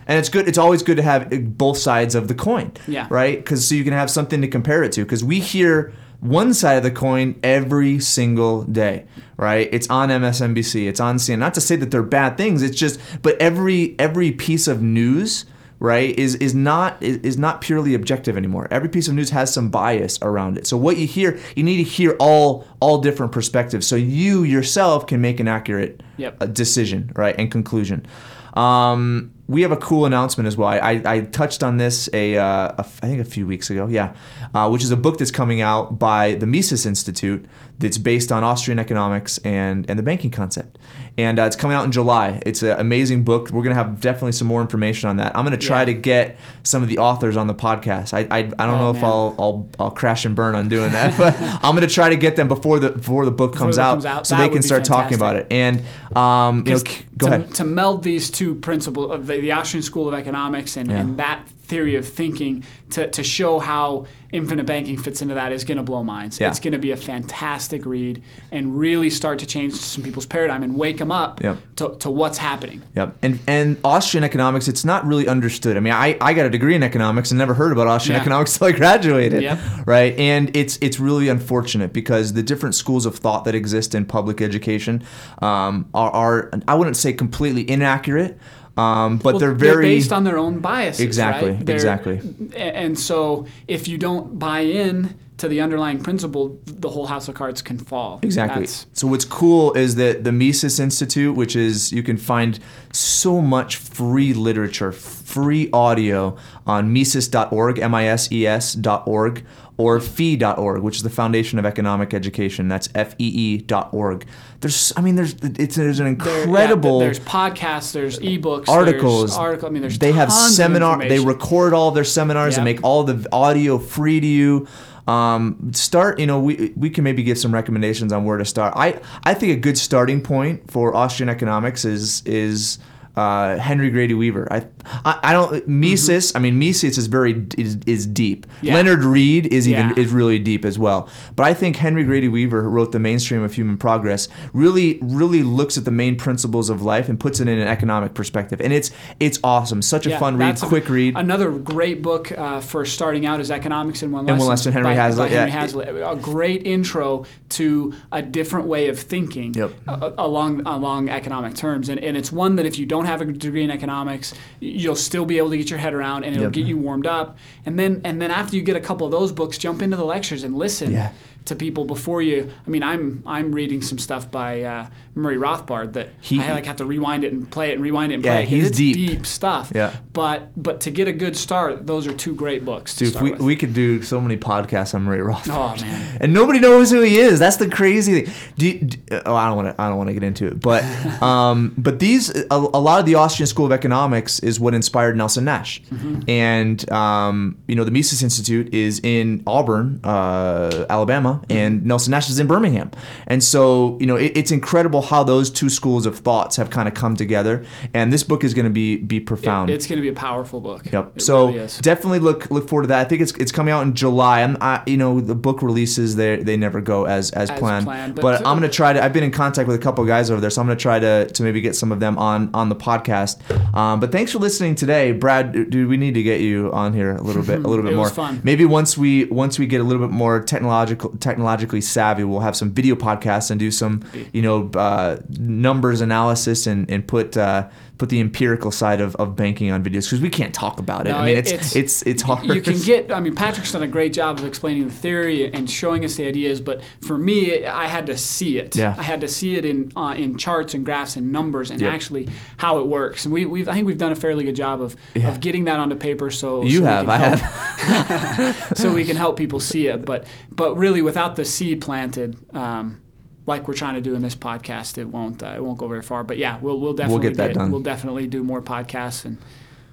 And 0.07 0.19
it's 0.19 0.29
good. 0.29 0.47
It's 0.47 0.57
always 0.57 0.83
good 0.83 0.97
to 0.97 1.03
have 1.03 1.33
uh, 1.33 1.37
both 1.37 1.77
sides 1.77 2.15
of 2.15 2.27
the 2.27 2.35
coin. 2.35 2.71
Yeah. 2.87 3.07
Right. 3.09 3.37
Because 3.37 3.67
so 3.67 3.75
you 3.75 3.83
can 3.83 3.93
have 3.93 4.09
something 4.09 4.41
to 4.41 4.47
compare 4.47 4.83
it 4.83 4.91
to. 4.93 5.03
Because 5.03 5.23
we 5.23 5.39
hear 5.39 5.93
one 6.19 6.53
side 6.53 6.75
of 6.75 6.83
the 6.83 6.91
coin 6.91 7.39
every 7.43 7.99
single 7.99 8.63
day. 8.63 9.05
Right. 9.37 9.67
It's 9.71 9.89
on 9.89 10.09
MSNBC. 10.09 10.87
It's 10.87 10.99
on 10.99 11.17
CNN. 11.17 11.39
Not 11.39 11.53
to 11.55 11.61
say 11.61 11.75
that 11.75 11.91
they're 11.91 12.03
bad 12.03 12.37
things. 12.37 12.61
It's 12.61 12.77
just. 12.77 12.99
But 13.21 13.35
every 13.41 13.95
every 13.99 14.31
piece 14.31 14.67
of 14.67 14.81
news. 14.81 15.45
Right 15.77 16.17
is 16.17 16.35
is 16.35 16.55
not 16.55 17.03
is, 17.03 17.17
is 17.17 17.37
not 17.37 17.59
purely 17.59 17.95
objective 17.95 18.37
anymore. 18.37 18.69
Every 18.71 18.87
piece 18.87 19.09
of 19.09 19.13
news 19.13 19.29
has 19.31 19.53
some 19.53 19.69
bias 19.69 20.17
around 20.21 20.57
it. 20.57 20.65
So 20.65 20.77
what 20.77 20.95
you 20.95 21.05
hear, 21.05 21.37
you 21.53 21.63
need 21.63 21.77
to 21.77 21.83
hear 21.83 22.15
all 22.17 22.65
all 22.79 22.99
different 22.99 23.33
perspectives, 23.33 23.85
so 23.85 23.97
you 23.97 24.43
yourself 24.43 25.05
can 25.05 25.19
make 25.19 25.41
an 25.41 25.49
accurate 25.49 26.01
Yep. 26.15 26.37
uh, 26.41 26.45
decision, 26.45 27.11
right, 27.13 27.35
and 27.37 27.51
conclusion. 27.51 28.05
Um, 28.53 29.33
we 29.47 29.61
have 29.61 29.71
a 29.71 29.77
cool 29.77 30.05
announcement 30.05 30.47
as 30.47 30.57
well. 30.57 30.69
I, 30.69 31.01
I, 31.05 31.21
touched 31.21 31.61
on 31.61 31.77
this 31.77 32.09
a, 32.13 32.37
uh, 32.37 32.71
a 32.77 32.79
I 32.79 33.07
think 33.07 33.21
a 33.21 33.25
few 33.25 33.45
weeks 33.45 33.69
ago, 33.69 33.87
yeah, 33.87 34.15
uh, 34.53 34.69
which 34.69 34.83
is 34.83 34.89
a 34.89 34.97
book 34.97 35.19
that's 35.19 35.31
coming 35.31 35.61
out 35.61 35.99
by 35.99 36.33
the 36.33 36.47
Mises 36.47 36.85
Institute 36.85 37.45
that's 37.77 37.99
based 37.99 38.31
on 38.31 38.43
Austrian 38.43 38.79
economics 38.79 39.37
and, 39.39 39.87
and 39.89 39.99
the 39.99 40.03
banking 40.03 40.31
concept. 40.31 40.79
And 41.17 41.39
uh, 41.39 41.43
it's 41.43 41.55
coming 41.55 41.77
out 41.77 41.85
in 41.85 41.93
July. 41.93 42.41
It's 42.45 42.61
an 42.61 42.77
amazing 42.77 43.23
book. 43.23 43.49
We're 43.49 43.63
going 43.63 43.73
to 43.75 43.81
have 43.81 44.01
definitely 44.01 44.33
some 44.33 44.47
more 44.49 44.59
information 44.61 45.07
on 45.09 45.15
that. 45.17 45.33
I'm 45.33 45.45
going 45.45 45.57
to 45.57 45.65
try 45.65 45.79
Yeah. 45.81 45.85
to 45.85 45.93
get 45.93 46.37
some 46.63 46.83
of 46.83 46.89
the 46.89 46.97
authors 46.97 47.37
on 47.37 47.47
the 47.47 47.53
podcast. 47.55 48.13
I, 48.13 48.21
I, 48.29 48.39
I 48.39 48.41
don't 48.65 48.75
Oh, 48.81 48.91
know 48.91 48.97
if. 48.97 49.01
I'll, 49.03 49.35
I'll, 49.39 49.69
I'll 49.79 49.91
crash 49.91 50.25
and 50.25 50.35
burn 50.35 50.55
on 50.55 50.67
doing 50.67 50.91
that, 50.91 51.17
but 51.17 51.33
I'm 51.63 51.73
going 51.73 51.87
to 51.87 51.93
try 51.93 52.09
to 52.09 52.17
get 52.17 52.35
them 52.35 52.49
before 52.49 52.79
the, 52.79 52.89
before 52.89 53.23
the 53.23 53.31
book 53.31 53.55
comes, 53.55 53.77
the 53.77 53.81
out, 53.83 53.91
comes 53.93 54.05
out, 54.05 54.27
so 54.27 54.35
that 54.35 54.47
they 54.47 54.53
can 54.53 54.61
start 54.61 54.83
talking 54.83 55.15
about 55.15 55.37
it. 55.37 55.47
And, 55.49 55.83
um, 56.17 56.65
you 56.67 56.73
know, 56.73 56.79
go 57.17 57.27
to, 57.29 57.35
ahead. 57.35 57.53
to 57.55 57.63
meld 57.63 58.03
these 58.03 58.29
two 58.29 58.55
principles 58.55 59.11
of 59.11 59.27
the, 59.27 59.39
the 59.39 59.53
Austrian 59.53 59.83
School 59.83 60.09
of 60.09 60.13
Economics 60.13 60.75
and, 60.75 60.89
Yeah. 60.89 60.97
and 60.99 61.17
that 61.17 61.47
theory 61.65 61.95
of 61.95 62.07
thinking 62.07 62.63
to, 62.91 63.09
to 63.09 63.23
show 63.23 63.59
how 63.59 64.05
infinite 64.31 64.65
banking 64.65 64.97
fits 64.97 65.21
into 65.21 65.33
that 65.33 65.51
is 65.53 65.63
going 65.63 65.77
to 65.77 65.83
blow 65.83 66.03
minds. 66.03 66.39
Yeah. 66.39 66.49
It's 66.49 66.59
going 66.59 66.73
to 66.73 66.79
be 66.79 66.91
a 66.91 66.97
fantastic 66.97 67.85
read 67.85 68.21
and 68.51 68.77
really 68.77 69.09
start 69.09 69.39
to 69.39 69.45
change 69.45 69.73
some 69.73 70.03
people's 70.03 70.25
paradigm 70.25 70.61
and 70.63 70.75
wake 70.75 70.97
them 70.97 71.11
up 71.11 71.41
Yep. 71.41 71.57
to, 71.77 71.95
to 71.99 72.09
what's 72.11 72.37
happening. 72.37 72.81
Yep. 72.95 73.17
And 73.21 73.39
and 73.47 73.77
Austrian 73.83 74.23
economics, 74.23 74.67
it's 74.67 74.83
not 74.85 75.05
really 75.05 75.27
understood. 75.27 75.77
I 75.77 75.79
mean, 75.79 75.93
I, 75.93 76.17
I 76.19 76.33
got 76.33 76.45
a 76.45 76.49
degree 76.49 76.75
in 76.75 76.83
economics 76.83 77.31
and 77.31 77.37
never 77.37 77.53
heard 77.53 77.71
about 77.71 77.87
Austrian 77.87 78.17
Yeah. 78.17 78.21
economics 78.21 78.57
till 78.57 78.67
I 78.67 78.71
graduated. 78.73 79.41
Yep. 79.43 79.59
Right. 79.85 80.17
And 80.17 80.55
it's 80.55 80.77
it's 80.81 80.99
really 80.99 81.29
unfortunate 81.29 81.93
because 81.93 82.33
the 82.33 82.43
different 82.43 82.75
schools 82.75 83.05
of 83.05 83.15
thought 83.15 83.45
that 83.45 83.55
exist 83.55 83.95
in 83.95 84.05
public 84.05 84.41
education 84.41 85.03
um, 85.41 85.87
are, 85.93 86.11
are 86.11 86.51
I 86.67 86.75
wouldn't 86.75 86.97
say 86.97 87.13
completely 87.13 87.69
inaccurate, 87.69 88.37
um, 88.77 89.17
but 89.17 89.33
Well, 89.33 89.39
they're 89.39 89.51
very 89.53 89.83
based 89.85 90.11
on 90.11 90.23
their 90.23 90.37
own 90.37 90.59
biases. 90.59 91.01
Exactly, 91.01 91.51
right? 91.51 91.69
Exactly. 91.69 92.21
And 92.55 92.97
so 92.99 93.45
if 93.67 93.87
you 93.87 93.97
don't 93.97 94.37
buy 94.37 94.61
in 94.61 95.15
to 95.37 95.49
the 95.49 95.59
underlying 95.59 96.01
principle, 96.01 96.57
the 96.65 96.89
whole 96.89 97.07
house 97.07 97.27
of 97.27 97.35
cards 97.35 97.61
can 97.61 97.77
fall. 97.77 98.19
Exactly. 98.21 98.61
That's- 98.61 98.85
so 98.93 99.07
what's 99.07 99.25
cool 99.25 99.73
is 99.73 99.95
that 99.95 100.23
the 100.23 100.31
Mises 100.31 100.79
Institute, 100.79 101.35
which 101.35 101.55
is 101.57 101.91
you 101.91 102.03
can 102.03 102.15
find 102.17 102.57
so 102.93 103.41
much 103.41 103.75
free 103.75 104.33
literature, 104.33 104.91
free 104.93 105.69
audio 105.73 106.37
on 106.65 106.91
Mises.org, 106.93 107.79
M-I-S-E-S 107.79 108.73
dot 108.75 109.03
org, 109.07 109.43
or 109.77 109.99
fee.org, 109.99 110.81
which 110.81 110.97
is 110.97 111.03
the 111.03 111.09
Foundation 111.09 111.59
of 111.59 111.65
Economic 111.65 112.13
Education. 112.13 112.67
That's 112.67 112.87
F-E-E 112.95 113.57
dot 113.57 113.93
org. 113.93 114.25
There's, 114.61 114.93
I 114.95 115.01
mean, 115.01 115.15
there's 115.15 115.35
it's 115.41 115.75
there's 115.75 115.99
an 115.99 116.17
There- 116.17 116.35
yeah, 116.37 116.43
incredible 116.43 116.99
there's 116.99 117.19
podcasts, 117.19 117.91
there's 117.91 118.17
ebooks, 118.19 118.69
articles. 118.69 119.31
There's 119.31 119.37
article. 119.37 119.67
I 119.67 119.71
mean, 119.71 119.81
there's 119.81 119.99
they 119.99 120.13
have 120.13 120.31
seminar. 120.31 120.99
They 121.07 121.19
record 121.19 121.73
all 121.73 121.91
their 121.91 122.03
seminars 122.05 122.55
and 122.55 122.63
make 122.65 122.83
all 122.83 123.03
the 123.03 123.27
audio 123.31 123.77
free 123.77 124.19
to 124.19 124.27
you. 124.27 124.67
Um, 125.07 125.71
start. 125.73 126.19
You 126.19 126.25
know, 126.25 126.39
we 126.39 126.73
we 126.75 126.89
can 126.89 127.03
maybe 127.03 127.21
give 127.21 127.37
some 127.37 127.53
recommendations 127.53 128.11
on 128.11 128.23
where 128.25 128.37
to 128.37 128.45
start. 128.45 128.73
I 128.75 128.99
I 129.23 129.33
think 129.33 129.51
a 129.53 129.59
good 129.59 129.77
starting 129.77 130.21
point 130.21 130.71
for 130.71 130.95
Austrian 130.95 131.29
economics 131.29 131.85
is 131.85 132.21
is. 132.25 132.79
Uh, 133.15 133.57
Henry 133.57 133.89
Grady 133.89 134.13
Weaver. 134.13 134.47
I, 134.51 134.65
I, 135.05 135.19
I 135.23 135.33
don't 135.33 135.67
Mises. 135.67 136.35
I 136.35 136.39
mean 136.39 136.59
Mises 136.59 136.97
is 136.97 137.07
very 137.07 137.45
is, 137.57 137.77
is 137.85 138.05
deep. 138.05 138.45
Mm-hmm. 138.45 138.65
Yeah. 138.65 138.73
Leonard 138.75 139.03
Read 139.03 139.47
is 139.47 139.67
even 139.67 139.89
Yeah. 139.89 139.99
is 140.03 140.11
really 140.11 140.37
deep 140.39 140.65
as 140.65 140.77
well. 140.77 141.09
But 141.35 141.45
I 141.45 141.53
think 141.53 141.77
Henry 141.77 142.03
Grady 142.03 142.27
Weaver, 142.27 142.61
who 142.63 142.69
wrote 142.69 142.91
The 142.91 142.99
Mainspring 142.99 143.43
of 143.43 143.53
Human 143.53 143.77
Progress, 143.77 144.27
really 144.53 144.99
really 145.01 145.43
looks 145.43 145.77
at 145.77 145.85
the 145.85 145.91
main 145.91 146.15
principles 146.17 146.69
of 146.69 146.81
life 146.81 147.07
and 147.09 147.19
puts 147.19 147.39
it 147.39 147.47
in 147.47 147.57
an 147.59 147.67
economic 147.67 148.13
perspective. 148.13 148.59
And 148.61 148.73
it's 148.73 148.91
it's 149.19 149.39
awesome. 149.43 149.81
Such 149.81 150.05
a 150.05 150.09
Yeah, 150.11 150.19
fun 150.19 150.37
read, 150.37 150.61
a- 150.61 150.65
quick 150.67 150.89
read. 150.89 151.15
Another 151.15 151.51
great 151.51 152.01
book 152.01 152.31
uh, 152.31 152.59
for 152.61 152.85
starting 152.85 153.25
out 153.25 153.39
is 153.39 153.49
Economics 153.51 154.03
in 154.03 154.11
One 154.11 154.21
In 154.21 154.27
Lesson. 154.27 154.39
One 154.39 154.47
Lesson, 154.49 154.73
Henry 154.73 154.89
by, 154.89 154.95
Hazlitt, 154.95 155.29
by 155.29 155.35
Henry 155.35 155.51
yeah. 155.51 155.59
Hazlitt. 155.59 155.87
A 155.87 156.15
great 156.21 156.65
intro 156.67 157.25
to 157.49 157.93
a 158.11 158.21
different 158.21 158.67
way 158.67 158.89
of 158.89 158.99
thinking 158.99 159.53
Yep. 159.53 159.71
uh, 159.87 160.11
along 160.17 160.61
along 160.65 161.09
economic 161.09 161.55
terms, 161.55 161.89
and, 161.89 161.99
and 161.99 162.17
it's 162.17 162.31
one 162.31 162.55
that 162.57 162.65
if 162.65 162.77
you 162.77 162.85
don't 162.85 163.04
have 163.05 163.21
a 163.21 163.25
degree 163.25 163.63
in 163.63 163.71
economics, 163.71 164.33
you'll 164.59 164.95
still 164.95 165.25
be 165.25 165.37
able 165.37 165.49
to 165.51 165.57
get 165.57 165.69
your 165.69 165.79
head 165.79 165.93
around, 165.93 166.23
and 166.23 166.33
it'll 166.35 166.45
Yep. 166.45 166.53
get 166.53 166.65
you 166.65 166.77
warmed 166.77 167.07
up. 167.07 167.37
And 167.65 167.77
then 167.79 168.01
and 168.03 168.21
then 168.21 168.31
after 168.31 168.55
you 168.55 168.61
get 168.61 168.75
a 168.75 168.79
couple 168.81 169.05
of 169.05 169.11
those 169.11 169.31
books, 169.31 169.57
jump 169.57 169.81
into 169.81 169.97
the 169.97 170.05
lectures 170.05 170.43
and 170.43 170.55
listen. 170.57 170.91
Yeah. 170.91 171.11
To 171.45 171.55
people 171.55 171.85
before 171.85 172.21
you, 172.23 172.51
I 172.65 172.69
mean, 172.69 172.81
I'm 172.81 173.21
I'm 173.25 173.51
reading 173.53 173.81
some 173.83 173.99
stuff 173.99 174.31
by 174.31 174.63
uh, 174.63 174.87
Murray 175.13 175.37
Rothbard 175.37 175.93
that 175.93 176.09
He- 176.19 176.41
I 176.41 176.53
like 176.53 176.65
have 176.65 176.77
to 176.77 176.85
rewind 176.85 177.23
it 177.23 177.33
and 177.33 177.49
play 177.49 177.69
it 177.69 177.73
and 177.73 177.83
rewind 177.83 178.11
it 178.11 178.15
and 178.15 178.25
Yeah, 178.25 178.33
play 178.33 178.43
it. 178.43 178.49
he's 178.49 178.67
it's 178.69 178.77
deep. 178.77 178.95
deep 178.95 179.25
stuff. 179.27 179.71
Yeah. 179.75 179.95
But 180.13 180.49
but 180.61 180.81
to 180.81 180.89
get 180.91 181.07
a 181.07 181.13
good 181.13 181.37
start, 181.37 181.85
those 181.85 182.07
are 182.07 182.13
two 182.13 182.33
great 182.33 182.65
books. 182.65 182.95
Dude, 182.95 183.21
we, 183.21 183.31
with. 183.31 183.41
we 183.41 183.55
could 183.55 183.73
do 183.75 184.01
so 184.01 184.19
many 184.19 184.37
podcasts 184.37 184.95
on 184.95 185.03
Murray 185.03 185.19
Rothbard. 185.19 185.77
Oh, 185.79 185.81
man. 185.85 186.17
and 186.19 186.33
nobody 186.33 186.59
knows 186.59 186.89
who 186.89 187.01
he 187.01 187.17
is. 187.19 187.37
That's 187.37 187.57
the 187.57 187.69
crazy 187.69 188.21
thing. 188.21 188.33
Do 188.57 188.65
you- 188.67 188.79
do- 188.79 189.21
oh, 189.25 189.35
I 189.35 189.47
don't 189.47 189.55
want 189.55 189.75
to. 189.77 189.81
I 189.81 189.87
don't 189.87 189.97
want 189.97 190.07
to 190.09 190.13
get 190.15 190.23
into 190.23 190.47
it. 190.47 190.59
But 190.59 190.83
um, 191.21 191.75
but 191.77 191.99
these 191.99 192.29
a, 192.35 192.45
a 192.49 192.81
lot 192.81 192.99
of 192.99 193.05
the 193.05 193.15
Austrian 193.15 193.45
School 193.47 193.67
of 193.67 193.71
Economics 193.71 194.39
is 194.39 194.59
what 194.59 194.73
inspired 194.73 195.15
Nelson 195.15 195.45
Nash. 195.45 195.81
And 196.27 196.91
um, 196.91 197.57
you 197.67 197.75
know 197.75 197.83
the 197.83 197.91
Mises 197.91 198.23
Institute 198.23 198.73
is 198.73 198.99
in 199.03 199.43
Auburn, 199.45 199.99
uh, 200.03 200.85
Alabama, 200.89 201.34
Alabama, 201.41 201.59
and 201.61 201.85
Nelson 201.85 202.11
Nash 202.11 202.29
is 202.29 202.39
in 202.39 202.47
Birmingham. 202.47 202.91
And 203.27 203.43
so, 203.43 203.97
you 203.99 204.05
know, 204.07 204.15
it, 204.15 204.31
it's 204.35 204.51
incredible 204.51 205.01
how 205.01 205.23
those 205.23 205.49
two 205.49 205.69
schools 205.69 206.05
of 206.05 206.17
thoughts 206.19 206.55
have 206.57 206.69
kind 206.69 206.87
of 206.87 206.93
come 206.93 207.15
together. 207.15 207.65
And 207.93 208.11
this 208.11 208.23
book 208.23 208.43
is 208.43 208.53
going 208.53 208.65
to 208.65 208.71
be 208.71 208.97
be 208.97 209.19
profound. 209.19 209.69
It's 209.69 209.87
going 209.87 209.97
to 209.97 210.01
be 210.01 210.09
a 210.09 210.13
powerful 210.13 210.61
book. 210.61 210.91
Yep. 210.91 211.13
It 211.17 211.21
so 211.21 211.47
really 211.51 211.67
definitely 211.81 212.19
look 212.19 212.49
look 212.51 212.67
forward 212.69 212.83
to 212.83 212.87
that. 212.89 213.05
I 213.05 213.09
think 213.09 213.21
it's 213.21 213.31
it's 213.33 213.51
coming 213.51 213.73
out 213.73 213.81
in 213.81 213.93
July. 213.93 214.41
I'm, 214.41 214.57
I, 214.61 214.81
you 214.85 214.97
know, 214.97 215.21
the 215.21 215.35
book 215.35 215.61
releases 215.61 216.15
they 216.15 216.37
they 216.37 216.57
never 216.57 216.81
go 216.81 217.05
as 217.05 217.31
as, 217.31 217.49
As 217.49 217.59
planned. 217.59 217.85
planned, 217.85 218.15
but 218.15 218.21
but- 218.21 218.35
I'm 218.47 218.55
gonna 218.57 218.69
try 218.69 218.93
to. 218.93 219.03
I've 219.03 219.13
been 219.13 219.23
in 219.23 219.31
contact 219.31 219.67
with 219.67 219.75
a 219.75 219.83
couple 219.83 220.03
of 220.03 220.07
guys 220.07 220.29
over 220.29 220.41
there, 220.41 220.49
so 220.49 220.61
I'm 220.61 220.67
gonna 220.67 220.79
try 220.79 220.99
to 220.99 221.27
to 221.27 221.43
maybe 221.43 221.61
get 221.61 221.75
some 221.75 221.91
of 221.91 221.99
them 221.99 222.17
on 222.17 222.49
on 222.53 222.69
the 222.69 222.75
podcast. 222.75 223.39
Um, 223.75 223.99
but 223.99 224.11
thanks 224.11 224.31
for 224.31 224.39
listening 224.39 224.75
today, 224.75 225.11
Brad. 225.11 225.51
Dude, 225.69 225.87
we 225.87 225.97
need 225.97 226.13
to 226.15 226.23
get 226.23 226.41
you 226.41 226.71
on 226.73 226.93
here 226.93 227.15
a 227.15 227.21
little 227.21 227.43
bit 227.43 227.59
a 227.63 227.67
little 227.67 227.83
bit 227.83 227.85
It 227.95 227.95
more. 227.95 228.05
was 228.05 228.13
fun. 228.13 228.41
Maybe 228.43 228.65
once 228.65 228.97
we 228.97 229.25
once 229.25 229.57
we 229.59 229.67
get 229.67 229.81
a 229.81 229.83
little 229.83 230.05
bit 230.05 230.13
more 230.13 230.41
technological 230.41 231.15
technologically 231.25 231.81
savvy, 231.81 232.23
we'll 232.23 232.41
have 232.41 232.55
some 232.55 232.71
video 232.71 232.95
podcasts 232.95 233.49
and 233.49 233.59
do 233.59 233.71
some 233.71 234.03
you 234.31 234.41
know 234.41 234.69
uh, 234.75 235.17
numbers 235.29 235.99
analysis 236.01 236.67
and 236.67 236.89
and 236.89 237.07
put. 237.07 237.35
Uh, 237.35 237.67
Put 237.97 238.09
the 238.09 238.19
empirical 238.19 238.71
side 238.71 238.99
of, 238.99 239.15
of 239.15 239.35
banking 239.35 239.71
on 239.71 239.83
videos 239.83 240.05
because 240.05 240.19
we 240.21 240.29
can't 240.29 240.53
talk 240.53 240.79
about 240.79 241.07
it. 241.07 241.11
No, 241.11 241.17
I 241.19 241.25
mean, 241.25 241.37
it- 241.37 241.51
it's 241.51 241.75
it's 241.75 242.01
it's, 242.03 242.21
hard. 242.23 242.45
You 242.45 242.61
can 242.61 242.77
get. 242.81 243.11
I 243.17 243.19
mean, 243.21 243.35
Patrick's 243.35 243.71
done 243.71 243.83
a 243.83 243.87
great 243.87 244.11
job 244.13 244.37
of 244.39 244.45
explaining 244.45 244.87
the 244.87 244.93
theory 244.93 245.51
and 245.53 245.69
showing 245.69 246.03
us 246.03 246.15
the 246.15 246.27
ideas. 246.27 246.59
But 246.59 246.81
for 247.01 247.17
me, 247.17 247.65
I 247.65 247.87
had 247.87 248.05
to 248.07 248.17
see 248.17 248.57
it. 248.57 248.75
Yeah. 248.75 248.95
I 248.97 249.03
had 249.03 249.21
to 249.21 249.27
see 249.29 249.55
it 249.55 249.63
in 249.63 249.91
uh, 249.95 250.13
in 250.17 250.37
charts 250.37 250.73
and 250.73 250.83
graphs 250.83 251.15
and 251.15 251.31
numbers 251.31 251.71
and 251.71 251.79
Yep. 251.79 251.93
actually 251.93 252.27
how 252.57 252.79
it 252.79 252.87
works. 252.87 253.23
And 253.25 253.33
we 253.33 253.45
we've 253.45 253.69
I 253.69 253.73
think 253.73 253.87
we've 253.87 253.97
done 253.97 254.11
a 254.11 254.15
fairly 254.15 254.43
good 254.43 254.55
job 254.57 254.81
of, 254.81 254.95
Yeah. 255.13 255.29
of 255.29 255.39
getting 255.39 255.63
that 255.65 255.79
onto 255.79 255.95
paper. 255.95 256.29
So 256.31 256.63
You 256.63 256.79
so 256.79 256.85
have, 256.85 257.07
I 257.09 257.17
help- 257.17 257.39
have. 257.39 258.73
so 258.77 258.93
we 258.93 259.05
can 259.05 259.15
help 259.25 259.37
people 259.37 259.59
see 259.59 259.87
it. 259.87 260.03
But 260.05 260.27
but 260.51 260.75
really, 260.77 261.01
without 261.01 261.35
the 261.37 261.45
seed 261.45 261.81
planted. 261.81 262.35
Um, 262.53 263.01
like 263.45 263.67
we're 263.67 263.73
trying 263.75 263.95
to 263.95 264.01
do 264.01 264.15
in 264.15 264.21
this 264.21 264.35
podcast, 264.35 264.97
it 264.97 265.05
won't 265.05 265.43
uh, 265.43 265.53
it 265.55 265.63
won't 265.63 265.77
go 265.77 265.87
very 265.87 266.01
far. 266.01 266.23
But 266.23 266.37
yeah, 266.37 266.57
we'll 266.59 266.79
we'll 266.79 266.93
definitely 266.93 267.19
we'll 267.19 267.29
get 267.29 267.37
that 267.37 267.53
done. 267.53 267.71
We'll 267.71 267.81
definitely 267.81 268.27
do 268.27 268.43
more 268.43 268.61
podcasts 268.61 269.25
and 269.25 269.37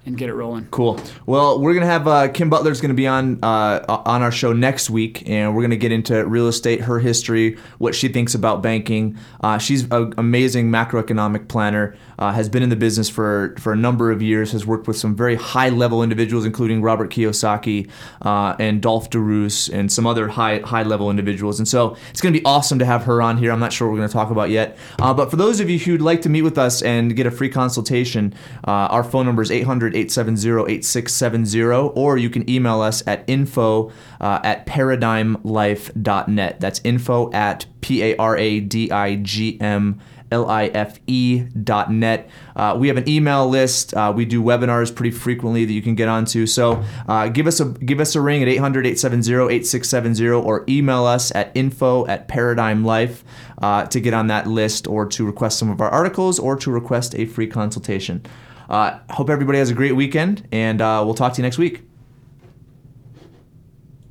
and 0.05 0.17
get 0.17 0.29
it 0.29 0.33
rolling. 0.33 0.67
Cool. 0.69 0.99
Well, 1.25 1.61
we're 1.61 1.73
gonna 1.73 1.85
have 1.85 2.07
uh, 2.07 2.27
Kim 2.27 2.49
Butler's 2.49 2.81
gonna 2.81 2.93
be 2.93 3.07
on 3.07 3.39
uh, 3.41 4.01
on 4.05 4.21
our 4.21 4.31
show 4.31 4.51
next 4.51 4.89
week, 4.89 5.27
and 5.29 5.55
we're 5.55 5.61
gonna 5.61 5.75
get 5.77 5.91
into 5.91 6.25
real 6.25 6.47
estate, 6.47 6.81
her 6.81 6.99
history, 6.99 7.57
what 7.77 7.95
she 7.95 8.09
thinks 8.09 8.35
about 8.35 8.61
banking. 8.61 9.17
Uh, 9.41 9.57
she's 9.57 9.89
an 9.91 10.13
amazing 10.17 10.69
macroeconomic 10.69 11.47
planner. 11.47 11.95
Uh, 12.19 12.31
has 12.31 12.47
been 12.47 12.61
in 12.61 12.69
the 12.69 12.75
business 12.75 13.09
for 13.09 13.55
for 13.57 13.71
a 13.71 13.75
number 13.75 14.11
of 14.11 14.21
years. 14.21 14.51
Has 14.51 14.65
worked 14.65 14.87
with 14.87 14.97
some 14.97 15.15
very 15.15 15.35
high 15.35 15.69
level 15.69 16.03
individuals, 16.03 16.45
including 16.45 16.81
Robert 16.81 17.09
Kiyosaki 17.09 17.89
uh, 18.21 18.55
and 18.59 18.81
Dolf 18.81 19.09
de 19.09 19.19
Roos, 19.19 19.69
and 19.69 19.91
some 19.91 20.05
other 20.05 20.27
high 20.27 20.59
high 20.59 20.83
level 20.83 21.09
individuals. 21.09 21.59
And 21.59 21.67
so 21.67 21.95
it's 22.11 22.21
gonna 22.21 22.37
be 22.37 22.43
awesome 22.45 22.77
to 22.79 22.85
have 22.85 23.03
her 23.05 23.21
on 23.21 23.37
here. 23.37 23.51
I'm 23.51 23.59
not 23.59 23.71
sure 23.71 23.87
what 23.87 23.93
we're 23.93 23.99
gonna 23.99 24.09
talk 24.09 24.31
about 24.31 24.49
yet, 24.49 24.77
uh, 24.99 25.13
but 25.13 25.31
for 25.31 25.37
those 25.37 25.61
of 25.61 25.69
you 25.69 25.79
who'd 25.79 26.01
like 26.01 26.21
to 26.23 26.29
meet 26.29 26.41
with 26.41 26.57
us 26.57 26.81
and 26.81 27.15
get 27.15 27.25
a 27.25 27.31
free 27.31 27.49
consultation, 27.49 28.33
our 28.65 29.03
phone 29.03 29.25
number 29.25 29.41
is 29.41 29.49
800 29.49 29.92
870 29.95 30.71
8670, 30.71 31.61
or 31.95 32.17
you 32.17 32.29
can 32.29 32.49
email 32.49 32.81
us 32.81 33.03
at 33.07 33.23
info 33.27 33.91
uh, 34.19 34.39
at 34.43 34.65
paradigmlife.net. 34.65 36.59
That's 36.59 36.81
info 36.83 37.31
at 37.31 37.65
P 37.81 38.03
A 38.03 38.15
R 38.17 38.37
A 38.37 38.59
D 38.59 38.91
I 38.91 39.15
G 39.15 39.59
M 39.59 39.99
L 40.33 40.49
I 40.49 40.65
F 40.67 40.99
E 41.05 41.41
dot 41.63 41.91
net. 41.91 42.29
Uh, 42.55 42.75
we 42.77 42.87
have 42.87 42.97
an 42.97 43.07
email 43.07 43.47
list. 43.47 43.93
Uh, 43.93 44.11
we 44.15 44.25
do 44.25 44.41
webinars 44.41 44.93
pretty 44.93 45.15
frequently 45.15 45.63
that 45.63 45.71
you 45.71 45.81
can 45.81 45.93
get 45.93 46.09
onto. 46.09 46.47
So 46.47 46.83
uh, 47.07 47.27
give 47.27 47.45
us 47.45 47.59
a 47.59 47.65
give 47.65 47.99
us 47.99 48.15
a 48.15 48.21
ring 48.21 48.41
at 48.41 48.47
800 48.47 48.87
870 48.87 49.53
8670 49.53 50.29
or 50.29 50.65
email 50.67 51.05
us 51.05 51.31
at 51.35 51.51
info 51.53 52.07
at 52.07 52.27
paradigm 52.27 52.83
life 52.83 53.23
uh, 53.61 53.85
to 53.85 53.99
get 53.99 54.13
on 54.13 54.27
that 54.27 54.47
list 54.47 54.87
or 54.87 55.05
to 55.05 55.25
request 55.25 55.59
some 55.59 55.69
of 55.69 55.79
our 55.79 55.89
articles 55.89 56.39
or 56.39 56.55
to 56.55 56.71
request 56.71 57.13
a 57.15 57.25
free 57.25 57.47
consultation. 57.47 58.25
Uh, 58.73 58.97
hope 59.11 59.29
everybody 59.29 59.59
has 59.59 59.69
a 59.69 59.73
great 59.75 59.95
weekend, 59.95 60.47
and 60.51 60.81
uh, 60.81 60.99
we'll 61.05 61.13
talk 61.13 61.31
to 61.31 61.37
you 61.37 61.43
next 61.43 61.59
week. 61.59 61.83